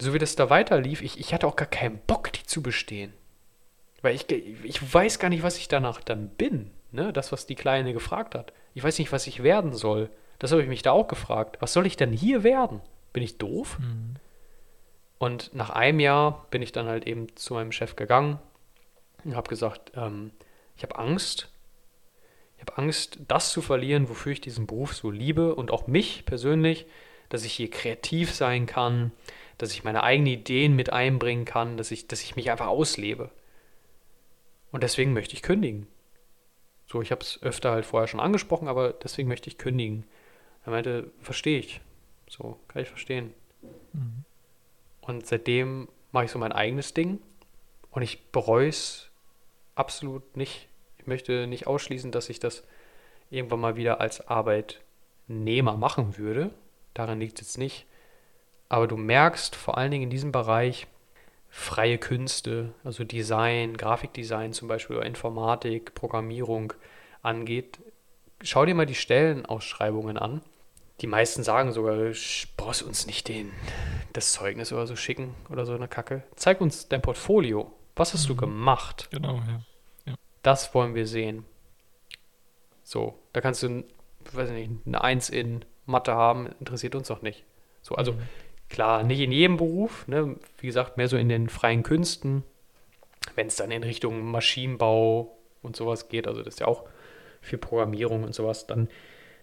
so 0.01 0.12
wie 0.12 0.18
das 0.18 0.35
da 0.35 0.51
weiterlief, 0.51 1.01
ich, 1.03 1.20
ich 1.20 1.33
hatte 1.33 1.46
auch 1.46 1.55
gar 1.55 1.68
keinen 1.68 2.01
Bock, 2.09 2.33
die 2.33 2.42
zu 2.42 2.61
bestehen. 2.62 3.12
Weil 4.03 4.16
ich, 4.16 4.29
ich 4.31 4.94
weiß 4.94 5.20
gar 5.20 5.29
nicht, 5.29 5.44
was 5.44 5.59
ich 5.59 5.68
danach 5.68 6.01
dann 6.01 6.31
bin. 6.31 6.72
Ne? 6.90 7.12
Das, 7.12 7.31
was 7.31 7.46
die 7.46 7.55
Kleine 7.55 7.92
gefragt 7.92 8.35
hat. 8.35 8.53
Ich 8.74 8.83
weiß 8.83 8.98
nicht, 8.98 9.12
was 9.12 9.29
ich 9.29 9.44
werden 9.44 9.72
soll. 9.72 10.11
Das 10.40 10.51
habe 10.51 10.62
ich 10.62 10.68
mich 10.68 10.83
da 10.83 10.90
auch 10.90 11.07
gefragt. 11.07 11.59
Was 11.61 11.72
soll 11.72 11.87
ich 11.87 11.96
denn 11.96 12.12
hier 12.12 12.42
werden? 12.42 12.81
Bin 13.12 13.23
ich 13.23 13.38
doof? 13.38 13.79
Mhm. 13.79 14.16
Und 15.18 15.55
nach 15.55 15.71
einem 15.71 16.01
Jahr 16.01 16.47
bin 16.51 16.62
ich 16.62 16.73
dann 16.73 16.87
halt 16.87 17.07
eben 17.07 17.35
zu 17.37 17.55
meinem 17.55 17.73
Chef 17.73 17.97
gegangen 17.97 18.38
und 19.25 19.35
habe 19.35 19.49
gesagt, 19.49 19.92
ähm, 19.97 20.31
ich 20.77 20.83
habe 20.83 20.97
Angst. 20.99 21.51
Ich 22.57 22.62
habe 22.62 22.79
Angst, 22.79 23.18
das 23.29 23.53
zu 23.53 23.61
verlieren, 23.61 24.09
wofür 24.09 24.33
ich 24.33 24.40
diesen 24.40 24.66
Beruf 24.66 24.94
so 24.94 25.11
liebe 25.11 25.55
und 25.55 25.71
auch 25.71 25.87
mich 25.87 26.25
persönlich, 26.25 26.87
dass 27.29 27.44
ich 27.44 27.53
hier 27.53 27.71
kreativ 27.71 28.33
sein 28.33 28.66
kann, 28.66 29.12
dass 29.59 29.73
ich 29.73 29.85
meine 29.85 30.03
eigenen 30.03 30.33
Ideen 30.33 30.75
mit 30.75 30.92
einbringen 30.92 31.44
kann, 31.44 31.77
dass 31.77 31.90
ich, 31.90 32.09
dass 32.09 32.23
ich 32.23 32.37
mich 32.37 32.51
einfach 32.51 32.66
auslebe. 32.68 33.31
Und 34.71 34.83
deswegen 34.83 35.12
möchte 35.12 35.35
ich 35.35 35.42
kündigen. 35.42 35.87
So, 36.87 37.03
ich 37.03 37.11
habe 37.11 37.21
es 37.21 37.42
öfter 37.42 37.73
halt 37.73 37.87
vorher 37.87 38.09
schon 38.09 38.21
angesprochen, 38.21 38.68
aber 38.68 38.92
deswegen 38.92 39.29
möchte 39.29 39.49
ich 39.49 39.59
kündigen. 39.59 40.05
Er 40.64 40.73
meinte, 40.73 41.11
verstehe 41.21 41.59
ich. 41.59 41.81
So, 42.29 42.59
kann 42.69 42.83
ich 42.83 42.88
verstehen. 42.88 43.35
Mhm. 43.93 44.25
Und 45.01 45.27
seitdem 45.27 45.88
mache 46.12 46.27
ich 46.27 46.31
so 46.31 46.38
mein 46.38 46.53
eigenes 46.53 46.95
Ding 46.95 47.21
und 47.91 48.03
ich 48.03 48.31
bereue 48.31 48.69
es 48.69 49.11
absolut 49.75 50.37
nicht. 50.37 50.69
Ich 50.99 51.07
möchte 51.07 51.47
nicht 51.47 51.67
ausschließen, 51.67 52.12
dass 52.12 52.29
ich 52.29 52.41
das 52.41 52.64
irgendwann 53.31 53.61
mal 53.61 53.77
wieder 53.77 54.01
als 54.01 54.27
Arbeitnehmer 54.29 55.77
machen 55.77 56.19
würde. 56.19 56.51
Daran 56.95 57.21
liegt 57.21 57.41
es 57.41 57.49
jetzt 57.49 57.59
nicht. 57.59 57.87
Aber 58.69 58.87
du 58.87 58.97
merkst 58.97 59.57
vor 59.57 59.79
allen 59.79 59.91
Dingen 59.91 60.05
in 60.05 60.11
diesem 60.11 60.33
Bereich 60.33 60.87
freie 61.49 61.97
Künste, 61.97 62.75
also 62.85 63.05
Design, 63.05 63.77
Grafikdesign 63.77 64.53
zum 64.53 64.69
Beispiel 64.69 64.97
oder 64.97 65.07
Informatik, 65.07 65.95
Programmierung 65.95 66.75
angeht. 67.23 67.79
Schau 68.43 68.66
dir 68.66 68.74
mal 68.74 68.85
die 68.85 68.95
Stellenausschreibungen 68.95 70.18
an 70.18 70.43
die 71.01 71.07
meisten 71.07 71.42
sagen 71.42 71.72
sogar, 71.72 72.12
brauchst 72.57 72.82
uns 72.82 73.07
nicht 73.07 73.28
den, 73.28 73.53
das 74.12 74.32
Zeugnis 74.32 74.72
oder 74.72 74.86
so 74.86 74.96
schicken 74.96 75.34
oder 75.49 75.64
so 75.64 75.74
eine 75.74 75.88
Kacke. 75.88 76.22
Zeig 76.36 76.61
uns 76.61 76.88
dein 76.88 77.03
Portfolio. 77.03 77.72
Was 77.96 78.14
hast 78.14 78.24
mhm. 78.24 78.28
du 78.28 78.36
gemacht? 78.36 79.09
Genau, 79.11 79.36
ja. 79.36 79.62
ja. 80.07 80.14
Das 80.42 80.74
wollen 80.74 80.94
wir 80.94 81.07
sehen. 81.07 81.44
So, 82.82 83.18
da 83.32 83.40
kannst 83.40 83.62
du, 83.62 83.84
weiß 84.32 84.51
nicht, 84.51 84.70
eine 84.86 85.03
Eins 85.03 85.28
in 85.30 85.64
Mathe 85.86 86.14
haben, 86.14 86.49
interessiert 86.59 86.94
uns 86.94 87.09
doch 87.09 87.22
nicht. 87.22 87.44
So, 87.82 87.94
also 87.94 88.12
mhm. 88.12 88.22
Klar, 88.68 89.03
nicht 89.03 89.20
in 89.20 89.32
jedem 89.32 89.57
Beruf, 89.57 90.07
ne? 90.09 90.36
wie 90.59 90.66
gesagt, 90.66 90.99
mehr 90.99 91.09
so 91.09 91.16
in 91.16 91.28
den 91.28 91.49
freien 91.49 91.82
Künsten, 91.82 92.44
wenn 93.34 93.46
es 93.46 93.57
dann 93.57 93.70
in 93.70 93.82
Richtung 93.82 94.30
Maschinenbau 94.30 95.38
und 95.62 95.74
sowas 95.74 96.09
geht, 96.09 96.26
also 96.26 96.42
das 96.42 96.55
ist 96.55 96.61
ja 96.61 96.66
auch 96.66 96.84
für 97.40 97.57
Programmierung 97.57 98.24
und 98.24 98.34
sowas, 98.34 98.66
dann 98.66 98.88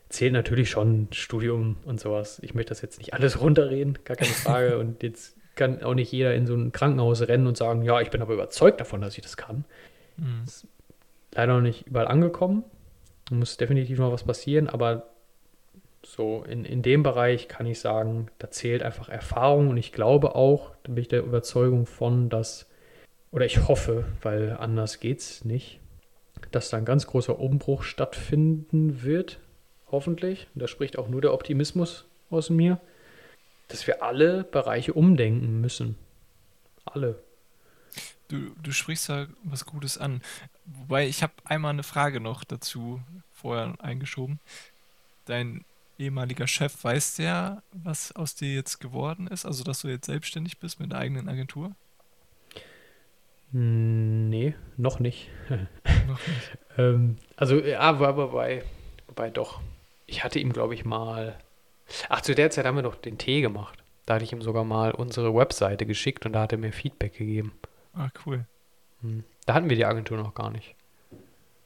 zählt 0.09 0.33
natürlich 0.33 0.69
schon 0.69 1.07
Studium 1.11 1.77
und 1.85 1.99
sowas. 1.99 2.39
Ich 2.43 2.53
möchte 2.53 2.69
das 2.69 2.81
jetzt 2.81 2.99
nicht 2.99 3.13
alles 3.13 3.41
runterreden, 3.41 3.99
gar 4.03 4.17
keine 4.17 4.31
Frage. 4.31 4.77
und 4.79 5.03
jetzt 5.03 5.35
kann 5.55 5.81
auch 5.83 5.93
nicht 5.93 6.11
jeder 6.11 6.35
in 6.35 6.45
so 6.45 6.55
ein 6.55 6.71
Krankenhaus 6.71 7.21
rennen 7.27 7.47
und 7.47 7.57
sagen, 7.57 7.81
ja, 7.83 8.01
ich 8.01 8.09
bin 8.09 8.21
aber 8.21 8.33
überzeugt 8.33 8.79
davon, 8.79 9.01
dass 9.01 9.17
ich 9.17 9.23
das 9.23 9.37
kann. 9.37 9.65
Mhm. 10.17 10.43
Ist 10.45 10.67
leider 11.33 11.55
noch 11.55 11.61
nicht 11.61 11.87
überall 11.87 12.07
angekommen. 12.07 12.63
Da 13.29 13.35
muss 13.35 13.57
definitiv 13.57 13.99
noch 13.99 14.11
was 14.11 14.23
passieren, 14.23 14.69
aber 14.69 15.07
so 16.05 16.43
in, 16.43 16.65
in 16.65 16.81
dem 16.81 17.01
Bereich 17.01 17.47
kann 17.47 17.65
ich 17.65 17.79
sagen, 17.79 18.27
da 18.37 18.51
zählt 18.51 18.83
einfach 18.83 19.09
Erfahrung 19.09 19.69
und 19.69 19.77
ich 19.77 19.91
glaube 19.91 20.35
auch, 20.35 20.71
da 20.83 20.93
bin 20.93 21.01
ich 21.01 21.07
der 21.07 21.23
Überzeugung 21.23 21.87
von, 21.87 22.29
dass, 22.29 22.69
oder 23.31 23.45
ich 23.45 23.67
hoffe, 23.67 24.05
weil 24.21 24.55
anders 24.57 24.99
geht 24.99 25.19
es 25.19 25.45
nicht, 25.45 25.79
dass 26.51 26.69
da 26.69 26.77
ein 26.77 26.85
ganz 26.85 27.07
großer 27.07 27.39
Umbruch 27.39 27.83
stattfinden 27.83 29.03
wird, 29.03 29.39
hoffentlich. 29.95 30.47
Und 30.53 30.61
da 30.61 30.67
spricht 30.67 30.97
auch 30.97 31.07
nur 31.07 31.21
der 31.21 31.33
Optimismus 31.33 32.05
aus 32.29 32.49
mir, 32.49 32.79
dass 33.69 33.87
wir 33.87 34.03
alle 34.03 34.43
Bereiche 34.43 34.93
umdenken 34.93 35.61
müssen. 35.61 35.95
Alle. 36.85 37.17
Du, 38.27 38.51
du 38.61 38.71
sprichst 38.71 39.09
da 39.09 39.27
was 39.43 39.65
Gutes 39.65 39.97
an. 39.97 40.21
Wobei 40.65 41.07
ich 41.07 41.23
habe 41.23 41.33
einmal 41.45 41.71
eine 41.71 41.83
Frage 41.83 42.19
noch 42.19 42.43
dazu 42.43 43.01
vorher 43.31 43.73
eingeschoben. 43.79 44.39
Dein 45.25 45.63
ehemaliger 45.97 46.47
Chef, 46.47 46.83
weiß 46.83 47.15
der, 47.15 47.63
was 47.71 48.15
aus 48.15 48.35
dir 48.35 48.53
jetzt 48.53 48.79
geworden 48.79 49.27
ist? 49.27 49.45
Also, 49.45 49.63
dass 49.63 49.81
du 49.81 49.87
jetzt 49.87 50.07
selbstständig 50.07 50.59
bist 50.59 50.79
mit 50.79 50.91
einer 50.91 51.01
eigenen 51.01 51.29
Agentur? 51.29 51.75
Nee, 53.51 54.53
noch 54.75 54.99
nicht. 54.99 55.29
noch 55.49 56.19
nicht. 56.27 56.57
ähm, 56.77 57.17
also, 57.37 57.57
ja, 57.63 57.79
aber 57.79 58.17
wobei, 58.17 58.63
wobei 59.07 59.29
doch. 59.29 59.61
Ich 60.05 60.23
hatte 60.23 60.39
ihm, 60.39 60.53
glaube 60.53 60.73
ich, 60.73 60.85
mal. 60.85 61.37
Ach, 62.09 62.21
zu 62.21 62.35
der 62.35 62.51
Zeit 62.51 62.65
haben 62.65 62.75
wir 62.75 62.83
doch 62.83 62.95
den 62.95 63.17
Tee 63.17 63.41
gemacht. 63.41 63.83
Da 64.05 64.15
hatte 64.15 64.23
ich 64.23 64.31
ihm 64.31 64.41
sogar 64.41 64.63
mal 64.63 64.91
unsere 64.91 65.33
Webseite 65.33 65.85
geschickt 65.85 66.25
und 66.25 66.33
da 66.33 66.41
hat 66.41 66.51
er 66.51 66.57
mir 66.57 66.71
Feedback 66.71 67.17
gegeben. 67.17 67.53
Ah, 67.93 68.09
cool. 68.25 68.45
Hm. 69.01 69.23
Da 69.45 69.53
hatten 69.53 69.69
wir 69.69 69.75
die 69.75 69.85
Agentur 69.85 70.17
noch 70.17 70.33
gar 70.33 70.51
nicht. 70.51 70.75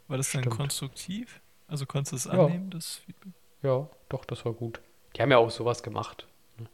War 0.07 0.17
das 0.17 0.31
dann 0.31 0.43
Stimmt. 0.43 0.57
konstruktiv? 0.57 1.41
Also 1.67 1.85
konntest 1.85 2.11
du 2.13 2.15
es 2.15 2.27
annehmen, 2.27 2.65
ja. 2.65 2.77
das 2.77 2.95
Feedback? 3.05 3.33
Ja, 3.61 3.89
doch, 4.07 4.25
das 4.25 4.45
war 4.45 4.53
gut. 4.53 4.79
Die 5.15 5.21
haben 5.21 5.31
ja 5.31 5.37
auch 5.37 5.51
sowas 5.51 5.83
gemacht. 5.83 6.27
Ne? 6.57 6.67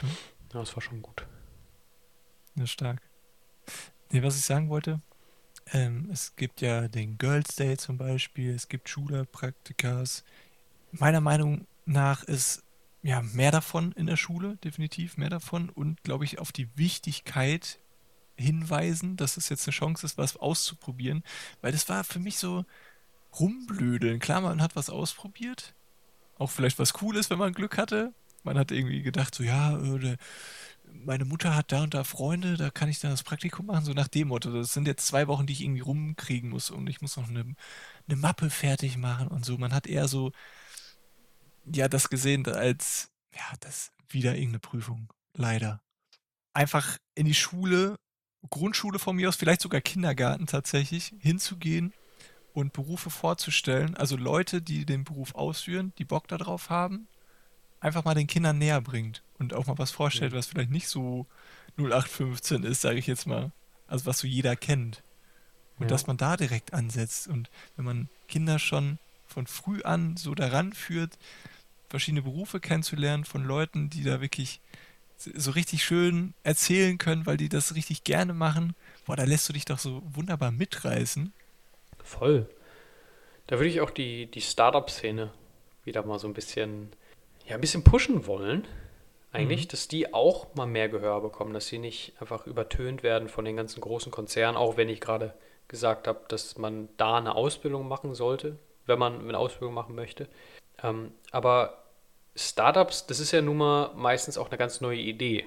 Hm. 0.00 0.08
Ja, 0.52 0.60
das 0.60 0.74
war 0.74 0.82
schon 0.82 1.02
gut. 1.02 1.26
Ja, 2.56 2.66
stark. 2.66 3.00
Nee, 4.10 4.22
was 4.22 4.36
ich 4.36 4.44
sagen 4.44 4.68
wollte, 4.68 5.00
ähm, 5.72 6.08
es 6.12 6.34
gibt 6.34 6.60
ja 6.60 6.88
den 6.88 7.16
Girls 7.16 7.54
Day 7.54 7.76
zum 7.76 7.96
Beispiel, 7.96 8.54
es 8.54 8.68
gibt 8.68 8.88
Schülerpraktikas. 8.88 10.24
Meiner 10.92 11.20
Meinung 11.20 11.66
nach 11.84 12.22
ist 12.24 12.62
ja 13.02 13.22
mehr 13.22 13.50
davon 13.50 13.92
in 13.92 14.06
der 14.06 14.16
Schule, 14.16 14.56
definitiv 14.58 15.16
mehr 15.16 15.30
davon 15.30 15.70
und 15.70 16.02
glaube 16.02 16.24
ich 16.24 16.38
auf 16.38 16.52
die 16.52 16.68
Wichtigkeit 16.76 17.78
hinweisen, 18.36 19.16
dass 19.16 19.36
es 19.36 19.48
jetzt 19.48 19.66
eine 19.66 19.72
Chance 19.72 20.06
ist, 20.06 20.18
was 20.18 20.36
auszuprobieren, 20.36 21.22
weil 21.60 21.72
das 21.72 21.88
war 21.88 22.04
für 22.04 22.18
mich 22.18 22.38
so 22.38 22.64
rumblödeln. 23.38 24.18
Klar, 24.18 24.40
man 24.40 24.62
hat 24.62 24.76
was 24.76 24.90
ausprobiert, 24.90 25.74
auch 26.38 26.50
vielleicht 26.50 26.78
was 26.78 26.92
Cooles, 26.94 27.30
wenn 27.30 27.38
man 27.38 27.52
Glück 27.52 27.78
hatte. 27.78 28.12
Man 28.42 28.58
hat 28.58 28.72
irgendwie 28.72 29.02
gedacht, 29.02 29.34
so 29.34 29.42
ja, 29.42 29.78
äh, 29.78 30.16
meine 30.92 31.24
Mutter 31.24 31.54
hat 31.54 31.72
da 31.72 31.82
und 31.82 31.94
da 31.94 32.04
Freunde, 32.04 32.56
da 32.56 32.70
kann 32.70 32.88
ich 32.88 33.00
dann 33.00 33.10
das 33.10 33.22
Praktikum 33.22 33.66
machen, 33.66 33.84
so 33.84 33.92
nach 33.92 34.08
dem 34.08 34.28
Motto. 34.28 34.50
Das 34.50 34.72
sind 34.72 34.86
jetzt 34.86 35.06
zwei 35.06 35.28
Wochen, 35.28 35.46
die 35.46 35.52
ich 35.52 35.62
irgendwie 35.62 35.80
rumkriegen 35.80 36.50
muss 36.50 36.70
und 36.70 36.88
ich 36.88 37.00
muss 37.00 37.16
noch 37.16 37.28
eine, 37.28 37.54
eine 38.08 38.16
Mappe 38.16 38.50
fertig 38.50 38.96
machen 38.96 39.28
und 39.28 39.44
so. 39.44 39.58
Man 39.58 39.72
hat 39.72 39.86
eher 39.86 40.08
so, 40.08 40.32
ja, 41.64 41.88
das 41.88 42.08
gesehen 42.10 42.46
als, 42.46 43.10
ja, 43.34 43.56
das 43.60 43.92
wieder 44.08 44.34
irgendeine 44.34 44.60
Prüfung. 44.60 45.12
Leider. 45.34 45.80
Einfach 46.52 46.98
in 47.14 47.26
die 47.26 47.34
Schule, 47.34 47.96
Grundschule 48.48 48.98
von 48.98 49.16
mir 49.16 49.28
aus, 49.28 49.36
vielleicht 49.36 49.60
sogar 49.60 49.80
Kindergarten 49.80 50.46
tatsächlich, 50.46 51.14
hinzugehen 51.18 51.92
und 52.52 52.72
Berufe 52.72 53.10
vorzustellen, 53.10 53.96
also 53.96 54.16
Leute, 54.16 54.62
die 54.62 54.84
den 54.84 55.04
Beruf 55.04 55.34
ausführen, 55.34 55.92
die 55.98 56.04
Bock 56.04 56.26
darauf 56.28 56.70
haben, 56.70 57.06
einfach 57.78 58.04
mal 58.04 58.14
den 58.14 58.26
Kindern 58.26 58.58
näher 58.58 58.80
bringt 58.80 59.22
und 59.38 59.54
auch 59.54 59.66
mal 59.66 59.78
was 59.78 59.90
vorstellt, 59.90 60.32
was 60.32 60.46
vielleicht 60.46 60.70
nicht 60.70 60.88
so 60.88 61.26
0815 61.78 62.64
ist, 62.64 62.80
sage 62.80 62.98
ich 62.98 63.06
jetzt 63.06 63.26
mal. 63.26 63.52
Also 63.86 64.06
was 64.06 64.18
so 64.18 64.26
jeder 64.26 64.56
kennt. 64.56 65.02
Und 65.76 65.84
ja. 65.84 65.88
dass 65.88 66.06
man 66.06 66.16
da 66.16 66.36
direkt 66.36 66.74
ansetzt 66.74 67.26
und 67.26 67.50
wenn 67.76 67.84
man 67.84 68.08
Kinder 68.28 68.58
schon 68.58 68.98
von 69.30 69.46
früh 69.46 69.82
an 69.82 70.16
so 70.16 70.34
daran 70.34 70.72
führt, 70.72 71.18
verschiedene 71.88 72.22
Berufe 72.22 72.60
kennenzulernen 72.60 73.24
von 73.24 73.44
Leuten, 73.44 73.90
die 73.90 74.04
da 74.04 74.20
wirklich 74.20 74.60
so 75.16 75.50
richtig 75.50 75.84
schön 75.84 76.34
erzählen 76.44 76.96
können, 76.98 77.26
weil 77.26 77.36
die 77.36 77.48
das 77.48 77.74
richtig 77.74 78.04
gerne 78.04 78.32
machen. 78.32 78.74
Boah, 79.04 79.16
da 79.16 79.24
lässt 79.24 79.48
du 79.48 79.52
dich 79.52 79.64
doch 79.64 79.78
so 79.78 80.02
wunderbar 80.14 80.50
mitreißen. 80.50 81.32
Voll. 82.02 82.48
Da 83.46 83.56
würde 83.56 83.68
ich 83.68 83.80
auch 83.80 83.90
die, 83.90 84.26
die 84.26 84.40
Startup-Szene 84.40 85.30
wieder 85.84 86.04
mal 86.04 86.18
so 86.18 86.28
ein 86.28 86.34
bisschen, 86.34 86.90
ja, 87.46 87.56
ein 87.56 87.60
bisschen 87.60 87.84
pushen 87.84 88.26
wollen. 88.26 88.66
Eigentlich, 89.32 89.66
mhm. 89.66 89.68
dass 89.68 89.88
die 89.88 90.12
auch 90.12 90.54
mal 90.54 90.66
mehr 90.66 90.88
Gehör 90.88 91.20
bekommen, 91.20 91.52
dass 91.52 91.68
sie 91.68 91.78
nicht 91.78 92.14
einfach 92.20 92.46
übertönt 92.46 93.02
werden 93.02 93.28
von 93.28 93.44
den 93.44 93.56
ganzen 93.56 93.80
großen 93.80 94.10
Konzernen, 94.10 94.56
auch 94.56 94.76
wenn 94.76 94.88
ich 94.88 95.00
gerade 95.00 95.34
gesagt 95.68 96.08
habe, 96.08 96.20
dass 96.28 96.58
man 96.58 96.88
da 96.96 97.18
eine 97.18 97.36
Ausbildung 97.36 97.86
machen 97.86 98.14
sollte, 98.14 98.58
wenn 98.90 98.98
man 98.98 99.20
eine 99.20 99.38
Ausbildung 99.38 99.72
machen 99.74 99.94
möchte. 99.94 100.28
Ähm, 100.82 101.12
aber 101.30 101.84
Startups, 102.36 103.06
das 103.06 103.20
ist 103.20 103.32
ja 103.32 103.40
nun 103.40 103.56
mal 103.56 103.92
meistens 103.94 104.38
auch 104.38 104.48
eine 104.48 104.58
ganz 104.58 104.80
neue 104.80 104.98
Idee. 104.98 105.46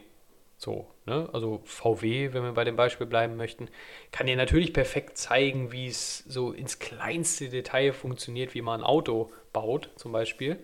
So, 0.57 0.87
ne? 1.05 1.29
Also 1.33 1.61
VW, 1.65 2.33
wenn 2.33 2.43
wir 2.43 2.53
bei 2.53 2.63
dem 2.63 2.75
Beispiel 2.75 3.05
bleiben 3.05 3.35
möchten, 3.35 3.67
kann 4.11 4.27
dir 4.27 4.35
natürlich 4.35 4.73
perfekt 4.73 5.17
zeigen, 5.17 5.71
wie 5.71 5.87
es 5.87 6.19
so 6.19 6.51
ins 6.51 6.79
kleinste 6.79 7.49
Detail 7.49 7.91
funktioniert, 7.91 8.53
wie 8.53 8.61
man 8.61 8.81
ein 8.81 8.85
Auto 8.85 9.31
baut, 9.51 9.89
zum 9.95 10.11
Beispiel. 10.11 10.57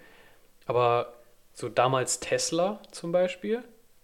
Aber 0.65 1.13
so 1.53 1.67
damals 1.67 2.19
Tesla 2.19 2.81
zum 2.91 3.11
Beispiel, 3.11 3.63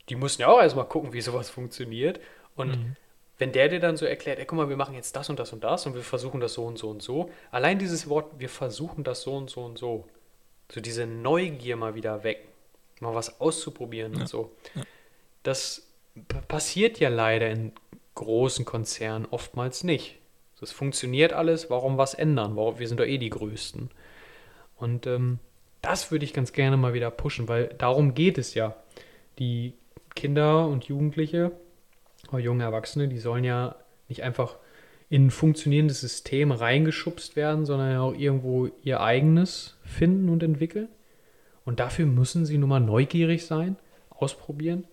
die 0.09 0.15
mussten 0.15 0.41
ja 0.41 0.49
auch 0.49 0.61
erstmal 0.61 0.87
gucken, 0.87 1.13
wie 1.13 1.21
sowas 1.21 1.49
funktioniert. 1.49 2.19
Und 2.55 2.71
mhm. 2.71 2.95
Wenn 3.37 3.51
der 3.51 3.69
dir 3.69 3.79
dann 3.79 3.97
so 3.97 4.05
erklärt, 4.05 4.39
ey, 4.39 4.45
guck 4.45 4.57
mal, 4.57 4.69
wir 4.69 4.77
machen 4.77 4.95
jetzt 4.95 5.15
das 5.15 5.29
und 5.29 5.39
das 5.39 5.51
und 5.51 5.63
das 5.63 5.85
und 5.85 5.93
wir 5.93 6.01
versuchen 6.01 6.39
das 6.39 6.53
so 6.53 6.65
und 6.65 6.77
so 6.77 6.89
und 6.89 7.01
so, 7.01 7.29
allein 7.51 7.79
dieses 7.79 8.07
Wort, 8.09 8.39
wir 8.39 8.49
versuchen 8.49 9.03
das 9.03 9.21
so 9.21 9.35
und 9.35 9.49
so 9.49 9.63
und 9.63 9.77
so, 9.77 10.05
so 10.71 10.81
diese 10.81 11.05
Neugier 11.05 11.75
mal 11.75 11.95
wieder 11.95 12.23
weg, 12.23 12.47
mal 12.99 13.13
was 13.13 13.41
auszuprobieren 13.41 14.13
ja. 14.13 14.21
und 14.21 14.27
so. 14.27 14.51
Ja. 14.73 14.83
Das 15.43 15.87
passiert 16.47 16.99
ja 16.99 17.09
leider 17.09 17.49
in 17.49 17.73
großen 18.15 18.63
Konzernen 18.65 19.27
oftmals 19.29 19.83
nicht. 19.83 20.17
Das 20.59 20.71
funktioniert 20.71 21.33
alles, 21.33 21.69
warum 21.69 21.97
was 21.97 22.13
ändern? 22.13 22.55
Wir 22.55 22.87
sind 22.87 22.99
doch 22.99 23.05
eh 23.05 23.17
die 23.17 23.29
Größten. 23.29 23.91
Und 24.77 25.05
ähm, 25.05 25.39
das 25.81 26.11
würde 26.11 26.25
ich 26.25 26.33
ganz 26.33 26.53
gerne 26.53 26.77
mal 26.77 26.93
wieder 26.93 27.11
pushen, 27.11 27.47
weil 27.47 27.67
darum 27.77 28.13
geht 28.13 28.37
es 28.37 28.53
ja. 28.53 28.75
Die 29.37 29.73
Kinder 30.15 30.67
und 30.67 30.85
Jugendliche, 30.85 31.51
junge 32.39 32.63
Erwachsene, 32.63 33.07
die 33.07 33.19
sollen 33.19 33.43
ja 33.43 33.75
nicht 34.07 34.23
einfach 34.23 34.57
in 35.09 35.27
ein 35.27 35.31
funktionierendes 35.31 36.01
System 36.01 36.51
reingeschubst 36.51 37.35
werden, 37.35 37.65
sondern 37.65 37.97
auch 37.97 38.13
irgendwo 38.13 38.69
ihr 38.83 39.01
eigenes 39.01 39.77
finden 39.83 40.29
und 40.29 40.43
entwickeln. 40.43 40.89
Und 41.63 41.79
dafür 41.79 42.05
müssen 42.05 42.45
sie 42.45 42.57
nun 42.57 42.69
mal 42.69 42.79
neugierig 42.79 43.45
sein, 43.45 43.77
ausprobieren 44.09 44.85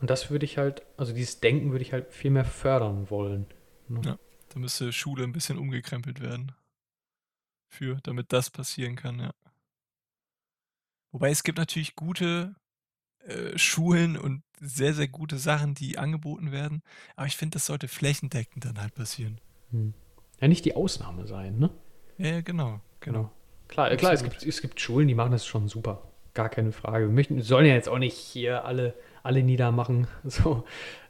und 0.00 0.08
das 0.08 0.30
würde 0.30 0.46
ich 0.46 0.56
halt, 0.58 0.82
also 0.96 1.12
dieses 1.12 1.40
Denken 1.40 1.72
würde 1.72 1.82
ich 1.82 1.92
halt 1.92 2.12
viel 2.12 2.30
mehr 2.30 2.46
fördern 2.46 3.10
wollen. 3.10 3.46
Ne? 3.88 4.00
Ja, 4.04 4.18
da 4.48 4.58
müsste 4.58 4.92
Schule 4.92 5.24
ein 5.24 5.32
bisschen 5.32 5.58
umgekrempelt 5.58 6.20
werden. 6.20 6.52
Für, 7.68 8.00
damit 8.02 8.32
das 8.32 8.50
passieren 8.50 8.96
kann, 8.96 9.20
ja. 9.20 9.32
Wobei 11.12 11.30
es 11.30 11.42
gibt 11.42 11.58
natürlich 11.58 11.94
gute 11.96 12.56
äh, 13.30 13.58
Schulen 13.58 14.16
und 14.16 14.42
sehr, 14.60 14.92
sehr 14.92 15.08
gute 15.08 15.38
Sachen, 15.38 15.74
die 15.74 15.98
angeboten 15.98 16.52
werden. 16.52 16.82
Aber 17.16 17.26
ich 17.26 17.36
finde, 17.36 17.54
das 17.54 17.66
sollte 17.66 17.88
flächendeckend 17.88 18.64
dann 18.64 18.80
halt 18.80 18.94
passieren. 18.94 19.40
Hm. 19.70 19.94
Ja, 20.40 20.48
nicht 20.48 20.64
die 20.64 20.76
Ausnahme 20.76 21.26
sein, 21.26 21.58
ne? 21.58 21.70
Ja, 22.18 22.40
genau, 22.40 22.80
genau. 23.00 23.30
Klar, 23.68 23.94
klar 23.96 24.12
es, 24.12 24.22
gibt, 24.22 24.42
es 24.42 24.60
gibt 24.60 24.80
Schulen, 24.80 25.08
die 25.08 25.14
machen 25.14 25.32
das 25.32 25.46
schon 25.46 25.68
super. 25.68 26.02
Gar 26.34 26.48
keine 26.48 26.72
Frage. 26.72 27.06
Wir 27.06 27.12
möchten, 27.12 27.40
sollen 27.42 27.66
ja 27.66 27.74
jetzt 27.74 27.88
auch 27.88 27.98
nicht 27.98 28.16
hier 28.16 28.64
alle 28.64 28.94
alle 29.22 29.42
niedermachen. 29.42 30.06
So, 30.24 30.64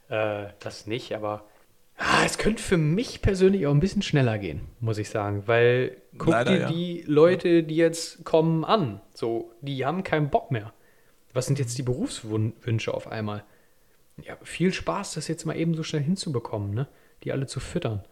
äh, 0.09 0.47
das 0.59 0.87
nicht, 0.87 1.13
aber 1.13 1.45
ah, 1.97 2.23
es 2.25 2.37
könnte 2.37 2.61
für 2.61 2.77
mich 2.77 3.21
persönlich 3.21 3.67
auch 3.67 3.71
ein 3.71 3.79
bisschen 3.79 4.01
schneller 4.01 4.37
gehen, 4.37 4.61
muss 4.79 4.97
ich 4.97 5.09
sagen, 5.09 5.43
weil 5.47 5.97
guck 6.17 6.29
Leider, 6.29 6.51
dir 6.51 6.59
ja. 6.61 6.71
die 6.71 7.03
Leute, 7.07 7.63
die 7.63 7.75
jetzt 7.75 8.23
kommen, 8.25 8.65
an. 8.65 9.01
So, 9.13 9.51
die 9.61 9.85
haben 9.85 10.03
keinen 10.03 10.29
Bock 10.29 10.51
mehr. 10.51 10.73
Was 11.33 11.45
sind 11.45 11.59
jetzt 11.59 11.77
die 11.77 11.83
Berufswünsche 11.83 12.93
auf 12.93 13.07
einmal? 13.07 13.43
Ja, 14.17 14.37
viel 14.43 14.73
Spaß, 14.73 15.13
das 15.13 15.27
jetzt 15.27 15.45
mal 15.45 15.55
eben 15.55 15.75
so 15.75 15.83
schnell 15.83 16.03
hinzubekommen, 16.03 16.73
ne? 16.73 16.87
Die 17.23 17.31
alle 17.31 17.47
zu 17.47 17.59
füttern. 17.59 18.03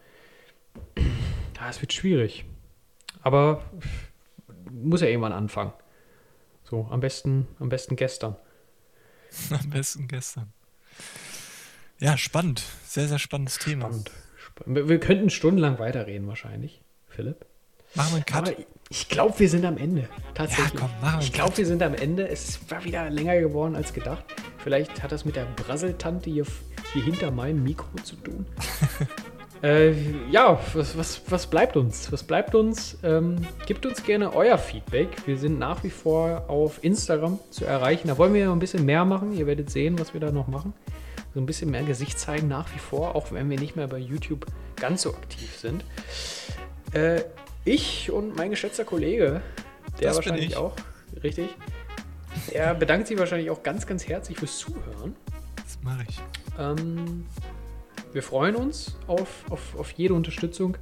Ja, 1.56 1.68
es 1.68 1.80
wird 1.80 1.92
schwierig. 1.92 2.44
Aber 3.22 3.62
muss 4.70 5.02
ja 5.02 5.08
irgendwann 5.08 5.32
anfangen. 5.32 5.72
So, 6.64 6.86
am 6.90 7.00
besten, 7.00 7.48
am 7.58 7.68
besten 7.68 7.96
gestern. 7.96 8.36
Am 9.50 9.70
besten 9.70 10.08
gestern. 10.08 10.52
Ja, 12.00 12.16
spannend. 12.16 12.64
Sehr, 12.84 13.06
sehr 13.06 13.20
spannendes 13.20 13.58
Thema. 13.58 13.86
Spannend. 13.86 14.10
Wir, 14.66 14.88
wir 14.88 14.98
könnten 14.98 15.30
stundenlang 15.30 15.78
weiterreden 15.78 16.26
wahrscheinlich, 16.26 16.82
Philipp. 17.08 17.46
Machen 17.94 18.10
wir 18.10 18.16
einen 18.16 18.24
Cut. 18.26 18.48
Aber 18.48 18.52
ich 18.88 19.08
glaube, 19.08 19.38
wir 19.38 19.48
sind 19.48 19.64
am 19.64 19.76
Ende. 19.76 20.08
Tatsächlich. 20.34 20.74
Ja, 20.74 20.80
komm, 20.80 20.90
machen 21.00 21.20
wir 21.20 21.24
ich 21.24 21.32
glaube, 21.32 21.56
wir 21.56 21.66
sind 21.66 21.82
am 21.82 21.94
Ende. 21.94 22.28
Es 22.28 22.58
war 22.68 22.84
wieder 22.84 23.08
länger 23.10 23.38
geworden 23.40 23.76
als 23.76 23.92
gedacht. 23.92 24.24
Vielleicht 24.58 25.02
hat 25.02 25.12
das 25.12 25.24
mit 25.24 25.36
der 25.36 25.44
Brasseltante 25.56 26.28
hier, 26.30 26.44
hier 26.92 27.04
hinter 27.04 27.30
meinem 27.30 27.62
Mikro 27.62 27.88
zu 28.02 28.16
tun. 28.16 28.46
äh, 29.62 29.92
ja, 30.30 30.58
was, 30.74 30.98
was, 30.98 31.22
was 31.28 31.46
bleibt 31.46 31.76
uns? 31.76 32.10
Was 32.12 32.22
bleibt 32.22 32.54
uns? 32.54 32.98
Ähm, 33.02 33.46
gebt 33.66 33.86
uns 33.86 34.02
gerne 34.02 34.34
euer 34.34 34.58
Feedback. 34.58 35.08
Wir 35.26 35.38
sind 35.38 35.58
nach 35.58 35.84
wie 35.84 35.90
vor 35.90 36.44
auf 36.48 36.82
Instagram 36.82 37.38
zu 37.50 37.64
erreichen. 37.64 38.08
Da 38.08 38.18
wollen 38.18 38.34
wir 38.34 38.46
noch 38.46 38.54
ein 38.54 38.58
bisschen 38.58 38.84
mehr 38.84 39.04
machen. 39.04 39.32
Ihr 39.32 39.46
werdet 39.46 39.70
sehen, 39.70 39.98
was 39.98 40.14
wir 40.14 40.20
da 40.20 40.30
noch 40.30 40.48
machen. 40.48 40.74
So 41.32 41.40
ein 41.40 41.46
bisschen 41.46 41.70
mehr 41.70 41.84
Gesicht 41.84 42.18
zeigen 42.18 42.48
nach 42.48 42.66
wie 42.74 42.80
vor, 42.80 43.14
auch 43.14 43.30
wenn 43.30 43.48
wir 43.50 43.58
nicht 43.58 43.76
mehr 43.76 43.86
bei 43.86 43.98
YouTube 43.98 44.46
ganz 44.74 45.02
so 45.02 45.14
aktiv 45.14 45.56
sind. 45.56 45.84
Äh, 46.92 47.22
ich 47.64 48.10
und 48.10 48.36
mein 48.36 48.50
geschätzter 48.50 48.84
Kollege, 48.84 49.42
der 50.00 50.08
Das 50.08 50.16
wahrscheinlich 50.16 50.50
ich. 50.50 50.56
auch, 50.56 50.74
richtig, 51.22 51.48
der 52.52 52.74
bedankt 52.74 53.06
sich 53.06 53.18
wahrscheinlich 53.18 53.50
auch 53.50 53.62
ganz, 53.62 53.86
ganz 53.86 54.06
herzlich 54.06 54.38
fürs 54.38 54.58
Zuhören. 54.58 55.14
Das 55.56 55.78
mache 55.82 56.04
ich. 56.08 56.20
Ähm, 56.58 57.26
wir 58.12 58.22
freuen 58.22 58.56
uns 58.56 58.96
auf, 59.06 59.44
auf, 59.50 59.78
auf 59.78 59.90
jede 59.92 60.14
Unterstützung 60.14 60.76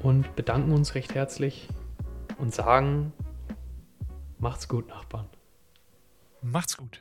und 0.00 0.34
bedanken 0.34 0.72
uns 0.72 0.94
recht 0.94 1.14
herzlich 1.14 1.68
und 2.38 2.54
sagen, 2.54 3.12
macht's 4.38 4.68
gut, 4.68 4.88
Nachbarn. 4.88 5.28
Macht's 6.40 6.76
gut. 6.76 7.00